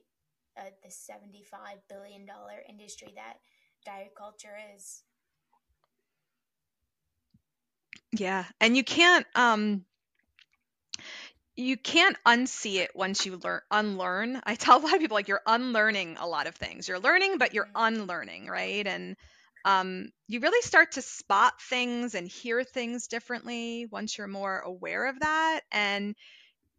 uh, 0.57 0.69
the 0.83 0.89
$75 0.89 1.79
billion 1.89 2.27
industry 2.69 3.13
that 3.15 3.37
diet 3.85 4.13
culture 4.17 4.55
is. 4.75 5.03
Yeah, 8.11 8.45
and 8.59 8.75
you 8.75 8.83
can't 8.83 9.25
um 9.35 9.85
you 11.55 11.77
can't 11.77 12.17
unsee 12.25 12.77
it 12.77 12.91
once 12.95 13.25
you 13.25 13.37
learn 13.37 13.61
unlearn. 13.69 14.41
I 14.45 14.55
tell 14.55 14.79
a 14.79 14.83
lot 14.83 14.93
of 14.93 14.99
people 14.99 15.15
like 15.15 15.27
you're 15.27 15.41
unlearning 15.45 16.17
a 16.19 16.27
lot 16.27 16.47
of 16.47 16.55
things. 16.55 16.87
You're 16.87 16.99
learning 16.99 17.37
but 17.37 17.53
you're 17.53 17.65
mm-hmm. 17.65 18.01
unlearning, 18.01 18.47
right? 18.47 18.85
And 18.87 19.15
um 19.65 20.09
you 20.27 20.39
really 20.39 20.61
start 20.61 20.93
to 20.93 21.01
spot 21.01 21.53
things 21.61 22.15
and 22.15 22.27
hear 22.27 22.63
things 22.63 23.07
differently 23.07 23.87
once 23.91 24.17
you're 24.17 24.27
more 24.27 24.59
aware 24.59 25.07
of 25.07 25.19
that 25.19 25.61
and 25.71 26.15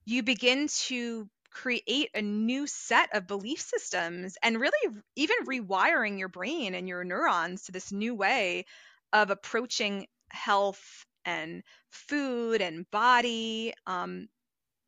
you 0.05 0.23
begin 0.23 0.69
to 0.69 1.29
create 1.51 2.11
a 2.15 2.23
new 2.23 2.67
set 2.67 3.15
of 3.15 3.27
belief 3.27 3.61
systems 3.61 4.37
and 4.43 4.61
really 4.61 4.97
even 5.17 5.37
rewiring 5.47 6.19
your 6.19 6.29
brain 6.29 6.75
and 6.75 6.89
your 6.89 7.05
neurons 7.05 7.65
to 7.65 7.73
this 7.73 7.91
new 7.91 8.15
way 8.15 8.65
of 9.13 9.31
approaching 9.31 10.07
health 10.29 11.05
and 11.25 11.63
food 11.91 12.61
and 12.61 12.89
body 12.91 13.73
um, 13.87 14.29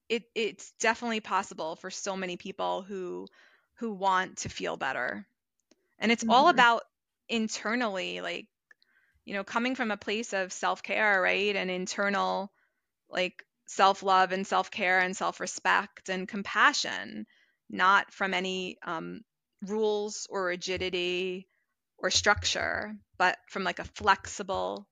it, 0.08 0.24
it's 0.34 0.72
definitely 0.78 1.20
possible 1.20 1.76
for 1.76 1.90
so 1.90 2.16
many 2.16 2.36
people 2.36 2.82
who 2.82 3.26
who 3.76 3.92
want 3.92 4.38
to 4.38 4.48
feel 4.48 4.76
better 4.76 5.26
and 5.98 6.12
it's 6.12 6.22
mm-hmm. 6.22 6.32
all 6.32 6.48
about 6.48 6.82
internally 7.32 8.20
like 8.20 8.46
you 9.24 9.34
know 9.34 9.44
coming 9.44 9.74
from 9.74 9.90
a 9.90 9.96
place 9.96 10.32
of 10.32 10.52
self-care 10.52 11.20
right 11.22 11.56
and 11.56 11.70
internal 11.70 12.52
like 13.10 13.44
self 13.66 14.02
love 14.02 14.32
and 14.32 14.46
self 14.46 14.70
care 14.70 15.00
and 15.00 15.16
self 15.16 15.40
respect 15.40 16.08
and 16.08 16.28
compassion, 16.28 17.26
not 17.70 18.12
from 18.12 18.34
any 18.34 18.78
um, 18.84 19.22
rules 19.66 20.26
or 20.30 20.46
rigidity 20.46 21.48
or 21.98 22.10
structure, 22.10 22.94
but 23.18 23.38
from 23.48 23.64
like 23.64 23.78
a 23.78 23.84
flexible, 23.84 24.86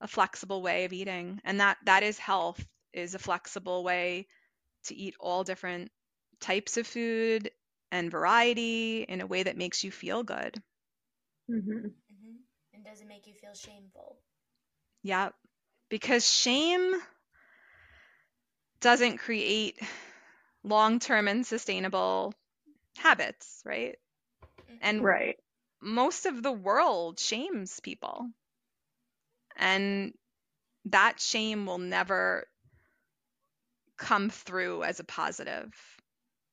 a 0.00 0.08
flexible 0.08 0.62
way 0.62 0.84
of 0.84 0.92
eating. 0.92 1.40
And 1.44 1.60
that 1.60 1.78
that 1.84 2.02
is 2.02 2.18
health 2.18 2.64
is 2.92 3.14
a 3.14 3.18
flexible 3.18 3.84
way 3.84 4.26
to 4.84 4.94
eat 4.94 5.14
all 5.20 5.44
different 5.44 5.90
types 6.40 6.76
of 6.76 6.86
food 6.86 7.50
and 7.90 8.10
variety 8.10 9.02
in 9.02 9.20
a 9.20 9.26
way 9.26 9.42
that 9.42 9.56
makes 9.56 9.84
you 9.84 9.90
feel 9.90 10.22
good. 10.22 10.62
Mm-hmm. 11.50 11.72
Mm-hmm. 11.72 12.36
And 12.74 12.84
does 12.84 13.00
it 13.00 13.08
make 13.08 13.26
you 13.26 13.34
feel 13.34 13.54
shameful. 13.54 14.16
Yeah, 15.02 15.30
because 15.88 16.26
shame 16.28 16.94
doesn't 18.80 19.18
create 19.18 19.78
long 20.62 20.98
term 20.98 21.28
and 21.28 21.46
sustainable 21.46 22.34
habits, 22.98 23.62
right? 23.64 23.96
And 24.80 25.02
right. 25.04 25.36
most 25.80 26.26
of 26.26 26.42
the 26.42 26.52
world 26.52 27.18
shames 27.18 27.80
people. 27.80 28.28
And 29.56 30.14
that 30.86 31.20
shame 31.20 31.66
will 31.66 31.78
never 31.78 32.46
come 33.96 34.30
through 34.30 34.82
as 34.84 35.00
a 35.00 35.04
positive 35.04 35.72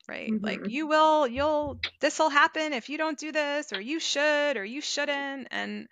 right 0.07 0.31
mm-hmm. 0.31 0.45
like 0.45 0.67
you 0.67 0.87
will 0.87 1.27
you'll 1.27 1.79
this 1.99 2.19
will 2.19 2.29
happen 2.29 2.73
if 2.73 2.89
you 2.89 2.97
don't 2.97 3.17
do 3.17 3.31
this 3.31 3.71
or 3.73 3.81
you 3.81 3.99
should 3.99 4.57
or 4.57 4.65
you 4.65 4.81
shouldn't 4.81 5.47
and 5.51 5.87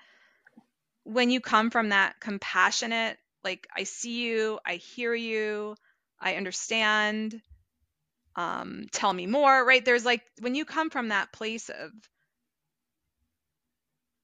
when 1.04 1.30
you 1.30 1.40
come 1.40 1.70
from 1.70 1.90
that 1.90 2.20
compassionate 2.20 3.18
like 3.44 3.68
i 3.76 3.84
see 3.84 4.24
you 4.24 4.60
i 4.66 4.76
hear 4.76 5.14
you 5.14 5.76
I 6.22 6.36
understand. 6.36 7.42
Um, 8.36 8.86
tell 8.92 9.12
me 9.12 9.26
more, 9.26 9.66
right? 9.66 9.84
There's 9.84 10.06
like 10.06 10.22
when 10.40 10.56
you 10.56 10.66
come 10.66 10.90
from 10.90 11.10
that 11.10 11.32
place 11.32 11.70
of 11.70 11.92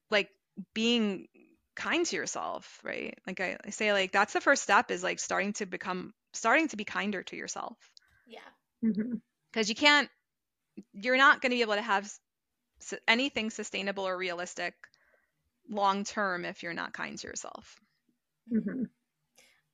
like 0.10 0.30
being 0.74 1.28
kind 1.76 2.06
to 2.06 2.16
yourself, 2.16 2.80
right? 2.84 3.18
Like 3.28 3.42
I, 3.42 3.58
I 3.66 3.70
say, 3.72 3.92
like 3.92 4.12
that's 4.12 4.34
the 4.34 4.42
first 4.42 4.64
step 4.64 4.92
is 4.92 5.04
like 5.04 5.20
starting 5.20 5.54
to 5.54 5.66
become 5.66 6.14
starting 6.34 6.68
to 6.70 6.78
be 6.78 6.86
kinder 6.86 7.24
to 7.24 7.36
yourself. 7.36 7.78
Yeah. 8.28 8.40
Because 9.56 9.68
mm-hmm. 9.68 9.72
you 9.72 9.88
can't, 9.88 10.10
you're 10.92 11.18
not 11.18 11.42
going 11.42 11.52
to 11.52 11.56
be 11.56 11.62
able 11.62 11.76
to 11.76 11.82
have 11.82 12.12
anything 13.08 13.50
sustainable 13.50 14.06
or 14.06 14.18
realistic 14.18 14.74
long 15.70 16.04
term 16.04 16.44
if 16.44 16.62
you're 16.62 16.74
not 16.74 16.92
kind 16.92 17.18
to 17.18 17.28
yourself. 17.28 17.80
Mm-hmm. 18.52 18.84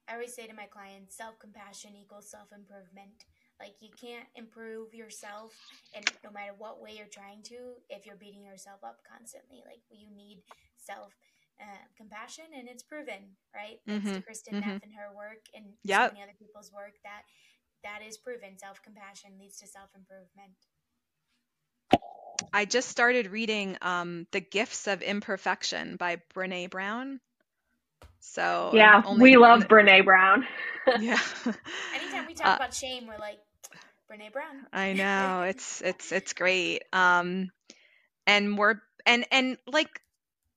I 0.07 0.13
always 0.13 0.33
say 0.33 0.45
to 0.45 0.53
my 0.53 0.67
clients, 0.67 1.17
self 1.17 1.39
compassion 1.39 1.91
equals 1.99 2.29
self 2.29 2.49
improvement. 2.55 3.25
Like 3.59 3.75
you 3.79 3.89
can't 3.99 4.25
improve 4.35 4.93
yourself, 4.93 5.53
and 5.95 6.03
no 6.23 6.31
matter 6.31 6.53
what 6.57 6.81
way 6.81 6.97
you're 6.97 7.13
trying 7.13 7.43
to, 7.43 7.77
if 7.89 8.05
you're 8.07 8.15
beating 8.15 8.43
yourself 8.43 8.79
up 8.83 8.99
constantly, 9.05 9.61
like 9.65 9.81
you 9.91 10.09
need 10.09 10.41
self 10.77 11.13
uh, 11.61 11.85
compassion, 11.95 12.45
and 12.57 12.67
it's 12.67 12.81
proven, 12.81 13.37
right? 13.53 13.77
Thanks 13.85 14.05
mm-hmm. 14.05 14.15
to 14.17 14.25
Kristin 14.25 14.57
mm-hmm. 14.57 14.69
Neff 14.69 14.83
and 14.83 14.93
her 14.97 15.13
work, 15.15 15.45
and 15.53 15.65
yep. 15.83 16.09
so 16.09 16.13
many 16.13 16.23
other 16.23 16.37
people's 16.39 16.71
work 16.73 16.97
that 17.03 17.21
that 17.83 18.01
is 18.07 18.17
proven. 18.17 18.57
Self 18.57 18.81
compassion 18.81 19.31
leads 19.39 19.59
to 19.59 19.67
self 19.67 19.89
improvement. 19.95 20.53
I 22.53 22.65
just 22.65 22.89
started 22.89 23.27
reading 23.27 23.77
um, 23.81 24.27
The 24.31 24.41
Gifts 24.41 24.87
of 24.87 25.01
Imperfection 25.01 25.95
by 25.95 26.21
Brene 26.35 26.69
Brown. 26.69 27.19
So 28.19 28.71
yeah, 28.73 29.01
we 29.17 29.37
love 29.37 29.67
Brene 29.67 30.05
Brown. 30.05 30.45
yeah. 30.99 31.19
Anytime 31.95 32.27
we 32.27 32.33
talk 32.33 32.47
uh, 32.47 32.55
about 32.57 32.73
shame, 32.73 33.07
we're 33.07 33.17
like 33.17 33.39
Brene 34.11 34.31
Brown. 34.31 34.65
I 34.73 34.93
know 34.93 35.43
it's 35.47 35.81
it's 35.81 36.11
it's 36.11 36.33
great. 36.33 36.83
Um, 36.93 37.51
and 38.27 38.57
we're 38.57 38.75
and 39.05 39.25
and 39.31 39.57
like 39.67 40.01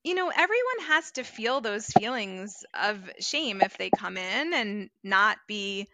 you 0.03 0.15
know 0.15 0.29
everyone 0.29 0.87
has 0.89 1.13
to 1.13 1.25
feel 1.25 1.61
those 1.61 1.87
feelings 1.87 2.65
of 2.79 2.99
shame 3.21 3.63
if 3.63 3.79
they 3.79 3.91
come 3.91 4.17
in 4.17 4.53
and 4.55 4.91
not 5.03 5.39
be 5.47 5.89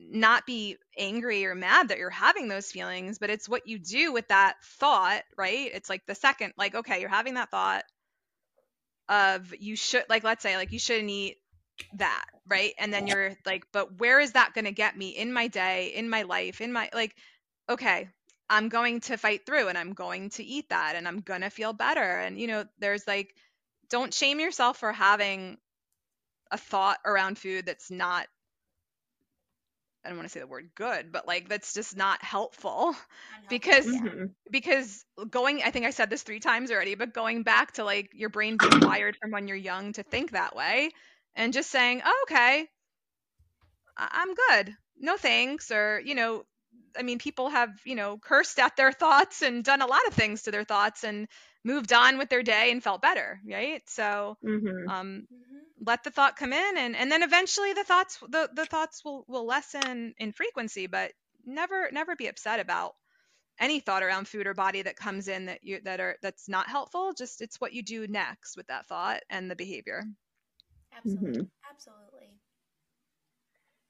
not 0.00 0.46
be 0.46 0.76
angry 0.98 1.44
or 1.44 1.54
mad 1.54 1.88
that 1.88 1.98
you're 1.98 2.10
having 2.10 2.48
those 2.48 2.72
feelings 2.72 3.18
but 3.18 3.30
it's 3.30 3.48
what 3.48 3.66
you 3.66 3.78
do 3.78 4.12
with 4.12 4.26
that 4.28 4.54
thought 4.64 5.22
right? 5.36 5.70
It's 5.72 5.90
like 5.90 6.06
the 6.06 6.14
second 6.14 6.54
like 6.56 6.74
okay 6.74 7.00
you're 7.00 7.10
having 7.10 7.34
that 7.34 7.50
thought 7.50 7.84
of 9.08 9.52
you 9.58 9.76
should 9.76 10.04
like 10.08 10.24
let's 10.24 10.42
say 10.42 10.56
like 10.56 10.72
you 10.72 10.78
shouldn't 10.78 11.10
eat 11.10 11.36
that 11.94 12.24
right? 12.48 12.72
And 12.78 12.92
then 12.92 13.06
you're 13.06 13.32
like 13.44 13.64
but 13.72 13.98
where 13.98 14.20
is 14.20 14.32
that 14.32 14.54
going 14.54 14.64
to 14.64 14.72
get 14.72 14.96
me 14.96 15.10
in 15.10 15.32
my 15.32 15.48
day 15.48 15.92
in 15.94 16.08
my 16.08 16.22
life 16.22 16.60
in 16.60 16.72
my 16.72 16.88
like 16.94 17.14
okay 17.68 18.08
i'm 18.48 18.68
going 18.68 19.00
to 19.00 19.16
fight 19.16 19.46
through 19.46 19.68
and 19.68 19.78
i'm 19.78 19.92
going 19.92 20.30
to 20.30 20.44
eat 20.44 20.68
that 20.70 20.94
and 20.96 21.06
i'm 21.06 21.20
going 21.20 21.42
to 21.42 21.50
feel 21.50 21.72
better. 21.72 22.00
And 22.00 22.38
you 22.38 22.46
know 22.46 22.64
there's 22.78 23.06
like 23.06 23.34
don't 23.90 24.14
shame 24.14 24.40
yourself 24.40 24.78
for 24.78 24.92
having 24.92 25.58
a 26.50 26.58
thought 26.58 26.98
around 27.04 27.38
food 27.38 27.66
that's 27.66 27.90
not 27.90 28.26
I 30.04 30.08
don't 30.08 30.18
want 30.18 30.28
to 30.28 30.32
say 30.32 30.40
the 30.40 30.46
word 30.46 30.70
good, 30.74 31.12
but 31.12 31.26
like 31.26 31.48
that's 31.48 31.74
just 31.74 31.96
not 31.96 32.22
helpful 32.24 32.94
because 33.48 33.86
mm-hmm. 33.86 34.26
because 34.50 35.04
going 35.30 35.62
I 35.62 35.70
think 35.70 35.86
I 35.86 35.90
said 35.90 36.10
this 36.10 36.22
3 36.22 36.40
times 36.40 36.70
already, 36.70 36.94
but 36.94 37.12
going 37.14 37.42
back 37.42 37.72
to 37.72 37.84
like 37.84 38.10
your 38.14 38.30
brain 38.30 38.56
being 38.58 38.80
wired 38.80 39.16
from 39.20 39.30
when 39.30 39.48
you're 39.48 39.56
young 39.56 39.92
to 39.94 40.02
think 40.02 40.32
that 40.32 40.56
way 40.56 40.90
and 41.34 41.52
just 41.52 41.70
saying, 41.70 42.02
oh, 42.04 42.24
"Okay, 42.28 42.66
I'm 43.96 44.34
good. 44.34 44.76
No 44.98 45.16
thanks." 45.16 45.70
Or, 45.70 46.00
you 46.04 46.14
know, 46.14 46.44
I 46.98 47.02
mean, 47.02 47.18
people 47.18 47.48
have, 47.50 47.70
you 47.84 47.94
know, 47.94 48.18
cursed 48.18 48.58
at 48.58 48.76
their 48.76 48.92
thoughts 48.92 49.42
and 49.42 49.64
done 49.64 49.82
a 49.82 49.86
lot 49.86 50.06
of 50.08 50.14
things 50.14 50.42
to 50.42 50.50
their 50.50 50.64
thoughts 50.64 51.04
and 51.04 51.28
moved 51.64 51.92
on 51.92 52.18
with 52.18 52.28
their 52.28 52.42
day 52.42 52.70
and 52.70 52.82
felt 52.82 53.02
better, 53.02 53.40
right? 53.48 53.82
So, 53.88 54.36
mm-hmm. 54.44 54.88
um 54.88 55.26
mm-hmm 55.32 55.69
let 55.84 56.04
the 56.04 56.10
thought 56.10 56.36
come 56.36 56.52
in 56.52 56.78
and 56.78 56.94
and 56.94 57.10
then 57.10 57.22
eventually 57.22 57.72
the 57.72 57.84
thoughts 57.84 58.18
the, 58.28 58.48
the 58.54 58.66
thoughts 58.66 59.04
will 59.04 59.24
will 59.28 59.46
lessen 59.46 60.14
in 60.18 60.32
frequency 60.32 60.86
but 60.86 61.12
never 61.44 61.88
never 61.92 62.14
be 62.16 62.28
upset 62.28 62.60
about 62.60 62.94
any 63.60 63.78
thought 63.78 64.02
around 64.02 64.26
food 64.26 64.46
or 64.46 64.54
body 64.54 64.82
that 64.82 64.96
comes 64.96 65.28
in 65.28 65.46
that 65.46 65.60
you 65.62 65.80
that 65.84 66.00
are 66.00 66.16
that's 66.22 66.48
not 66.48 66.68
helpful. 66.68 67.12
Just 67.16 67.42
it's 67.42 67.60
what 67.60 67.72
you 67.72 67.82
do 67.82 68.06
next 68.08 68.56
with 68.56 68.66
that 68.68 68.86
thought 68.86 69.20
and 69.28 69.50
the 69.50 69.56
behavior. 69.56 70.04
Absolutely. 70.96 71.30
Mm-hmm. 71.30 71.42
absolutely. 71.70 72.28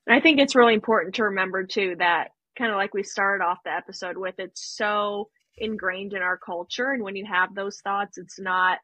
I 0.09 0.21
think 0.21 0.41
it's 0.41 0.57
really 0.57 0.75
important 0.75 1.15
to 1.15 1.25
remember 1.25 1.65
too 1.65 1.95
that 1.99 2.31
kind 2.59 2.73
of 2.73 2.77
like 2.77 2.93
we 2.93 3.05
started 3.05 3.45
off 3.45 3.59
the 3.65 3.73
episode 3.73 4.17
with 4.17 4.35
it's 4.39 4.77
so 4.77 5.29
ingrained 5.57 6.15
in 6.15 6.23
our 6.23 6.37
culture 6.37 6.91
and 6.91 7.03
when 7.03 7.15
you 7.15 7.25
have 7.31 7.55
those 7.55 7.81
thoughts 7.81 8.19
it's 8.19 8.41
not 8.41 8.79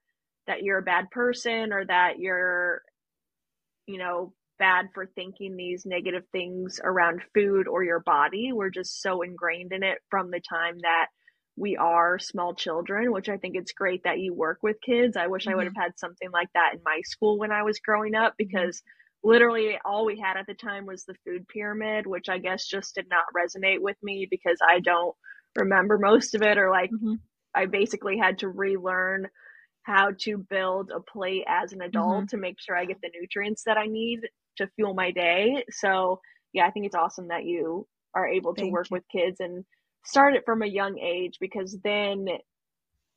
that 0.47 0.63
you're 0.63 0.79
a 0.79 0.83
bad 0.83 1.11
person 1.11 1.73
or 1.73 1.85
that 1.87 2.19
you're 2.19 2.83
you 3.87 3.99
know, 3.99 4.33
bad 4.59 4.87
for 4.95 5.07
thinking 5.07 5.57
these 5.57 5.85
negative 5.85 6.25
things 6.33 6.81
around 6.83 7.23
food 7.35 7.69
or 7.69 7.85
your 7.85 8.01
body. 8.01 8.53
We're 8.53 8.71
just 8.71 9.03
so 9.03 9.23
ingrained 9.23 9.73
in 9.73 9.83
it 9.83 9.99
from 10.11 10.31
the 10.31 10.41
time 10.41 10.79
that 10.83 11.07
we 11.57 11.77
are 11.77 12.19
small 12.19 12.55
children, 12.55 13.13
which 13.13 13.29
I 13.29 13.39
think 13.39 13.57
it's 13.57 13.73
great 13.73 14.05
that 14.05 14.19
you 14.19 14.35
work 14.35 14.59
with 14.63 14.77
kids. 14.85 15.17
I 15.17 15.27
wish 15.27 15.45
mm-hmm. 15.45 15.53
I 15.53 15.57
would 15.57 15.67
have 15.67 15.77
had 15.77 15.99
something 15.99 16.31
like 16.31 16.49
that 16.55 16.75
in 16.75 16.81
my 16.85 17.01
school 17.05 17.39
when 17.39 17.53
I 17.53 17.63
was 17.63 17.81
growing 17.81 18.15
up 18.15 18.33
mm-hmm. 18.33 18.49
because 18.49 18.83
literally 19.25 19.79
all 19.85 20.05
we 20.05 20.21
had 20.21 20.37
at 20.37 20.47
the 20.47 20.55
time 20.55 20.87
was 20.87 21.05
the 21.05 21.17
food 21.25 21.49
pyramid, 21.49 22.07
which 22.07 22.29
I 22.29 22.39
guess 22.39 22.67
just 22.67 22.95
did 22.95 23.07
not 23.09 23.25
resonate 23.37 23.81
with 23.81 23.97
me 24.03 24.29
because 24.31 24.59
I 24.67 24.81
don't 24.81 25.17
remember 25.57 25.99
most 25.99 26.35
of 26.35 26.43
it 26.43 26.59
or 26.59 26.71
like 26.71 26.91
mm-hmm. 26.91 27.15
I 27.55 27.67
basically 27.67 28.19
had 28.19 28.41
to 28.41 28.49
relearn 28.49 29.29
how 29.87 30.11
to 30.19 30.37
build 30.37 30.91
a 30.91 31.01
plate 31.01 31.45
as 31.47 31.73
an 31.73 31.81
adult 31.81 32.17
mm-hmm. 32.17 32.27
to 32.27 32.37
make 32.37 32.57
sure 32.59 32.77
I 32.77 32.87
get 32.87 33.01
the 33.01 33.11
nutrients 33.19 33.63
that 33.67 33.79
I 33.79 33.87
need 33.87 34.21
to 34.57 34.67
fuel 34.75 34.95
my 34.95 35.13
day. 35.13 35.65
So, 35.71 36.21
yeah, 36.53 36.67
I 36.67 36.71
think 36.73 36.87
it's 36.87 36.97
awesome 36.97 37.29
that 37.29 37.45
you 37.45 37.87
are 38.13 38.27
able 38.27 38.55
to 38.55 38.63
Thank 38.63 38.73
work 38.73 38.89
you. 38.91 38.97
with 38.97 39.05
kids 39.11 39.37
and 39.39 39.65
start 40.05 40.35
it 40.35 40.43
from 40.45 40.63
a 40.63 40.67
young 40.67 40.99
age 40.99 41.35
because 41.41 41.79
then 41.85 42.27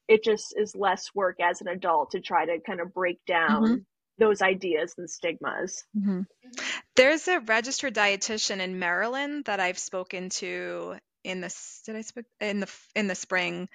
it 0.08 0.24
just 0.24 0.54
is 0.56 0.76
less 0.76 1.10
work 1.16 1.38
as 1.42 1.62
an 1.62 1.68
adult 1.68 2.12
to 2.12 2.20
try 2.20 2.46
to 2.46 2.60
kind 2.66 2.82
of 2.82 2.94
break 2.94 3.18
down 3.26 3.64
mm-hmm. 3.64 3.76
those 4.20 4.44
ideas 4.44 4.94
and 4.98 5.10
stigmas. 5.10 5.84
Mm-hmm. 5.98 6.22
There's 6.96 7.28
a 7.28 7.40
registered 7.40 7.96
dietitian 7.96 8.60
in 8.60 8.78
Maryland 8.78 9.46
that 9.46 9.60
I've 9.60 9.80
spoken 9.80 10.30
to 10.30 10.98
in 11.24 11.42
the 11.42 11.54
did 11.86 11.96
I 11.96 12.02
speak 12.02 12.26
in 12.40 12.62
the 12.62 12.72
in 12.96 13.08
the 13.08 13.16
spring 13.16 13.68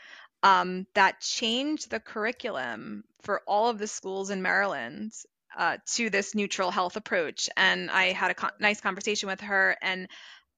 um, 0.45 0.87
that 0.95 1.21
changed 1.21 1.91
the 1.91 1.99
curriculum 1.99 3.03
for 3.23 3.41
all 3.47 3.71
of 3.71 3.79
the 3.79 3.87
schools 3.87 4.29
in 4.29 4.43
Maryland 4.43 5.13
uh, 5.57 5.79
to 5.95 6.11
this 6.11 6.35
neutral 6.35 6.71
health 6.71 6.97
approach. 6.97 7.49
And 7.57 7.91
I 7.91 8.13
had 8.13 8.31
a 8.33 8.51
nice 8.61 8.81
conversation 8.81 9.31
with 9.31 9.41
her, 9.41 9.75
and 9.81 10.07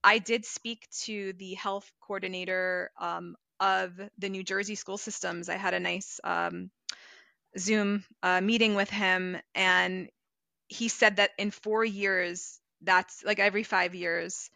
I 0.03 0.19
did 0.19 0.45
speak 0.45 0.89
to 1.05 1.33
the 1.35 1.55
health 1.55 1.89
coordinator 2.01 2.91
um, 3.01 3.37
of 3.61 3.93
the 4.19 4.29
New 4.29 4.43
Jersey 4.43 4.75
school 4.75 4.99
systems. 4.99 5.49
I 5.49 5.57
had 5.57 5.73
a 5.73 5.81
nice 5.81 6.19
um, 6.25 6.71
Zoom 7.57 8.05
uh, 8.25 8.41
meeting 8.41 8.75
with 8.75 8.91
him, 8.91 9.37
and 9.55 10.09
he 10.67 10.89
said 10.89 11.17
that 11.17 11.31
in 11.39 11.53
four 11.53 11.85
years, 11.85 12.59
that's 12.83 13.23
like 13.25 13.39
every 13.39 13.63
five 13.63 13.95
years, 13.95 14.51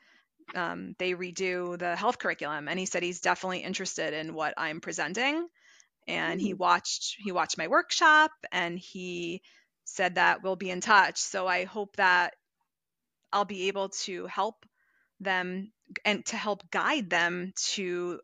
um, 0.54 0.94
they 0.98 1.12
redo 1.12 1.78
the 1.78 1.96
health 1.96 2.18
curriculum 2.18 2.68
and 2.68 2.78
he 2.78 2.86
said 2.86 3.02
he's 3.02 3.20
definitely 3.20 3.60
interested 3.60 4.14
in 4.14 4.34
what 4.34 4.54
i'm 4.56 4.80
presenting. 4.80 5.46
And 6.08 6.40
he 6.40 6.54
watched 6.54 7.16
he 7.22 7.32
watched 7.32 7.58
my 7.58 7.68
workshop 7.68 8.32
and 8.52 8.78
he 8.78 9.42
said 9.84 10.16
that 10.16 10.42
we'll 10.42 10.56
be 10.56 10.70
in 10.70 10.80
touch. 10.80 11.18
So 11.18 11.46
i 11.46 11.64
hope 11.64 11.96
that 11.96 12.34
i'll 13.32 13.44
be 13.44 13.68
able 13.68 13.90
to 13.90 14.26
help 14.26 14.66
them 15.20 15.72
and 16.04 16.24
to 16.26 16.36
help 16.36 16.68
guide 16.70 17.10
them 17.10 17.52
to 17.56 18.20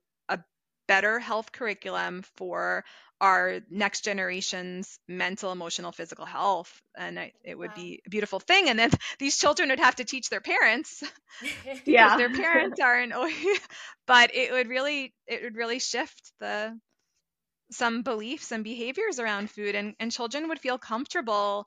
better 0.86 1.18
health 1.18 1.52
curriculum 1.52 2.22
for 2.36 2.84
our 3.20 3.60
next 3.70 4.04
generation's 4.04 4.98
mental, 5.08 5.50
emotional, 5.50 5.90
physical 5.90 6.26
health. 6.26 6.82
And 6.96 7.18
I, 7.18 7.32
it 7.42 7.56
would 7.56 7.70
wow. 7.70 7.76
be 7.76 8.02
a 8.06 8.10
beautiful 8.10 8.40
thing. 8.40 8.68
And 8.68 8.78
then 8.78 8.90
these 9.18 9.38
children 9.38 9.70
would 9.70 9.80
have 9.80 9.96
to 9.96 10.04
teach 10.04 10.28
their 10.28 10.40
parents 10.40 11.02
because 11.64 11.80
yeah. 11.86 12.16
their 12.16 12.30
parents 12.30 12.80
aren't, 12.80 13.12
but 14.06 14.34
it 14.34 14.52
would 14.52 14.68
really, 14.68 15.14
it 15.26 15.42
would 15.42 15.56
really 15.56 15.78
shift 15.78 16.32
the, 16.40 16.78
some 17.70 18.02
beliefs 18.02 18.52
and 18.52 18.62
behaviors 18.62 19.18
around 19.18 19.50
food 19.50 19.74
and, 19.74 19.94
and 19.98 20.12
children 20.12 20.48
would 20.48 20.60
feel 20.60 20.78
comfortable 20.78 21.66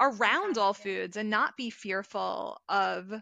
around 0.00 0.58
all 0.58 0.74
foods 0.74 1.16
and 1.16 1.30
not 1.30 1.56
be 1.56 1.70
fearful 1.70 2.58
of 2.68 3.12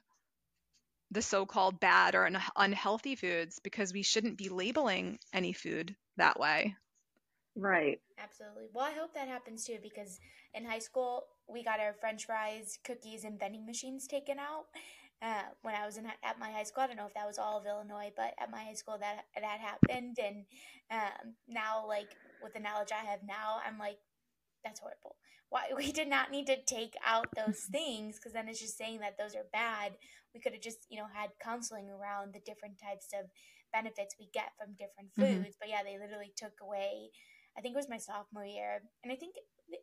the 1.12 1.22
so-called 1.22 1.78
bad 1.78 2.14
or 2.14 2.26
un- 2.26 2.38
unhealthy 2.56 3.16
foods 3.16 3.60
because 3.62 3.92
we 3.92 4.02
shouldn't 4.02 4.38
be 4.38 4.48
labeling 4.48 5.18
any 5.32 5.52
food 5.52 5.94
that 6.16 6.40
way. 6.40 6.74
Right. 7.54 8.00
Absolutely. 8.18 8.68
Well, 8.72 8.84
I 8.84 8.92
hope 8.92 9.14
that 9.14 9.28
happens 9.28 9.64
too 9.64 9.78
because 9.82 10.18
in 10.54 10.64
high 10.64 10.78
school 10.78 11.24
we 11.48 11.62
got 11.62 11.80
our 11.80 11.94
French 12.00 12.26
fries, 12.26 12.78
cookies, 12.84 13.24
and 13.24 13.38
vending 13.38 13.66
machines 13.66 14.06
taken 14.06 14.38
out. 14.38 14.66
Uh, 15.20 15.42
when 15.62 15.74
I 15.74 15.86
was 15.86 15.98
in 15.98 16.06
at 16.06 16.38
my 16.40 16.50
high 16.50 16.64
school, 16.64 16.82
I 16.82 16.86
don't 16.88 16.96
know 16.96 17.06
if 17.06 17.14
that 17.14 17.26
was 17.26 17.38
all 17.38 17.58
of 17.58 17.66
Illinois, 17.66 18.10
but 18.16 18.34
at 18.40 18.50
my 18.50 18.64
high 18.64 18.74
school 18.74 18.96
that 18.98 19.26
that 19.34 19.60
happened. 19.60 20.18
And 20.22 20.44
um, 20.90 21.34
now, 21.46 21.86
like 21.86 22.16
with 22.42 22.54
the 22.54 22.60
knowledge 22.60 22.90
I 22.92 23.04
have 23.04 23.20
now, 23.24 23.60
I'm 23.66 23.78
like, 23.78 23.98
that's 24.64 24.80
horrible. 24.80 25.16
Why 25.50 25.70
we 25.76 25.92
did 25.92 26.08
not 26.08 26.30
need 26.30 26.46
to 26.46 26.62
take 26.64 26.94
out 27.04 27.28
those 27.36 27.60
things 27.70 28.16
because 28.16 28.32
then 28.32 28.48
it's 28.48 28.60
just 28.60 28.78
saying 28.78 29.00
that 29.00 29.18
those 29.18 29.34
are 29.34 29.46
bad. 29.52 29.92
We 30.34 30.40
could 30.40 30.52
have 30.52 30.62
just 30.62 30.86
you 30.88 30.98
know 30.98 31.06
had 31.12 31.30
counseling 31.42 31.90
around 31.90 32.34
the 32.34 32.40
different 32.40 32.78
types 32.78 33.08
of 33.12 33.30
benefits 33.72 34.16
we 34.18 34.28
get 34.32 34.52
from 34.58 34.76
different 34.78 35.12
mm-hmm. 35.12 35.42
foods. 35.42 35.56
Mm-hmm. 35.56 35.60
But 35.60 35.68
yeah, 35.68 35.82
they 35.84 35.98
literally 35.98 36.32
took 36.36 36.60
away 36.60 37.10
I 37.56 37.60
think 37.60 37.74
it 37.74 37.78
was 37.78 37.88
my 37.88 37.98
sophomore 37.98 38.44
year, 38.44 38.82
and 39.02 39.12
I 39.12 39.16
think 39.16 39.36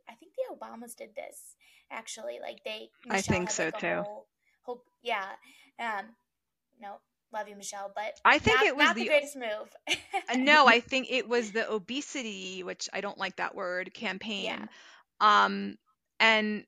I 0.07 0.13
think 0.13 0.33
the 0.35 0.55
Obamas 0.55 0.95
did 0.95 1.09
this 1.15 1.55
actually. 1.91 2.39
Like 2.41 2.63
they, 2.65 2.89
Michelle 3.05 3.17
I 3.17 3.21
think 3.21 3.51
so 3.51 3.65
like 3.65 3.79
too. 3.79 4.01
Whole, 4.05 4.27
whole, 4.63 4.83
yeah. 5.03 5.25
Um, 5.79 6.05
no, 6.81 6.95
love 7.31 7.47
you, 7.47 7.55
Michelle, 7.55 7.91
but 7.95 8.19
I 8.25 8.39
think 8.39 8.57
not, 8.57 8.67
it 8.67 8.75
was 8.75 8.87
the, 8.89 9.01
the, 9.01 9.07
greatest 9.07 9.35
move. 9.35 9.97
Uh, 10.29 10.35
no, 10.37 10.67
I 10.67 10.79
think 10.79 11.07
it 11.09 11.27
was 11.27 11.51
the 11.51 11.71
obesity, 11.71 12.61
which 12.61 12.87
I 12.93 13.01
don't 13.01 13.17
like 13.17 13.37
that 13.37 13.55
word, 13.55 13.93
campaign. 13.93 14.45
Yeah. 14.45 14.65
Um, 15.21 15.77
and 16.19 16.65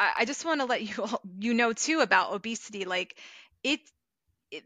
I, 0.00 0.12
I 0.18 0.24
just 0.24 0.44
want 0.44 0.60
to 0.60 0.66
let 0.66 0.82
you 0.82 1.06
you 1.38 1.54
know 1.54 1.72
too 1.72 2.00
about 2.00 2.32
obesity. 2.32 2.84
Like 2.84 3.16
it 3.62 3.80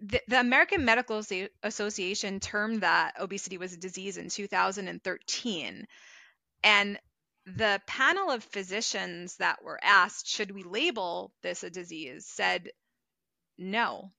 the, 0.01 0.21
the 0.29 0.41
American 0.41 0.85
Medical 0.85 1.23
Association 1.63 2.41
termed 2.41 2.81
that 2.83 3.21
obesity 3.21 3.59
was 3.59 3.75
a 3.75 3.79
disease 3.79 4.17
in 4.17 4.31
2013. 4.31 5.87
And 6.63 6.99
the 7.45 7.83
panel 7.87 8.31
of 8.31 8.43
physicians 8.45 9.37
that 9.37 9.63
were 9.63 9.79
asked, 9.83 10.27
should 10.27 10.53
we 10.53 10.63
label 10.63 11.35
this 11.43 11.63
a 11.65 11.69
disease, 11.69 12.25
said, 12.27 12.71
no, 13.59 14.11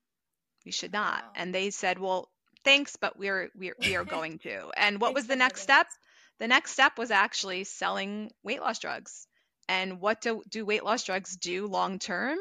we 0.65 0.71
should 0.71 0.93
not. 0.93 1.23
Wow. 1.23 1.31
And 1.35 1.55
they 1.55 1.71
said, 1.71 1.97
well, 1.97 2.29
thanks, 2.63 2.95
but 2.95 3.17
we're, 3.17 3.49
we're 3.55 3.75
we 3.79 3.95
are 3.95 4.05
going 4.05 4.37
to. 4.43 4.69
And 4.77 5.01
what 5.01 5.15
was 5.15 5.25
the 5.25 5.35
next 5.35 5.61
step? 5.61 5.87
The 6.37 6.47
next 6.47 6.73
step 6.73 6.99
was 6.99 7.09
actually 7.09 7.63
selling 7.63 8.29
weight 8.43 8.61
loss 8.61 8.77
drugs. 8.77 9.25
And 9.67 9.99
what 9.99 10.21
do, 10.21 10.43
do 10.49 10.65
weight 10.65 10.83
loss 10.83 11.03
drugs 11.03 11.35
do 11.37 11.67
long 11.67 11.99
term? 11.99 12.37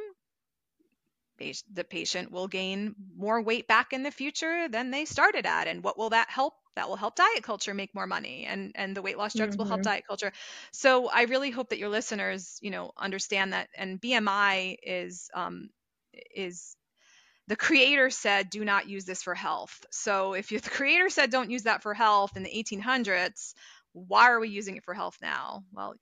the 1.72 1.84
patient 1.84 2.30
will 2.30 2.48
gain 2.48 2.94
more 3.16 3.42
weight 3.42 3.66
back 3.66 3.92
in 3.92 4.02
the 4.02 4.10
future 4.10 4.68
than 4.68 4.90
they 4.90 5.04
started 5.04 5.46
at. 5.46 5.66
And 5.66 5.82
what 5.82 5.98
will 5.98 6.10
that 6.10 6.30
help? 6.30 6.54
That 6.76 6.88
will 6.88 6.96
help 6.96 7.14
diet 7.14 7.42
culture 7.42 7.74
make 7.74 7.94
more 7.94 8.06
money. 8.06 8.46
And 8.46 8.72
and 8.74 8.96
the 8.96 9.02
weight 9.02 9.16
loss 9.16 9.34
drugs 9.34 9.52
mm-hmm. 9.52 9.62
will 9.62 9.68
help 9.68 9.82
diet 9.82 10.06
culture. 10.06 10.32
So 10.72 11.08
i 11.08 11.22
really 11.22 11.50
hope 11.50 11.68
that 11.68 11.78
your 11.78 11.88
listeners 11.88 12.58
you 12.62 12.70
know 12.70 12.92
understand 12.96 13.52
that. 13.52 13.68
And 13.76 14.00
bmi 14.00 14.76
is 14.82 15.30
um 15.34 15.70
is 16.34 16.76
the 17.46 17.56
creator 17.56 18.10
said 18.10 18.50
do 18.50 18.64
not 18.64 18.88
use 18.88 19.04
this 19.04 19.22
for 19.22 19.34
health. 19.34 19.84
So 19.90 20.34
if 20.34 20.48
the 20.48 20.70
creator 20.70 21.08
said 21.10 21.30
don't 21.30 21.50
use 21.50 21.64
that 21.64 21.82
for 21.82 21.94
health 21.94 22.36
in 22.36 22.42
the 22.42 22.50
1800s 22.50 23.54
why 23.92 24.30
are 24.30 24.40
we 24.40 24.48
using 24.48 24.76
it 24.76 24.84
for 24.84 24.94
health 24.94 25.16
now? 25.22 25.62
Well 25.72 25.94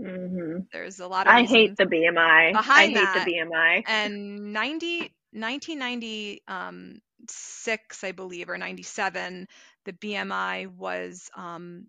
Mm-hmm. 0.00 0.60
There's 0.72 1.00
a 1.00 1.06
lot 1.06 1.26
of. 1.26 1.32
I 1.32 1.44
hate 1.44 1.76
the 1.76 1.84
BMI. 1.84 2.52
Behind 2.52 2.66
I 2.66 2.88
hate 2.88 2.94
that. 2.94 3.24
the 3.24 3.32
BMI. 3.32 3.82
And 3.86 4.52
90, 4.52 5.12
1996, 5.32 8.04
I 8.04 8.12
believe, 8.12 8.48
or 8.48 8.58
97, 8.58 9.46
the 9.84 9.92
BMI 9.92 10.76
was 10.76 11.30
um, 11.36 11.86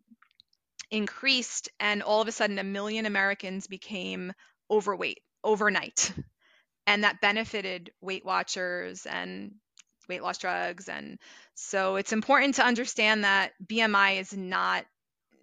increased, 0.92 1.70
and 1.80 2.04
all 2.04 2.22
of 2.22 2.28
a 2.28 2.32
sudden, 2.32 2.60
a 2.60 2.64
million 2.64 3.06
Americans 3.06 3.68
became 3.68 4.34
overweight 4.70 5.22
overnight. 5.44 6.12
And 6.88 7.04
that 7.04 7.20
benefited 7.20 7.90
Weight 8.00 8.24
Watchers 8.24 9.08
and 9.08 9.56
weight 10.08 10.22
loss 10.22 10.38
drugs. 10.38 10.88
And 10.88 11.18
so 11.56 11.96
it's 11.96 12.14
important 12.14 12.54
to 12.56 12.64
understand 12.64 13.24
that 13.24 13.54
BMI 13.66 14.20
is 14.20 14.38
not 14.38 14.86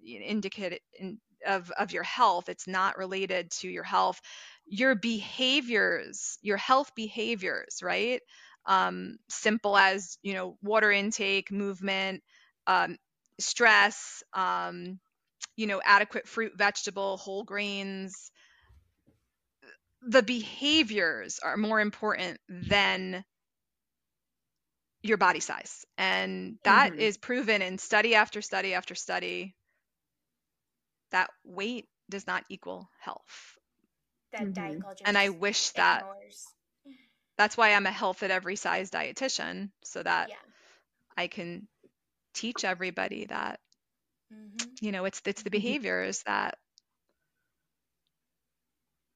indicated 0.06 0.80
in, 0.98 1.18
of 1.46 1.70
of 1.72 1.92
your 1.92 2.02
health 2.02 2.48
it's 2.48 2.66
not 2.66 2.98
related 2.98 3.50
to 3.50 3.68
your 3.68 3.84
health 3.84 4.20
your 4.66 4.94
behaviors 4.94 6.38
your 6.42 6.56
health 6.56 6.94
behaviors 6.94 7.80
right? 7.82 8.20
Um, 8.64 9.16
simple 9.28 9.76
as 9.76 10.18
you 10.22 10.34
know 10.34 10.56
water 10.62 10.90
intake 10.90 11.50
movement 11.50 12.22
um, 12.66 12.96
stress 13.40 14.22
um, 14.32 15.00
you 15.56 15.66
know 15.66 15.80
adequate 15.84 16.28
fruit 16.28 16.52
vegetable 16.56 17.16
whole 17.16 17.44
grains. 17.44 18.30
The 20.02 20.22
behaviors 20.22 21.38
are 21.42 21.56
more 21.56 21.80
important 21.80 22.38
than 22.48 23.24
your 25.02 25.16
body 25.16 25.40
size 25.40 25.84
and 25.98 26.58
that 26.64 26.92
mm-hmm. 26.92 27.00
is 27.00 27.18
proven 27.18 27.60
in 27.60 27.78
study 27.78 28.14
after 28.14 28.40
study 28.40 28.74
after 28.74 28.94
study 28.94 29.54
that 31.12 31.30
weight 31.44 31.88
does 32.10 32.26
not 32.26 32.44
equal 32.48 32.90
health. 33.00 33.56
that 34.32 34.42
mm-hmm. 34.42 34.52
diet 34.52 34.82
culture 34.82 35.04
and 35.06 35.16
i 35.16 35.28
wish 35.28 35.70
that 35.70 36.04
that's 37.38 37.56
why 37.56 37.72
i'm 37.72 37.86
a 37.86 37.90
health 37.90 38.22
at 38.22 38.30
every 38.30 38.56
size 38.56 38.90
dietitian 38.90 39.70
so 39.82 40.02
that 40.02 40.28
yeah. 40.28 40.34
i 41.16 41.26
can 41.26 41.66
teach 42.34 42.64
everybody 42.64 43.26
that 43.26 43.60
mm-hmm. 44.32 44.68
you 44.80 44.92
know 44.92 45.04
it's 45.04 45.22
it's 45.24 45.42
the 45.42 45.50
mm-hmm. 45.50 45.58
behaviors 45.58 46.22
that 46.24 46.58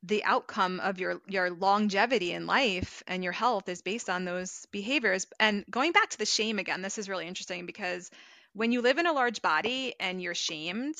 the 0.02 0.24
outcome 0.24 0.78
of 0.80 1.00
your 1.00 1.20
your 1.26 1.50
longevity 1.50 2.32
in 2.32 2.46
life 2.46 3.02
and 3.06 3.24
your 3.24 3.32
health 3.32 3.68
is 3.68 3.82
based 3.82 4.08
on 4.08 4.24
those 4.24 4.66
behaviors 4.70 5.26
and 5.40 5.64
going 5.70 5.92
back 5.92 6.10
to 6.10 6.18
the 6.18 6.26
shame 6.26 6.58
again 6.58 6.82
this 6.82 6.98
is 6.98 7.08
really 7.08 7.26
interesting 7.26 7.66
because 7.66 8.10
when 8.52 8.72
you 8.72 8.80
live 8.80 8.98
in 8.98 9.06
a 9.06 9.12
large 9.12 9.42
body 9.42 9.94
and 9.98 10.22
you're 10.22 10.34
shamed 10.34 10.94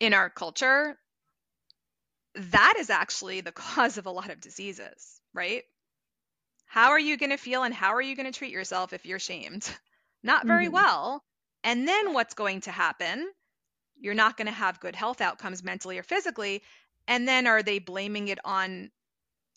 in 0.00 0.14
our 0.14 0.28
culture 0.30 0.98
that 2.34 2.74
is 2.78 2.90
actually 2.90 3.40
the 3.40 3.52
cause 3.52 3.98
of 3.98 4.06
a 4.06 4.10
lot 4.10 4.30
of 4.30 4.40
diseases 4.40 5.20
right? 5.34 5.62
How 6.66 6.90
are 6.90 6.98
you 6.98 7.16
going 7.16 7.30
to 7.30 7.36
feel 7.36 7.62
and 7.62 7.74
how 7.74 7.94
are 7.94 8.02
you 8.02 8.14
going 8.14 8.30
to 8.30 8.36
treat 8.36 8.52
yourself 8.52 8.92
if 8.92 9.06
you're 9.06 9.18
shamed? 9.18 9.68
Not 10.22 10.46
very 10.46 10.66
mm-hmm. 10.66 10.74
well. 10.74 11.24
And 11.64 11.88
then 11.88 12.12
what's 12.12 12.34
going 12.34 12.62
to 12.62 12.70
happen? 12.70 13.30
You're 13.98 14.14
not 14.14 14.36
going 14.36 14.46
to 14.46 14.52
have 14.52 14.80
good 14.80 14.96
health 14.96 15.20
outcomes 15.20 15.62
mentally 15.62 15.98
or 15.98 16.02
physically 16.02 16.62
and 17.06 17.28
then 17.28 17.46
are 17.46 17.62
they 17.62 17.78
blaming 17.78 18.28
it 18.28 18.38
on 18.44 18.90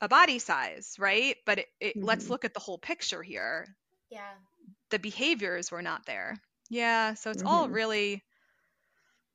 a 0.01 0.09
body 0.09 0.39
size 0.39 0.95
right? 0.99 1.37
But 1.45 1.59
it, 1.59 1.67
it, 1.79 1.97
mm-hmm. 1.97 2.05
let's 2.05 2.29
look 2.29 2.43
at 2.43 2.53
the 2.53 2.59
whole 2.59 2.77
picture 2.77 3.23
here. 3.23 3.67
Yeah. 4.09 4.31
The 4.89 4.99
behaviors 4.99 5.71
were 5.71 5.81
not 5.81 6.05
there. 6.05 6.35
Yeah 6.69 7.13
so 7.13 7.31
it's 7.31 7.41
mm-hmm. 7.41 7.47
all 7.47 7.69
really 7.69 8.23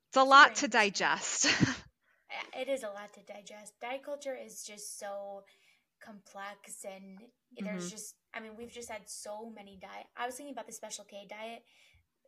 it's 0.09 0.17
a 0.17 0.25
lot 0.25 0.55
to 0.57 0.69
digest 0.69 1.47
it 2.59 2.69
is 2.69 2.83
a 2.83 2.89
lot 2.89 3.13
to 3.13 3.21
digest 3.33 3.75
diet 3.81 4.03
culture 4.05 4.37
is 4.37 4.63
just 4.63 4.99
so 4.99 5.43
complex 6.05 6.85
and 6.85 7.19
there's 7.59 7.85
mm-hmm. 7.85 7.91
just 7.91 8.15
i 8.35 8.41
mean 8.41 8.53
we've 8.57 8.73
just 8.73 8.91
had 8.91 9.03
so 9.07 9.53
many 9.55 9.79
diet 9.81 10.07
i 10.17 10.27
was 10.27 10.37
thinking 10.37 10.55
about 10.55 10.67
the 10.67 10.73
special 10.73 11.05
k 11.05 11.27
diet 11.29 11.63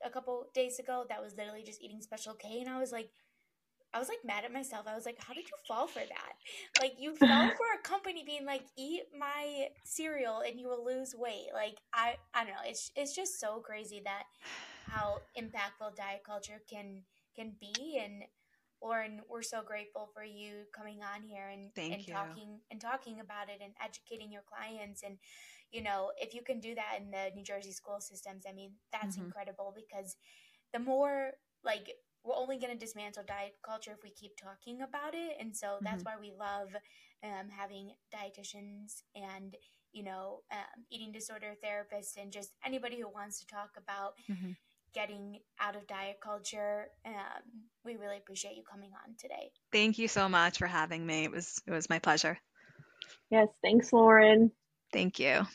a 0.04 0.10
couple 0.10 0.46
days 0.54 0.78
ago 0.78 1.04
that 1.08 1.22
was 1.22 1.34
literally 1.36 1.62
just 1.62 1.82
eating 1.82 2.00
special 2.00 2.34
k 2.34 2.60
and 2.60 2.68
i 2.68 2.78
was 2.78 2.92
like 2.92 3.10
I 3.92 3.98
was 3.98 4.08
like 4.08 4.18
mad 4.24 4.44
at 4.44 4.52
myself. 4.52 4.86
I 4.86 4.94
was 4.94 5.04
like, 5.04 5.18
how 5.18 5.34
did 5.34 5.44
you 5.44 5.56
fall 5.66 5.88
for 5.88 5.98
that? 5.98 6.80
Like 6.80 6.92
you 6.98 7.14
fell 7.16 7.48
for 7.56 7.66
a 7.74 7.82
company 7.82 8.22
being 8.24 8.46
like, 8.46 8.62
eat 8.78 9.02
my 9.18 9.66
cereal 9.84 10.42
and 10.46 10.60
you 10.60 10.68
will 10.68 10.84
lose 10.84 11.14
weight. 11.16 11.48
Like 11.52 11.78
I 11.92 12.14
I 12.32 12.44
don't 12.44 12.54
know. 12.54 12.62
It's 12.64 12.92
it's 12.94 13.16
just 13.16 13.40
so 13.40 13.58
crazy 13.58 14.00
that 14.04 14.24
how 14.86 15.18
impactful 15.36 15.96
diet 15.96 16.22
culture 16.24 16.62
can 16.70 17.02
can 17.40 17.52
be 17.60 18.00
and 18.02 18.24
Lauren, 18.82 19.20
we're 19.28 19.42
so 19.42 19.62
grateful 19.62 20.08
for 20.14 20.24
you 20.24 20.64
coming 20.74 21.00
on 21.02 21.22
here 21.22 21.48
and, 21.52 21.74
Thank 21.74 21.92
and 21.92 22.06
you. 22.06 22.14
talking 22.14 22.60
and 22.70 22.80
talking 22.80 23.20
about 23.20 23.48
it 23.48 23.60
and 23.62 23.72
educating 23.82 24.32
your 24.32 24.42
clients 24.42 25.02
and 25.02 25.16
you 25.70 25.82
know, 25.82 26.10
if 26.20 26.34
you 26.34 26.42
can 26.42 26.58
do 26.58 26.74
that 26.74 26.98
in 27.00 27.12
the 27.12 27.30
New 27.36 27.44
Jersey 27.44 27.70
school 27.70 28.00
systems, 28.00 28.42
I 28.48 28.52
mean, 28.52 28.72
that's 28.90 29.14
mm-hmm. 29.14 29.26
incredible 29.26 29.72
because 29.74 30.16
the 30.72 30.80
more 30.80 31.30
like 31.64 31.92
we're 32.24 32.34
only 32.34 32.58
going 32.58 32.72
to 32.72 32.78
dismantle 32.78 33.22
diet 33.26 33.54
culture 33.64 33.92
if 33.92 34.02
we 34.02 34.10
keep 34.10 34.32
talking 34.36 34.82
about 34.82 35.14
it 35.14 35.36
and 35.40 35.56
so 35.56 35.78
that's 35.80 36.02
mm-hmm. 36.02 36.20
why 36.20 36.20
we 36.20 36.32
love 36.38 36.68
um, 37.24 37.48
having 37.48 37.92
dietitians 38.14 39.02
and 39.14 39.56
you 39.92 40.02
know 40.02 40.40
um, 40.52 40.84
eating 40.90 41.12
disorder 41.12 41.54
therapists 41.64 42.20
and 42.20 42.32
just 42.32 42.52
anybody 42.64 43.00
who 43.00 43.08
wants 43.08 43.40
to 43.40 43.46
talk 43.46 43.70
about 43.76 44.14
mm-hmm. 44.30 44.52
Getting 44.94 45.38
out 45.60 45.76
of 45.76 45.86
diet 45.86 46.18
culture 46.22 46.88
um, 47.06 47.42
we 47.84 47.96
really 47.96 48.16
appreciate 48.18 48.56
you 48.56 48.62
coming 48.70 48.90
on 49.06 49.14
today. 49.18 49.50
Thank 49.72 49.98
you 49.98 50.08
so 50.08 50.28
much 50.28 50.58
for 50.58 50.66
having 50.66 51.06
me. 51.06 51.24
It 51.24 51.30
was 51.30 51.60
it 51.66 51.70
was 51.70 51.88
my 51.88 51.98
pleasure. 51.98 52.38
Yes 53.30 53.48
thanks 53.62 53.92
lauren. 53.92 54.50
Thank 54.92 55.18
you 55.18 55.46